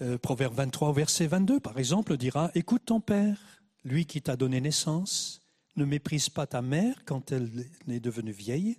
Euh, 0.00 0.16
Proverbe 0.16 0.54
23, 0.54 0.94
verset 0.94 1.26
22, 1.26 1.60
par 1.60 1.78
exemple, 1.78 2.16
dira, 2.16 2.50
Écoute 2.54 2.86
ton 2.86 3.02
père, 3.02 3.36
lui 3.84 4.06
qui 4.06 4.22
t'a 4.22 4.34
donné 4.34 4.62
naissance, 4.62 5.42
ne 5.76 5.84
méprise 5.84 6.30
pas 6.30 6.46
ta 6.46 6.62
mère 6.62 7.04
quand 7.04 7.32
elle 7.32 7.66
est 7.90 8.00
devenue 8.00 8.32
vieille. 8.32 8.78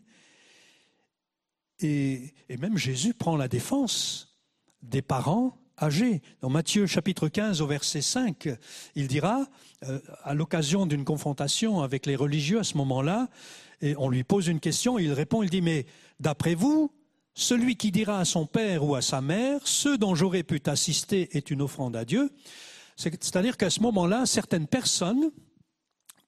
Et 1.79 2.33
même 2.57 2.79
Jésus 2.79 3.13
prend 3.13 3.37
la 3.37 3.47
défense 3.47 4.35
des 4.81 5.03
parents 5.03 5.59
âgés. 5.77 6.21
Dans 6.41 6.49
Matthieu 6.49 6.85
chapitre 6.87 7.27
15 7.27 7.61
au 7.61 7.67
verset 7.67 8.01
5, 8.01 8.49
il 8.95 9.07
dira, 9.07 9.47
euh, 9.87 9.99
à 10.23 10.33
l'occasion 10.33 10.85
d'une 10.85 11.05
confrontation 11.05 11.81
avec 11.81 12.05
les 12.05 12.15
religieux 12.15 12.59
à 12.59 12.63
ce 12.63 12.77
moment-là, 12.77 13.29
et 13.81 13.95
on 13.97 14.09
lui 14.09 14.23
pose 14.23 14.47
une 14.47 14.59
question, 14.59 14.97
il 14.97 15.13
répond, 15.13 15.43
il 15.43 15.49
dit, 15.49 15.61
mais 15.61 15.85
d'après 16.19 16.55
vous, 16.55 16.91
celui 17.35 17.75
qui 17.75 17.91
dira 17.91 18.19
à 18.19 18.25
son 18.25 18.47
père 18.47 18.83
ou 18.83 18.95
à 18.95 19.01
sa 19.01 19.21
mère, 19.21 19.61
ce 19.65 19.89
dont 19.95 20.15
j'aurais 20.15 20.43
pu 20.43 20.59
t'assister 20.59 21.29
est 21.37 21.51
une 21.51 21.61
offrande 21.61 21.95
à 21.95 22.03
Dieu, 22.03 22.31
c'est-à-dire 22.95 23.57
qu'à 23.57 23.69
ce 23.69 23.79
moment-là, 23.81 24.25
certaines 24.25 24.65
personnes 24.65 25.31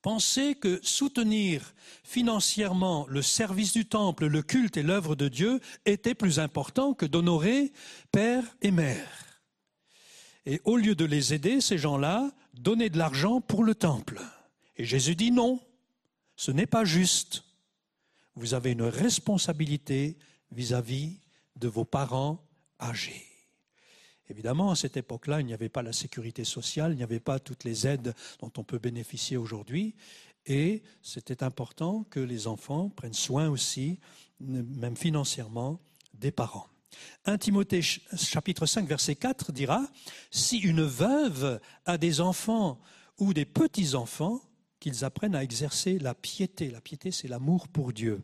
pensaient 0.04 0.56
que 0.56 0.80
soutenir 0.84 1.74
financièrement 2.04 3.06
le 3.10 3.24
service 3.24 3.74
du 3.74 3.86
temple, 3.86 4.28
le 4.28 4.44
culte 4.44 4.78
et 4.78 4.84
l'œuvre 4.84 5.16
de 5.16 5.28
Dieu 5.28 5.60
était 5.86 6.14
plus 6.14 6.40
important 6.40 6.94
que 6.94 7.08
d'honorer 7.08 7.74
père 8.12 8.44
et 8.62 8.72
mère. 8.72 9.29
Et 10.50 10.62
au 10.64 10.78
lieu 10.78 10.96
de 10.96 11.06
les 11.06 11.36
aider, 11.36 11.62
ces 11.62 11.78
gens-là 11.78 12.32
donnaient 12.56 12.90
de 12.90 12.98
l'argent 12.98 13.40
pour 13.40 13.64
le 13.64 13.76
temple. 13.76 14.20
Et 14.78 14.84
Jésus 14.84 15.16
dit 15.16 15.30
non, 15.30 15.62
ce 16.36 16.50
n'est 16.50 16.66
pas 16.66 16.86
juste. 16.86 17.44
Vous 18.34 18.56
avez 18.56 18.72
une 18.72 18.82
responsabilité 18.82 20.18
vis-à-vis 20.52 21.20
de 21.56 21.68
vos 21.68 21.86
parents 21.86 22.44
âgés. 22.82 23.28
Évidemment, 24.28 24.72
à 24.72 24.76
cette 24.76 24.98
époque-là, 24.98 25.40
il 25.42 25.46
n'y 25.46 25.54
avait 25.54 25.70
pas 25.70 25.84
la 25.84 25.94
sécurité 25.94 26.44
sociale, 26.44 26.94
il 26.94 26.98
n'y 26.98 27.04
avait 27.04 27.20
pas 27.20 27.38
toutes 27.38 27.64
les 27.64 27.86
aides 27.86 28.16
dont 28.40 28.52
on 28.58 28.64
peut 28.64 28.80
bénéficier 28.80 29.38
aujourd'hui, 29.38 29.94
et 30.48 30.82
c'était 31.04 31.44
important 31.44 32.06
que 32.10 32.20
les 32.20 32.48
enfants 32.48 32.90
prennent 32.90 33.14
soin 33.14 33.50
aussi, 33.50 34.00
même 34.40 34.98
financièrement, 34.98 35.80
des 36.16 36.32
parents. 36.32 36.70
1 37.26 37.38
Timothée 37.38 37.82
chapitre 37.82 38.66
5 38.66 38.88
verset 38.88 39.16
4 39.16 39.52
dira, 39.52 39.88
Si 40.32 40.58
une 40.58 40.84
veuve 40.84 41.60
a 41.86 41.98
des 41.98 42.22
enfants 42.22 42.80
ou 43.18 43.34
des 43.34 43.46
petits-enfants, 43.46 44.42
qu'ils 44.80 45.04
apprennent 45.04 45.36
à 45.36 45.44
exercer 45.44 46.00
la 46.00 46.16
piété. 46.16 46.70
La 46.72 46.82
piété, 46.82 47.12
c'est 47.12 47.28
l'amour 47.28 47.68
pour 47.68 47.92
Dieu 47.92 48.24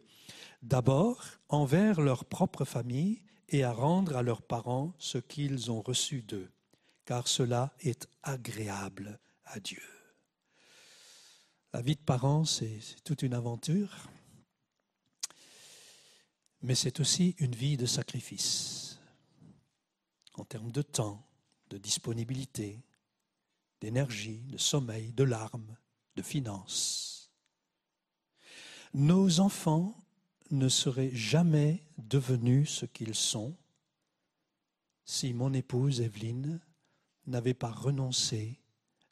d'abord 0.65 1.23
envers 1.49 2.01
leur 2.01 2.25
propre 2.25 2.65
famille 2.65 3.21
et 3.49 3.63
à 3.63 3.71
rendre 3.71 4.15
à 4.15 4.23
leurs 4.23 4.41
parents 4.41 4.93
ce 4.97 5.17
qu'ils 5.17 5.71
ont 5.71 5.81
reçu 5.81 6.21
d'eux, 6.23 6.49
car 7.05 7.27
cela 7.27 7.73
est 7.79 8.07
agréable 8.23 9.19
à 9.45 9.59
Dieu. 9.59 9.83
La 11.73 11.81
vie 11.81 11.95
de 11.95 12.01
parents, 12.01 12.45
c'est 12.45 12.79
toute 13.03 13.21
une 13.21 13.33
aventure, 13.33 14.09
mais 16.65 16.73
c'est 16.73 16.99
aussi 16.99 17.35
une 17.37 17.53
vie 17.53 17.77
de 17.77 17.85
sacrifice, 17.85 18.99
en 20.33 20.43
termes 20.43 20.71
de 20.71 20.81
temps, 20.81 21.23
de 21.69 21.77
disponibilité, 21.77 22.83
d'énergie, 23.81 24.39
de 24.47 24.57
sommeil, 24.57 25.13
de 25.13 25.23
larmes, 25.23 25.77
de 26.15 26.23
finances. 26.23 27.29
Nos 28.95 29.41
enfants 29.41 29.95
ne 30.49 30.67
seraient 30.67 31.13
jamais 31.13 31.83
devenus 31.99 32.71
ce 32.71 32.87
qu'ils 32.87 33.15
sont 33.15 33.55
si 35.03 35.35
mon 35.35 35.53
épouse 35.53 36.01
Evelyne 36.01 36.59
n'avait 37.27 37.53
pas 37.53 37.71
renoncé 37.71 38.59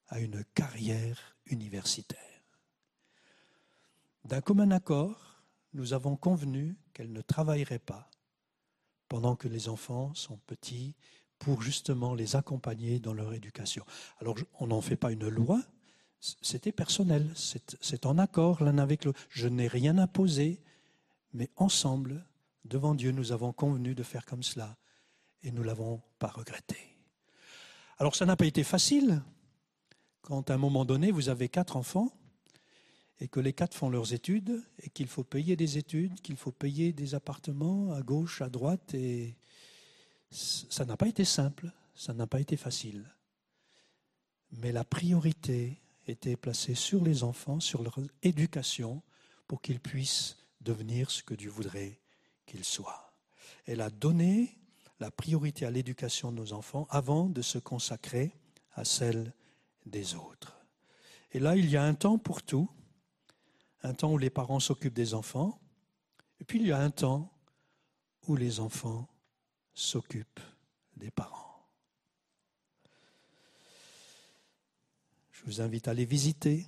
à 0.07 0.19
une 0.19 0.43
carrière 0.55 1.37
universitaire. 1.45 2.19
D'un 4.25 4.41
commun 4.41 4.71
accord, 4.71 5.32
nous 5.73 5.93
avons 5.93 6.15
convenu 6.15 6.77
qu'elle 6.93 7.11
ne 7.11 7.21
travaillerait 7.21 7.79
pas 7.79 8.09
pendant 9.07 9.35
que 9.35 9.47
les 9.47 9.69
enfants 9.69 10.13
sont 10.13 10.37
petits 10.47 10.95
pour 11.39 11.61
justement 11.61 12.15
les 12.15 12.35
accompagner 12.35 12.99
dans 12.99 13.13
leur 13.13 13.33
éducation. 13.33 13.85
Alors 14.19 14.35
on 14.59 14.67
n'en 14.67 14.81
fait 14.81 14.95
pas 14.95 15.11
une 15.11 15.27
loi, 15.27 15.61
c'était 16.41 16.71
personnel, 16.71 17.29
c'est 17.35 18.05
en 18.05 18.17
accord 18.17 18.63
l'un 18.63 18.77
avec 18.77 19.03
l'autre. 19.03 19.19
Je 19.29 19.47
n'ai 19.47 19.67
rien 19.67 19.97
imposé, 19.97 20.61
mais 21.33 21.49
ensemble, 21.57 22.25
devant 22.63 22.95
Dieu, 22.95 23.11
nous 23.11 23.33
avons 23.33 23.51
convenu 23.51 23.93
de 23.93 24.03
faire 24.03 24.25
comme 24.25 24.43
cela 24.43 24.77
et 25.41 25.51
nous 25.51 25.63
l'avons 25.63 26.01
pas 26.19 26.29
regretté. 26.29 26.77
Alors 27.97 28.15
ça 28.15 28.25
n'a 28.25 28.35
pas 28.35 28.45
été 28.45 28.63
facile 28.63 29.21
quand 30.21 30.49
à 30.49 30.53
un 30.53 30.57
moment 30.57 30.85
donné 30.85 31.11
vous 31.11 31.29
avez 31.29 31.49
quatre 31.49 31.75
enfants 31.75 32.11
et 33.23 33.29
que 33.29 33.39
les 33.39 33.53
quatre 33.53 33.73
font 33.73 33.89
leurs 33.89 34.13
études 34.13 34.61
et 34.81 34.89
qu'il 34.89 35.07
faut 35.07 35.23
payer 35.23 35.55
des 35.55 35.77
études, 35.77 36.19
qu'il 36.19 36.35
faut 36.35 36.51
payer 36.51 36.91
des 36.91 37.15
appartements 37.15 37.93
à 37.93 38.01
gauche, 38.01 38.41
à 38.41 38.49
droite 38.49 38.93
et 38.93 39.37
ça 40.29 40.83
n'a 40.83 40.97
pas 40.97 41.07
été 41.07 41.23
simple, 41.23 41.71
ça 41.95 42.13
n'a 42.13 42.27
pas 42.27 42.41
été 42.41 42.57
facile. 42.57 43.09
Mais 44.51 44.73
la 44.73 44.83
priorité 44.83 45.79
était 46.05 46.35
placée 46.35 46.75
sur 46.75 47.01
les 47.01 47.23
enfants, 47.23 47.61
sur 47.61 47.81
leur 47.81 47.97
éducation 48.23 49.01
pour 49.47 49.61
qu'ils 49.61 49.79
puissent 49.79 50.35
devenir 50.59 51.09
ce 51.09 51.23
que 51.23 51.33
Dieu 51.33 51.49
voudrait 51.49 52.01
qu'il 52.45 52.65
soit. 52.65 53.13
Elle 53.67 53.79
a 53.79 53.89
donné 53.89 54.57
la 54.99 55.11
priorité 55.11 55.65
à 55.65 55.71
l'éducation 55.71 56.33
de 56.33 56.41
nos 56.41 56.51
enfants 56.51 56.87
avant 56.89 57.29
de 57.29 57.41
se 57.41 57.57
consacrer 57.57 58.35
à 58.73 58.83
celle 58.83 59.31
des 59.85 60.13
autres. 60.13 60.57
Et 61.31 61.39
là, 61.39 61.55
il 61.55 61.69
y 61.69 61.77
a 61.77 61.85
un 61.85 61.93
temps 61.93 62.17
pour 62.17 62.43
tout, 62.43 62.69
un 63.83 63.93
temps 63.93 64.11
où 64.11 64.17
les 64.17 64.29
parents 64.29 64.59
s'occupent 64.59 64.93
des 64.93 65.13
enfants, 65.13 65.59
et 66.39 66.43
puis 66.43 66.59
il 66.59 66.67
y 66.67 66.71
a 66.71 66.79
un 66.79 66.89
temps 66.89 67.31
où 68.27 68.35
les 68.35 68.59
enfants 68.59 69.07
s'occupent 69.73 70.39
des 70.95 71.11
parents. 71.11 71.67
Je 75.31 75.43
vous 75.45 75.61
invite 75.61 75.87
à 75.87 75.93
les 75.93 76.05
visiter, 76.05 76.65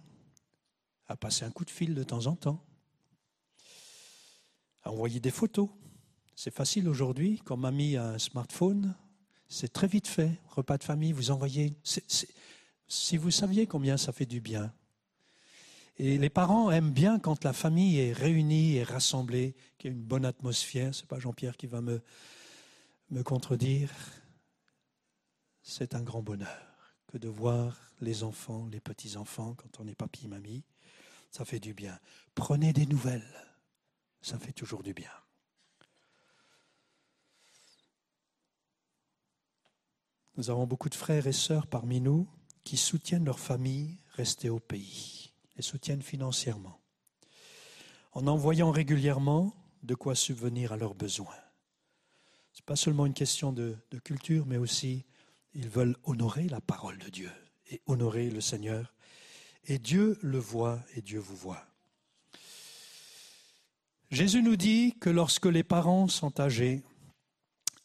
à 1.07 1.15
passer 1.15 1.45
un 1.45 1.51
coup 1.51 1.65
de 1.65 1.69
fil 1.69 1.95
de 1.95 2.03
temps 2.03 2.25
en 2.27 2.35
temps 2.35 2.63
à 4.85 4.91
envoyer 4.91 5.19
des 5.19 5.31
photos. 5.31 5.69
C'est 6.35 6.53
facile 6.53 6.87
aujourd'hui, 6.87 7.41
quand 7.43 7.57
mamie 7.57 7.97
a 7.97 8.09
un 8.09 8.19
smartphone, 8.19 8.95
c'est 9.47 9.73
très 9.73 9.87
vite 9.87 10.07
fait. 10.07 10.39
Repas 10.49 10.77
de 10.77 10.83
famille, 10.83 11.11
vous 11.11 11.31
envoyez. 11.31 11.75
si 12.87 13.17
vous 13.17 13.31
saviez 13.31 13.67
combien 13.67 13.97
ça 13.97 14.11
fait 14.11 14.25
du 14.25 14.41
bien. 14.41 14.71
Et 15.97 16.17
les 16.17 16.29
parents 16.29 16.71
aiment 16.71 16.91
bien 16.91 17.19
quand 17.19 17.43
la 17.43 17.53
famille 17.53 17.99
est 17.99 18.11
réunie 18.11 18.75
et 18.75 18.83
rassemblée, 18.83 19.55
qu'il 19.77 19.91
y 19.91 19.93
a 19.93 19.97
une 19.97 20.03
bonne 20.03 20.25
atmosphère. 20.25 20.93
C'est 20.93 21.07
pas 21.07 21.19
Jean-Pierre 21.19 21.55
qui 21.55 21.67
va 21.67 21.81
me, 21.81 22.01
me 23.11 23.23
contredire. 23.23 23.89
C'est 25.61 25.95
un 25.95 26.01
grand 26.01 26.21
bonheur 26.21 26.97
que 27.07 27.17
de 27.17 27.29
voir 27.29 27.79
les 28.01 28.23
enfants, 28.23 28.67
les 28.71 28.81
petits-enfants, 28.81 29.55
quand 29.55 29.79
on 29.79 29.87
est 29.87 29.95
papy, 29.95 30.27
mamie. 30.27 30.63
Ça 31.31 31.45
fait 31.45 31.59
du 31.59 31.73
bien. 31.73 31.97
Prenez 32.35 32.73
des 32.73 32.85
nouvelles 32.85 33.45
ça 34.25 34.39
fait 34.39 34.53
toujours 34.53 34.81
du 34.81 34.93
bien. 34.93 35.11
Nous 40.35 40.49
avons 40.49 40.65
beaucoup 40.65 40.89
de 40.89 40.95
frères 40.95 41.27
et 41.27 41.31
sœurs 41.31 41.67
parmi 41.67 42.01
nous 42.01 42.27
qui 42.63 42.75
soutiennent 42.75 43.25
leur 43.25 43.39
famille 43.39 43.99
restée 44.15 44.49
au 44.49 44.59
pays, 44.59 45.24
et 45.57 45.61
soutiennent 45.61 46.01
financièrement, 46.01 46.79
en 48.11 48.27
envoyant 48.27 48.71
régulièrement 48.71 49.55
de 49.83 49.95
quoi 49.95 50.15
subvenir 50.15 50.73
à 50.73 50.77
leurs 50.77 50.95
besoins. 50.95 51.35
Ce 52.53 52.61
n'est 52.61 52.65
pas 52.65 52.75
seulement 52.75 53.05
une 53.05 53.13
question 53.13 53.51
de, 53.51 53.77
de 53.91 53.99
culture, 53.99 54.45
mais 54.45 54.57
aussi 54.57 55.05
ils 55.53 55.69
veulent 55.69 55.95
honorer 56.03 56.47
la 56.49 56.61
parole 56.61 56.97
de 56.97 57.09
Dieu 57.09 57.31
et 57.71 57.81
honorer 57.87 58.29
le 58.29 58.41
Seigneur. 58.41 58.93
Et 59.65 59.79
Dieu 59.79 60.17
le 60.21 60.37
voit 60.37 60.79
et 60.95 61.01
Dieu 61.01 61.19
vous 61.19 61.35
voit. 61.35 61.65
Jésus 64.11 64.43
nous 64.43 64.55
dit 64.55 64.95
que 64.99 65.09
lorsque 65.09 65.47
les 65.47 65.63
parents 65.63 66.07
sont 66.07 66.39
âgés, 66.39 66.83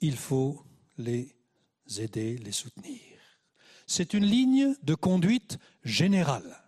il 0.01 0.17
faut 0.17 0.63
les 0.99 1.35
aider, 1.99 2.37
les 2.39 2.53
soutenir. 2.53 3.01
C'est 3.87 4.15
une 4.15 4.25
ligne 4.25 4.75
de 4.83 4.95
conduite 4.95 5.59
générale. 5.85 6.60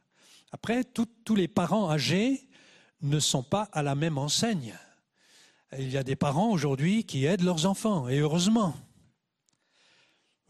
Après, 0.52 0.84
tous 0.84 1.34
les 1.34 1.48
parents 1.48 1.90
âgés 1.90 2.46
ne 3.00 3.18
sont 3.18 3.42
pas 3.42 3.64
à 3.72 3.82
la 3.82 3.94
même 3.94 4.18
enseigne. 4.18 4.78
Il 5.78 5.90
y 5.90 5.96
a 5.96 6.04
des 6.04 6.16
parents 6.16 6.50
aujourd'hui 6.50 7.04
qui 7.04 7.24
aident 7.24 7.42
leurs 7.42 7.64
enfants, 7.64 8.08
et 8.08 8.18
heureusement. 8.18 8.74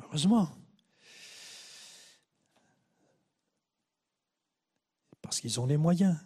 Heureusement. 0.02 0.50
Parce 5.22 5.40
qu'ils 5.40 5.60
ont 5.60 5.66
les 5.66 5.76
moyens, 5.76 6.16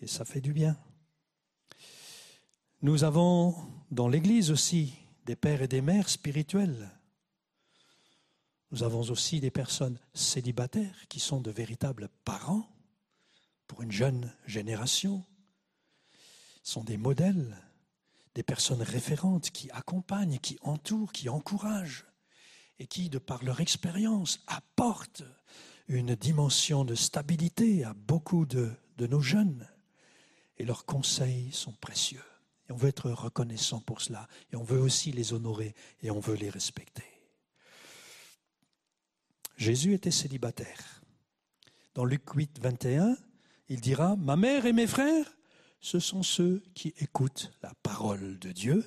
et 0.00 0.08
ça 0.08 0.24
fait 0.24 0.40
du 0.40 0.52
bien. 0.52 0.76
Nous 2.82 3.04
avons 3.04 3.54
dans 3.92 4.08
l'Église 4.08 4.50
aussi 4.50 4.92
des 5.24 5.36
pères 5.36 5.62
et 5.62 5.68
des 5.68 5.80
mères 5.80 6.08
spirituels. 6.08 6.90
Nous 8.72 8.82
avons 8.82 9.02
aussi 9.02 9.38
des 9.38 9.52
personnes 9.52 9.98
célibataires 10.12 11.06
qui 11.08 11.20
sont 11.20 11.40
de 11.40 11.52
véritables 11.52 12.08
parents 12.24 12.71
pour 13.72 13.80
une 13.80 13.90
jeune 13.90 14.30
génération. 14.44 15.24
Sont 16.62 16.84
des 16.84 16.98
modèles, 16.98 17.56
des 18.34 18.42
personnes 18.42 18.82
référentes 18.82 19.48
qui 19.48 19.70
accompagnent, 19.70 20.38
qui 20.40 20.58
entourent, 20.60 21.10
qui 21.10 21.30
encouragent 21.30 22.04
et 22.78 22.86
qui, 22.86 23.08
de 23.08 23.16
par 23.16 23.42
leur 23.42 23.62
expérience, 23.62 24.44
apportent 24.46 25.22
une 25.88 26.14
dimension 26.14 26.84
de 26.84 26.94
stabilité 26.94 27.82
à 27.82 27.94
beaucoup 27.94 28.44
de, 28.44 28.70
de 28.98 29.06
nos 29.06 29.22
jeunes. 29.22 29.66
Et 30.58 30.66
leurs 30.66 30.84
conseils 30.84 31.50
sont 31.50 31.72
précieux. 31.72 32.24
Et 32.68 32.72
on 32.72 32.76
veut 32.76 32.90
être 32.90 33.10
reconnaissant 33.10 33.80
pour 33.80 34.02
cela. 34.02 34.28
Et 34.52 34.56
on 34.56 34.64
veut 34.64 34.80
aussi 34.80 35.12
les 35.12 35.32
honorer 35.32 35.74
et 36.02 36.10
on 36.10 36.20
veut 36.20 36.36
les 36.36 36.50
respecter. 36.50 37.06
Jésus 39.56 39.94
était 39.94 40.10
célibataire. 40.10 41.00
Dans 41.94 42.04
Luc 42.04 42.34
8, 42.34 42.58
21, 42.60 43.16
il 43.68 43.80
dira, 43.80 44.16
Ma 44.16 44.36
mère 44.36 44.66
et 44.66 44.72
mes 44.72 44.86
frères, 44.86 45.36
ce 45.80 45.98
sont 45.98 46.22
ceux 46.22 46.62
qui 46.74 46.94
écoutent 46.98 47.50
la 47.62 47.72
parole 47.82 48.38
de 48.38 48.52
Dieu 48.52 48.84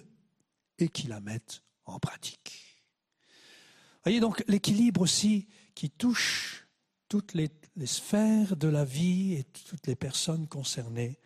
et 0.79 0.87
qui 0.87 1.07
la 1.07 1.19
mettent 1.19 1.63
en 1.85 1.99
pratique. 1.99 2.83
Voyez 4.03 4.19
donc 4.19 4.43
l'équilibre 4.47 5.01
aussi 5.01 5.47
qui 5.73 5.89
touche 5.89 6.67
toutes 7.09 7.33
les, 7.33 7.49
les, 7.75 7.85
sphères 7.85 8.55
de 8.55 8.67
la 8.67 8.85
vie 8.85 9.33
et 9.33 9.43
toutes 9.43 9.87
les 9.87 9.95
personnes 9.95 10.47
concernées. 10.47 11.19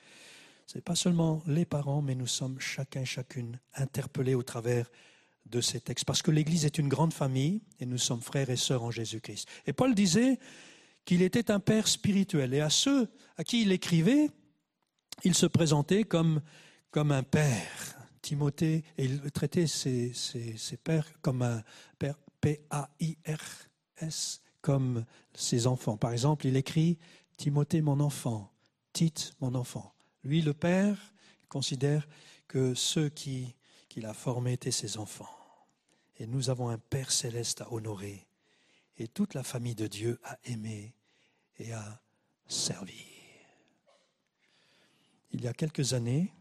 Ce 0.65 0.77
n'est 0.77 0.81
pas 0.81 0.95
seulement 0.95 1.43
les 1.45 1.65
parents, 1.65 2.01
mais 2.01 2.15
nous 2.15 2.27
sommes 2.27 2.59
chacun, 2.59 3.05
chacune 3.05 3.59
interpellés 3.76 4.35
au 4.35 4.43
travers 4.43 4.89
de 5.45 5.61
ces 5.61 5.81
textes. 5.81 6.05
Parce 6.05 6.21
que 6.21 6.31
l'Église 6.31 6.65
est 6.65 6.77
une 6.77 6.89
grande 6.89 7.13
famille 7.13 7.61
et 7.80 7.85
nous 7.85 7.97
sommes 7.97 8.21
frères 8.21 8.49
et 8.49 8.55
sœurs 8.55 8.84
en 8.84 8.91
Jésus-Christ. 8.91 9.47
Et 9.65 9.73
Paul 9.73 9.95
disait 9.95 10.39
qu'il 11.10 11.23
était 11.23 11.49
un 11.49 11.60
père 11.60 11.88
spirituel. 11.88 12.53
Et 12.53 12.61
à 12.61 12.69
ceux 12.69 13.10
à 13.36 13.44
qui 13.44 13.64
il 13.64 13.72
écrivait, 13.72 14.30
il 15.23 15.34
se 15.34 15.48
présentait 15.48 16.03
comme, 16.03 16.40
un 16.94 17.23
père. 17.23 17.98
Timothée, 18.22 18.84
et 18.95 19.06
il 19.06 19.31
traitait 19.31 19.65
ses 19.65 20.14
pères 20.84 21.07
comme 21.22 21.41
un 21.41 21.64
père 21.98 22.14
P-A-I-R-S, 22.41 24.41
comme 24.61 25.03
ses 25.34 25.65
enfants. 25.65 25.98
Par 25.98 26.11
exemple, 26.11 26.45
il 26.45 26.56
écrit 26.56 26.99
Timothée, 27.38 27.81
mon 27.81 28.02
enfant, 28.02 28.53
Tite, 28.94 29.34
mon 29.41 29.56
enfant. 29.56 29.95
Lui, 30.23 30.44
le 30.44 30.53
père, 30.53 30.95
considère 31.48 32.07
que 32.48 32.76
ceux 32.76 33.10
qui, 33.10 33.56
qu'il 33.88 34.06
a 34.06 34.14
formés 34.14 34.53
étaient 34.53 34.69
ses 34.69 34.99
enfants. 34.99 35.36
Et 36.19 36.27
nous 36.27 36.52
avons 36.52 36.69
un 36.69 36.77
Père 36.77 37.10
céleste 37.10 37.61
à 37.61 37.73
honorer 37.73 38.27
et 38.99 39.07
toute 39.07 39.34
la 39.34 39.44
famille 39.44 39.76
de 39.76 39.88
Dieu 39.88 40.19
à 40.23 40.38
aimer 40.44 40.94
et 41.60 41.73
à 41.73 42.02
servir. 42.48 42.95
Il 45.31 45.41
y 45.41 45.48
a 45.48 45.53
quelques 45.53 45.94
années, 45.94 46.34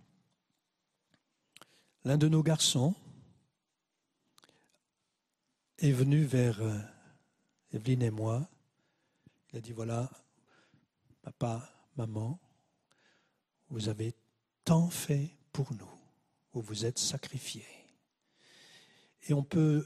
l'un 2.04 2.16
de 2.16 2.28
nos 2.28 2.42
garçons 2.42 2.94
est 5.78 5.92
venu 5.92 6.24
vers 6.24 6.60
euh, 6.62 6.78
Evelyne 7.72 8.02
et 8.02 8.10
moi. 8.10 8.48
Il 9.52 9.58
a 9.58 9.60
dit, 9.60 9.72
voilà, 9.72 10.10
papa, 11.22 11.70
maman, 11.96 12.40
vous 13.68 13.88
avez 13.88 14.14
tant 14.64 14.88
fait 14.88 15.30
pour 15.52 15.72
nous, 15.74 15.90
vous 16.52 16.62
vous 16.62 16.86
êtes 16.86 16.98
sacrifiés. 16.98 17.66
Et 19.28 19.34
on 19.34 19.42
peut 19.42 19.84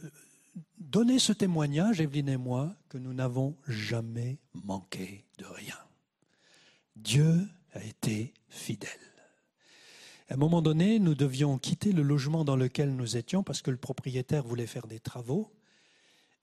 donner 0.79 1.19
ce 1.19 1.33
témoignage, 1.33 2.01
Evelyne 2.01 2.29
et 2.29 2.37
moi, 2.37 2.77
que 2.89 2.99
nous 2.99 3.15
n'avons 3.15 3.57
jamais 3.67 4.39
manqué 4.53 5.25
de 5.39 5.45
rien. 5.45 5.79
Dieu 6.97 7.49
a 7.73 7.83
été 7.83 8.35
fidèle. 8.49 8.91
À 10.29 10.35
un 10.35 10.37
moment 10.37 10.63
donné, 10.63 10.99
nous 10.99 11.15
devions 11.15 11.59
quitter 11.59 11.93
le 11.93 12.03
logement 12.03 12.45
dans 12.45 12.57
lequel 12.57 12.95
nous 12.95 13.17
étions 13.17 13.43
parce 13.43 13.63
que 13.63 13.71
le 13.71 13.77
propriétaire 13.77 14.45
voulait 14.45 14.67
faire 14.67 14.87
des 14.87 15.01
travaux. 15.01 15.53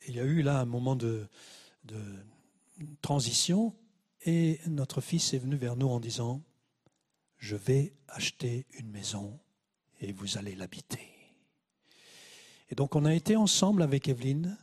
Il 0.08 0.16
y 0.16 0.20
a 0.20 0.26
eu 0.26 0.42
là 0.42 0.60
un 0.60 0.66
moment 0.66 0.96
de 0.96 1.28
transition 3.02 3.76
et 4.26 4.60
notre 4.68 5.02
fils 5.02 5.34
est 5.34 5.40
venu 5.40 5.56
vers 5.56 5.76
nous 5.76 5.88
en 5.88 6.00
disant, 6.00 6.42
je 7.38 7.56
vais 7.56 7.94
acheter 8.08 8.66
une 8.78 8.90
maison 8.90 9.40
et 10.02 10.12
vous 10.12 10.38
allez 10.38 10.56
l'habiter. 10.56 11.19
Et 12.70 12.76
donc 12.76 12.96
on 12.96 13.06
a 13.06 13.14
été 13.14 13.36
ensemble 13.36 13.82
avec 13.82 14.08
Evelyne 14.08 14.58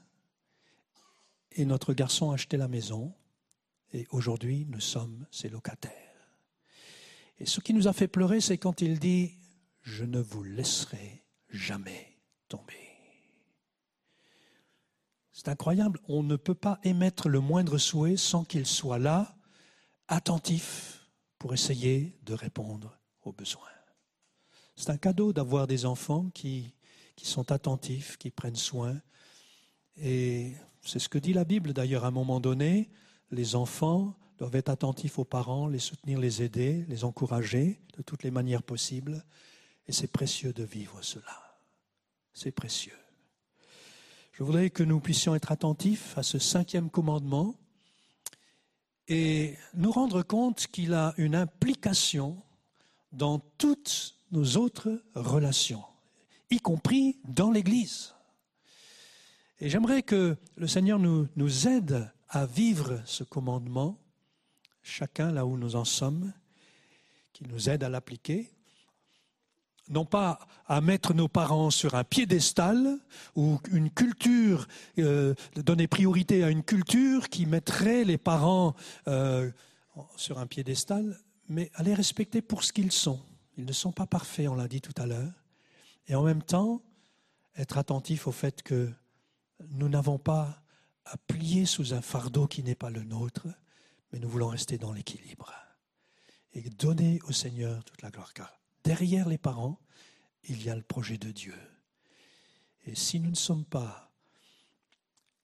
et 1.53 1.65
notre 1.65 1.93
garçon 1.93 2.31
a 2.31 2.35
acheté 2.35 2.57
la 2.57 2.69
maison 2.69 3.13
et 3.93 4.07
aujourd'hui 4.11 4.67
nous 4.69 4.81
sommes 4.81 5.27
ses 5.31 5.49
locataires. 5.49 5.93
Et 7.39 7.47
ce 7.47 7.61
qui 7.61 7.75
nous 7.75 7.89
a 7.89 7.93
fait 7.93 8.09
pleurer, 8.09 8.41
c'est 8.41 8.59
quand 8.59 8.81
il 8.81 8.99
dit, 8.99 9.33
je 9.83 10.05
ne 10.05 10.21
vous 10.21 10.43
laisserai 10.43 11.25
jamais 11.51 12.19
tomber. 12.49 12.75
C'est 15.33 15.49
incroyable, 15.49 16.01
on 16.09 16.23
ne 16.23 16.37
peut 16.37 16.55
pas 16.55 16.81
émettre 16.83 17.29
le 17.29 17.41
moindre 17.41 17.77
souhait 17.77 18.17
sans 18.17 18.45
qu'il 18.45 18.65
soit 18.65 18.99
là, 18.99 19.37
attentif, 20.09 20.97
pour 21.39 21.53
essayer 21.53 22.19
de 22.23 22.33
répondre 22.33 22.99
aux 23.23 23.33
besoins. 23.33 23.61
C'est 24.77 24.91
un 24.91 24.97
cadeau 24.97 25.33
d'avoir 25.33 25.67
des 25.67 25.85
enfants 25.85 26.31
qui, 26.31 26.75
qui 27.17 27.27
sont 27.27 27.51
attentifs, 27.51 28.17
qui 28.19 28.31
prennent 28.31 28.57
soin. 28.57 29.01
Et 29.97 30.53
c'est 30.83 30.99
ce 30.99 31.09
que 31.09 31.19
dit 31.19 31.33
la 31.33 31.45
Bible 31.45 31.73
d'ailleurs 31.73 32.05
à 32.05 32.09
un 32.09 32.13
moment 32.13 32.41
donné. 32.41 32.91
Les 33.31 33.57
enfants 33.57 34.15
doivent 34.39 34.55
être 34.55 34.69
attentifs 34.69 35.19
aux 35.19 35.25
parents, 35.25 35.67
les 35.67 35.79
soutenir, 35.79 36.21
les 36.21 36.43
aider, 36.43 36.85
les 36.89 37.05
encourager 37.05 37.81
de 37.97 38.03
toutes 38.03 38.23
les 38.23 38.31
manières 38.31 38.63
possibles. 38.63 39.25
Et 39.89 39.93
c'est 39.93 40.13
précieux 40.13 40.53
de 40.53 40.63
vivre 40.63 41.03
cela. 41.03 41.59
C'est 42.35 42.53
précieux. 42.53 42.99
Je 44.33 44.43
voudrais 44.43 44.69
que 44.69 44.83
nous 44.83 45.01
puissions 45.01 45.35
être 45.35 45.51
attentifs 45.51 46.19
à 46.19 46.23
ce 46.23 46.39
cinquième 46.39 46.91
commandement 46.91 47.55
et 49.09 49.57
nous 49.75 49.91
rendre 49.91 50.23
compte 50.23 50.67
qu'il 50.67 50.93
a 50.93 51.15
une 51.17 51.35
implication 51.35 52.43
dans 53.13 53.39
toutes 53.39 54.17
nos 54.33 54.57
autres 54.57 55.03
relations, 55.15 55.85
y 56.51 56.59
compris 56.59 57.19
dans 57.25 57.51
l'Église. 57.51 58.15
Et 59.59 59.71
j'aimerais 59.71 60.03
que 60.03 60.37
le 60.57 60.67
Seigneur 60.67 60.99
nous, 60.99 61.69
aide 61.69 62.11
à 62.29 62.47
vivre 62.47 63.01
ce 63.07 63.25
commandement, 63.25 63.99
chacun 64.83 65.33
là 65.33 65.47
où 65.47 65.57
nous 65.57 65.77
en 65.77 65.85
sommes, 65.85 66.33
qu'il 67.33 67.49
nous 67.49 67.71
aide 67.71 67.83
à 67.83 67.89
l'appliquer, 67.89 68.51
non 69.89 70.05
pas 70.05 70.41
à 70.67 70.81
mettre 70.81 71.15
nos 71.15 71.29
parents 71.29 71.71
sur 71.71 71.95
un 71.95 72.05
piédestal 72.05 72.99
ou 73.35 73.59
une 73.71 73.91
culture, 73.91 74.67
euh, 74.99 75.35
donner 75.55 75.87
priorité 75.87 76.43
à 76.45 76.51
une 76.51 76.65
culture 76.65 77.29
qui 77.29 77.47
mettrait 77.47 78.05
les 78.05 78.19
parents 78.19 78.75
euh, 79.07 79.51
sur 80.17 80.39
un 80.39 80.47
piédestal, 80.47 81.19
mais 81.49 81.71
à 81.75 81.83
les 81.83 81.95
respecter 81.95 82.43
pour 82.43 82.65
ce 82.65 82.73
qu'ils 82.73 82.93
sont. 82.93 83.21
Ils 83.57 83.65
ne 83.65 83.73
sont 83.73 83.93
pas 83.93 84.07
parfaits, 84.07 84.49
on 84.49 84.55
l'a 84.55 84.69
dit 84.69 84.81
tout 84.81 85.01
à 85.01 85.07
l'heure. 85.07 85.33
Et 86.09 86.15
en 86.15 86.23
même 86.23 86.43
temps, 86.43 86.83
être 87.57 87.79
attentif 87.79 88.27
au 88.27 88.33
fait 88.33 88.63
que 88.63 88.93
nous 89.71 89.89
n'avons 89.89 90.19
pas 90.19 90.63
à 91.05 91.17
plier 91.17 91.67
sous 91.67 91.95
un 91.95 92.03
fardeau 92.03 92.47
qui 92.47 92.63
n'est 92.63 92.75
pas 92.75 92.91
le 92.91 93.03
nôtre, 93.03 93.47
mais 94.13 94.19
nous 94.19 94.29
voulons 94.29 94.49
rester 94.49 94.79
dans 94.79 94.93
l'équilibre 94.93 95.53
et 96.53 96.63
donner 96.71 97.21
au 97.29 97.33
Seigneur 97.33 97.85
toute 97.85 98.03
la 98.03 98.11
gloire. 98.11 98.33
Car 98.33 98.61
derrière 98.83 99.29
les 99.29 99.39
parents, 99.39 99.79
il 100.45 100.63
y 100.63 100.71
a 100.71 100.77
le 100.77 100.83
projet 100.83 101.19
de 101.19 101.31
Dieu. 101.31 101.55
Et 102.87 102.95
si 102.95 103.21
nous 103.21 103.31
ne 103.31 103.37
sommes 103.37 103.65
pas 103.65 104.13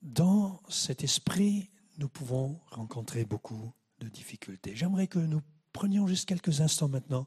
dans 0.00 0.62
cet 0.68 1.04
esprit, 1.04 1.70
nous 1.98 2.08
pouvons 2.08 2.60
rencontrer 2.70 3.24
beaucoup 3.24 3.72
de 3.98 4.08
difficultés. 4.08 4.74
J'aimerais 4.74 5.06
que 5.06 5.18
nous 5.18 5.42
prenions 5.72 6.06
juste 6.06 6.28
quelques 6.28 6.60
instants 6.60 6.88
maintenant, 6.88 7.26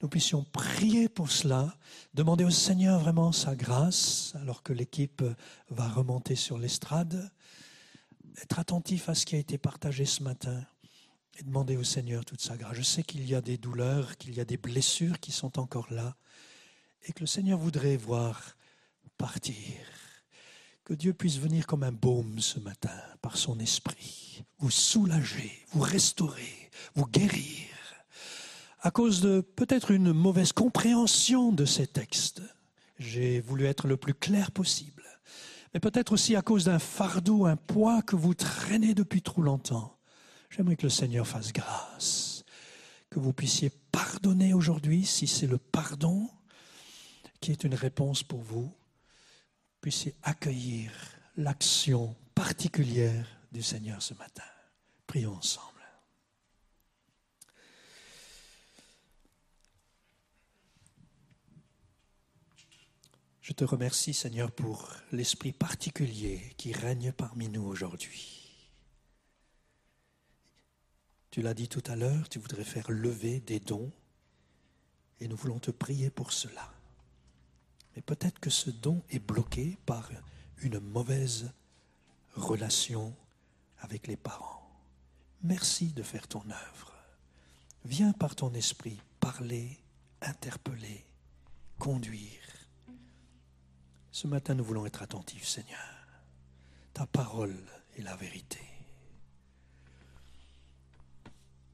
nous 0.00 0.08
puissions 0.08 0.44
prier 0.44 1.08
pour 1.08 1.30
cela, 1.30 1.76
demander 2.14 2.44
au 2.44 2.50
Seigneur 2.50 3.00
vraiment 3.00 3.32
sa 3.32 3.54
grâce, 3.54 4.34
alors 4.40 4.62
que 4.62 4.72
l'équipe 4.72 5.22
va 5.70 5.88
remonter 5.88 6.34
sur 6.34 6.58
l'estrade, 6.58 7.30
être 8.42 8.58
attentif 8.58 9.08
à 9.08 9.14
ce 9.14 9.26
qui 9.26 9.36
a 9.36 9.38
été 9.38 9.58
partagé 9.58 10.04
ce 10.04 10.22
matin 10.22 10.64
et 11.38 11.42
demander 11.42 11.76
au 11.76 11.84
Seigneur 11.84 12.24
toute 12.24 12.40
sa 12.40 12.56
grâce. 12.56 12.76
Je 12.76 12.82
sais 12.82 13.02
qu'il 13.02 13.28
y 13.28 13.34
a 13.34 13.40
des 13.40 13.58
douleurs, 13.58 14.16
qu'il 14.16 14.34
y 14.34 14.40
a 14.40 14.44
des 14.44 14.56
blessures 14.56 15.20
qui 15.20 15.32
sont 15.32 15.58
encore 15.58 15.92
là, 15.92 16.16
et 17.04 17.12
que 17.12 17.20
le 17.20 17.26
Seigneur 17.26 17.58
voudrait 17.58 17.96
voir 17.96 18.56
partir. 19.18 19.76
Que 20.84 20.94
Dieu 20.94 21.12
puisse 21.12 21.38
venir 21.38 21.66
comme 21.66 21.84
un 21.84 21.92
baume 21.92 22.40
ce 22.40 22.58
matin 22.58 22.98
par 23.20 23.36
son 23.36 23.58
esprit, 23.60 24.44
vous 24.58 24.70
soulager, 24.70 25.52
vous 25.70 25.80
restaurer, 25.80 26.70
vous 26.94 27.06
guérir, 27.06 27.68
à 28.82 28.90
cause 28.90 29.20
de 29.20 29.40
peut-être 29.40 29.92
une 29.92 30.12
mauvaise 30.12 30.52
compréhension 30.52 31.52
de 31.52 31.64
ces 31.64 31.86
textes. 31.86 32.42
J'ai 32.98 33.40
voulu 33.40 33.64
être 33.66 33.86
le 33.86 33.96
plus 33.96 34.14
clair 34.14 34.50
possible. 34.50 35.02
mais 35.72 35.80
peut-être 35.80 36.12
aussi 36.12 36.36
à 36.36 36.42
cause 36.42 36.64
d'un 36.66 36.78
fardeau, 36.78 37.46
un 37.46 37.56
poids 37.56 38.02
que 38.02 38.16
vous 38.16 38.34
traînez 38.34 38.92
depuis 38.92 39.22
trop 39.22 39.40
longtemps. 39.40 39.96
J'aimerais 40.50 40.76
que 40.76 40.82
le 40.82 40.90
Seigneur 40.90 41.26
fasse 41.26 41.52
grâce, 41.52 42.44
que 43.08 43.18
vous 43.18 43.32
puissiez 43.32 43.70
pardonner 43.90 44.52
aujourd'hui 44.52 45.06
si 45.06 45.26
c'est 45.26 45.46
le 45.46 45.56
pardon 45.56 46.28
qui 47.40 47.52
est 47.52 47.64
une 47.64 47.74
réponse 47.74 48.22
pour 48.22 48.40
vous, 48.40 48.72
puissiez 49.80 50.14
accueillir 50.22 50.92
l'action 51.36 52.14
particulière 52.34 53.26
du 53.50 53.62
Seigneur 53.62 54.02
ce 54.02 54.14
matin. 54.14 54.44
Prions 55.06 55.36
ensemble. 55.36 55.71
Je 63.42 63.52
te 63.52 63.64
remercie, 63.64 64.14
Seigneur, 64.14 64.52
pour 64.52 64.88
l'esprit 65.10 65.50
particulier 65.50 66.54
qui 66.56 66.72
règne 66.72 67.10
parmi 67.10 67.48
nous 67.48 67.64
aujourd'hui. 67.64 68.70
Tu 71.32 71.42
l'as 71.42 71.52
dit 71.52 71.66
tout 71.66 71.82
à 71.86 71.96
l'heure, 71.96 72.28
tu 72.28 72.38
voudrais 72.38 72.62
faire 72.62 72.88
lever 72.88 73.40
des 73.40 73.58
dons 73.58 73.90
et 75.18 75.26
nous 75.26 75.34
voulons 75.34 75.58
te 75.58 75.72
prier 75.72 76.08
pour 76.08 76.32
cela. 76.32 76.72
Mais 77.96 78.02
peut-être 78.02 78.38
que 78.38 78.50
ce 78.50 78.70
don 78.70 79.02
est 79.10 79.18
bloqué 79.18 79.76
par 79.86 80.08
une 80.58 80.78
mauvaise 80.78 81.50
relation 82.36 83.12
avec 83.78 84.06
les 84.06 84.16
parents. 84.16 84.70
Merci 85.42 85.88
de 85.88 86.04
faire 86.04 86.28
ton 86.28 86.44
œuvre. 86.48 86.92
Viens 87.84 88.12
par 88.12 88.36
ton 88.36 88.54
esprit 88.54 89.00
parler, 89.18 89.80
interpeller, 90.20 91.04
conduire. 91.80 92.61
Ce 94.12 94.26
matin, 94.26 94.54
nous 94.54 94.62
voulons 94.62 94.84
être 94.84 95.02
attentifs, 95.02 95.48
Seigneur. 95.48 95.80
Ta 96.92 97.06
parole 97.06 97.56
est 97.96 98.02
la 98.02 98.14
vérité. 98.14 98.60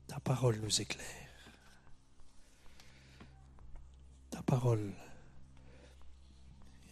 Ta 0.06 0.20
parole 0.20 0.56
nous 0.60 0.80
éclaire. 0.80 1.28
Ta 4.30 4.40
parole 4.42 4.94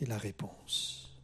est 0.01 0.07
la 0.07 0.19
réponse. 0.19 1.17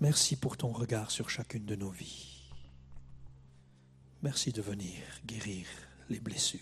Merci 0.00 0.36
pour 0.36 0.58
ton 0.58 0.70
regard 0.70 1.10
sur 1.10 1.30
chacune 1.30 1.64
de 1.64 1.76
nos 1.76 1.90
vies. 1.90 2.50
Merci 4.22 4.52
de 4.52 4.60
venir 4.60 5.00
guérir 5.24 5.66
les 6.10 6.20
blessures, 6.20 6.60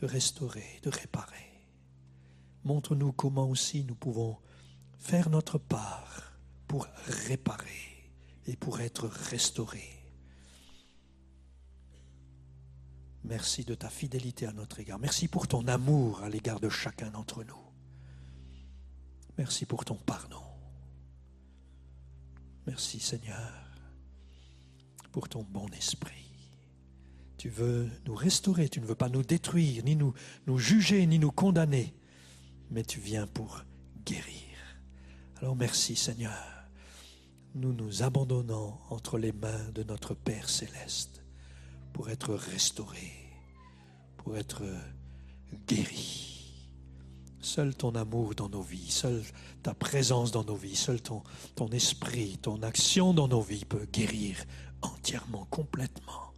de 0.00 0.06
restaurer, 0.06 0.80
de 0.82 0.90
réparer. 0.90 1.47
Montre-nous 2.68 3.12
comment 3.12 3.48
aussi 3.48 3.82
nous 3.84 3.94
pouvons 3.94 4.36
faire 4.98 5.30
notre 5.30 5.56
part 5.56 6.34
pour 6.66 6.86
réparer 7.26 8.12
et 8.46 8.56
pour 8.56 8.82
être 8.82 9.08
restaurés. 9.08 9.98
Merci 13.24 13.64
de 13.64 13.74
ta 13.74 13.88
fidélité 13.88 14.44
à 14.44 14.52
notre 14.52 14.80
égard. 14.80 14.98
Merci 14.98 15.28
pour 15.28 15.48
ton 15.48 15.66
amour 15.66 16.22
à 16.22 16.28
l'égard 16.28 16.60
de 16.60 16.68
chacun 16.68 17.08
d'entre 17.10 17.42
nous. 17.42 17.64
Merci 19.38 19.64
pour 19.64 19.86
ton 19.86 19.96
pardon. 19.96 20.44
Merci 22.66 23.00
Seigneur 23.00 23.50
pour 25.10 25.30
ton 25.30 25.42
bon 25.42 25.68
esprit. 25.68 26.30
Tu 27.38 27.48
veux 27.48 27.88
nous 28.04 28.14
restaurer, 28.14 28.68
tu 28.68 28.82
ne 28.82 28.84
veux 28.84 28.94
pas 28.94 29.08
nous 29.08 29.22
détruire, 29.22 29.82
ni 29.84 29.96
nous, 29.96 30.12
nous 30.46 30.58
juger, 30.58 31.06
ni 31.06 31.18
nous 31.18 31.32
condamner, 31.32 31.94
mais 32.70 32.84
tu 32.84 33.00
viens 33.00 33.26
pour 33.26 33.64
guérir. 34.04 34.34
Alors 35.40 35.56
merci 35.56 35.96
Seigneur. 35.96 36.32
Nous 37.54 37.72
nous 37.72 38.02
abandonnons 38.02 38.74
entre 38.90 39.18
les 39.18 39.32
mains 39.32 39.70
de 39.74 39.82
notre 39.82 40.14
Père 40.14 40.48
céleste 40.48 41.22
pour 41.92 42.10
être 42.10 42.34
restaurés, 42.34 43.32
pour 44.18 44.36
être 44.36 44.62
guéris. 45.66 46.68
Seul 47.40 47.74
ton 47.74 47.94
amour 47.94 48.34
dans 48.34 48.48
nos 48.48 48.62
vies, 48.62 48.90
seule 48.90 49.22
ta 49.62 49.72
présence 49.74 50.32
dans 50.32 50.44
nos 50.44 50.56
vies, 50.56 50.76
seul 50.76 51.00
ton, 51.00 51.22
ton 51.54 51.68
esprit, 51.68 52.38
ton 52.38 52.62
action 52.62 53.14
dans 53.14 53.28
nos 53.28 53.40
vies 53.40 53.64
peut 53.64 53.86
guérir 53.92 54.36
entièrement, 54.82 55.46
complètement. 55.50 56.32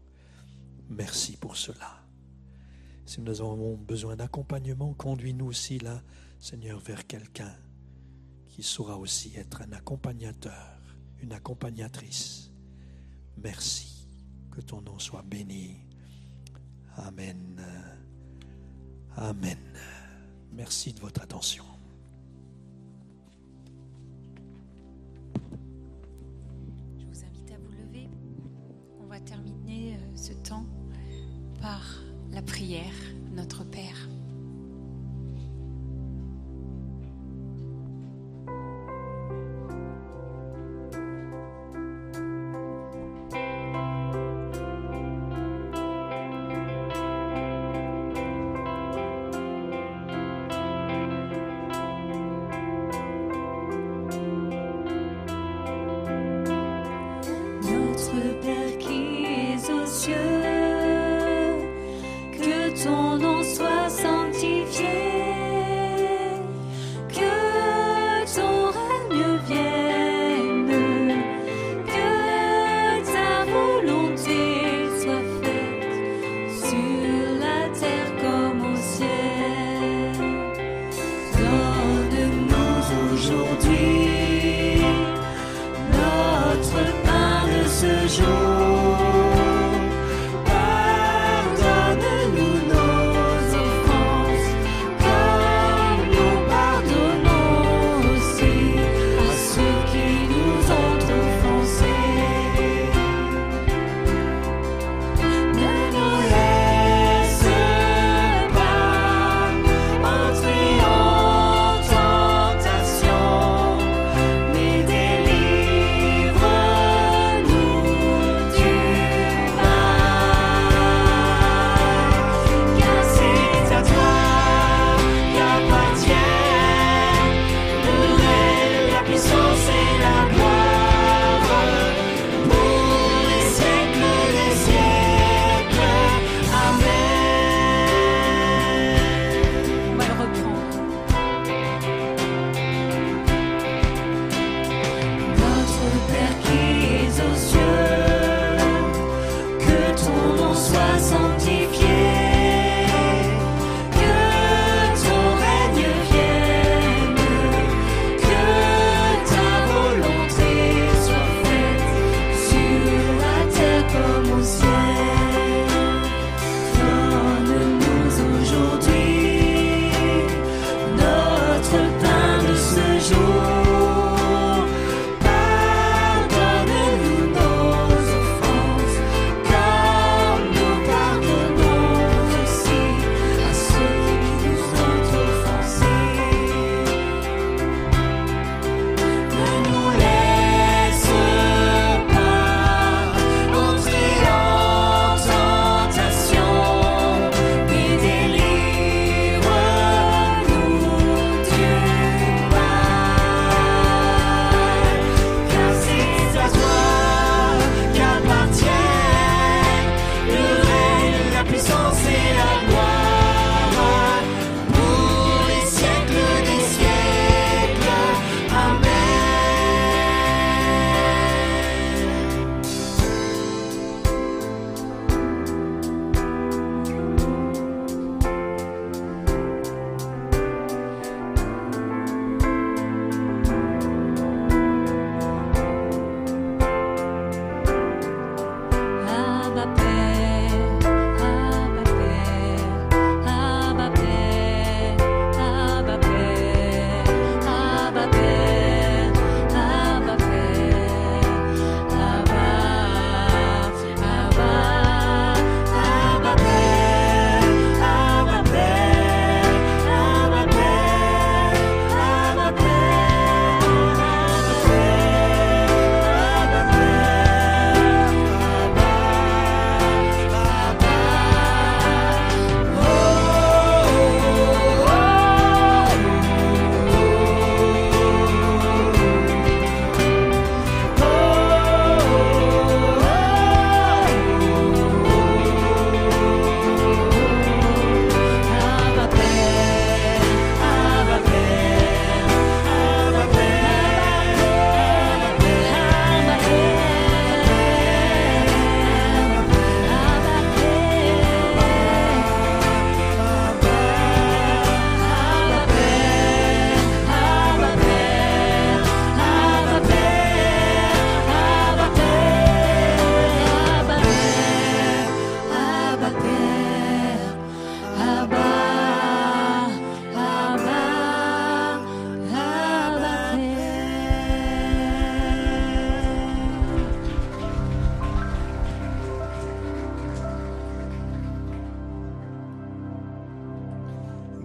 Merci 0.89 1.37
pour 1.37 1.57
cela. 1.57 2.00
Si 3.11 3.21
nous 3.21 3.41
avons 3.41 3.75
besoin 3.75 4.15
d'accompagnement, 4.15 4.95
conduis-nous 4.95 5.47
aussi 5.47 5.81
là, 5.81 6.01
Seigneur, 6.39 6.79
vers 6.79 7.09
quelqu'un 7.09 7.53
qui 8.47 8.63
saura 8.63 8.97
aussi 8.99 9.33
être 9.35 9.63
un 9.63 9.73
accompagnateur, 9.73 10.79
une 11.21 11.33
accompagnatrice. 11.33 12.53
Merci. 13.37 14.07
Que 14.53 14.61
ton 14.61 14.81
nom 14.83 15.01
soit 15.01 15.23
béni. 15.23 15.79
Amen. 16.99 17.61
Amen. 19.17 19.59
Merci 20.53 20.93
de 20.93 21.01
votre 21.01 21.21
attention. 21.21 21.70
Prière, 32.43 33.10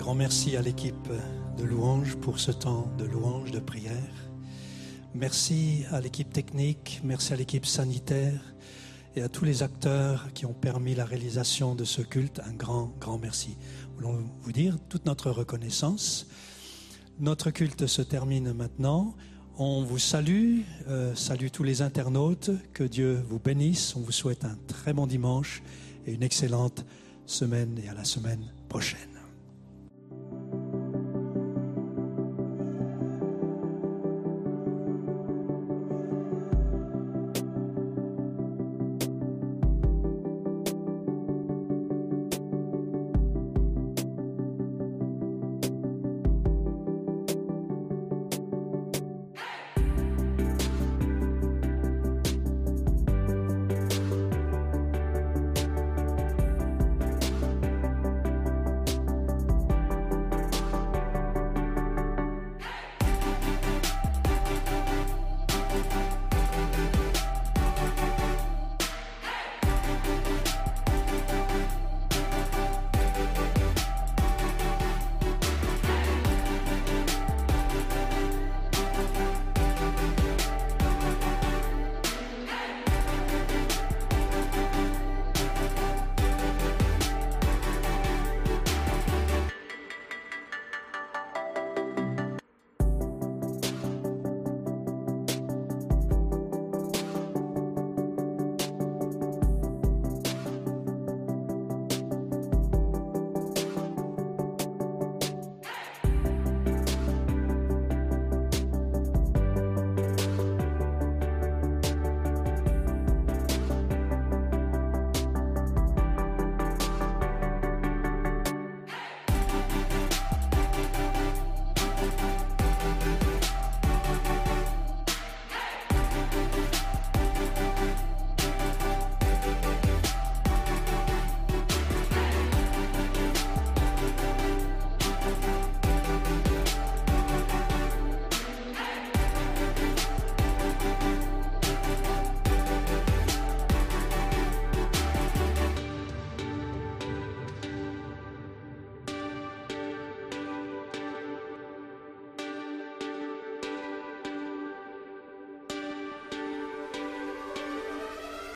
grand 0.05 0.13
merci 0.13 0.55
à 0.55 0.61
l'équipe 0.61 1.09
de 1.57 1.63
louange 1.63 2.15
pour 2.17 2.37
ce 2.37 2.51
temps 2.51 2.91
de 2.99 3.05
louange, 3.05 3.49
de 3.49 3.57
prière. 3.57 4.29
Merci 5.15 5.83
à 5.89 5.99
l'équipe 5.99 6.31
technique, 6.31 7.01
merci 7.03 7.33
à 7.33 7.35
l'équipe 7.35 7.65
sanitaire 7.65 8.39
et 9.15 9.23
à 9.23 9.29
tous 9.29 9.45
les 9.45 9.63
acteurs 9.63 10.31
qui 10.33 10.45
ont 10.45 10.53
permis 10.53 10.93
la 10.93 11.05
réalisation 11.05 11.73
de 11.73 11.85
ce 11.85 12.03
culte. 12.03 12.39
Un 12.45 12.53
grand, 12.53 12.93
grand 12.99 13.17
merci. 13.17 13.57
Nous 13.89 13.95
voulons 13.95 14.29
vous 14.41 14.51
dire 14.51 14.77
toute 14.89 15.07
notre 15.07 15.31
reconnaissance. 15.31 16.27
Notre 17.19 17.49
culte 17.49 17.87
se 17.87 18.03
termine 18.03 18.53
maintenant. 18.53 19.15
On 19.57 19.81
vous 19.81 19.97
salue, 19.97 20.59
euh, 20.87 21.15
salue 21.15 21.47
tous 21.51 21.63
les 21.63 21.81
internautes, 21.81 22.51
que 22.73 22.83
Dieu 22.83 23.25
vous 23.27 23.39
bénisse. 23.39 23.95
On 23.95 24.01
vous 24.01 24.11
souhaite 24.11 24.45
un 24.45 24.55
très 24.67 24.93
bon 24.93 25.07
dimanche 25.07 25.63
et 26.05 26.13
une 26.13 26.21
excellente 26.21 26.85
semaine 27.25 27.79
et 27.83 27.89
à 27.89 27.95
la 27.95 28.03
semaine 28.03 28.53
prochaine. 28.69 29.14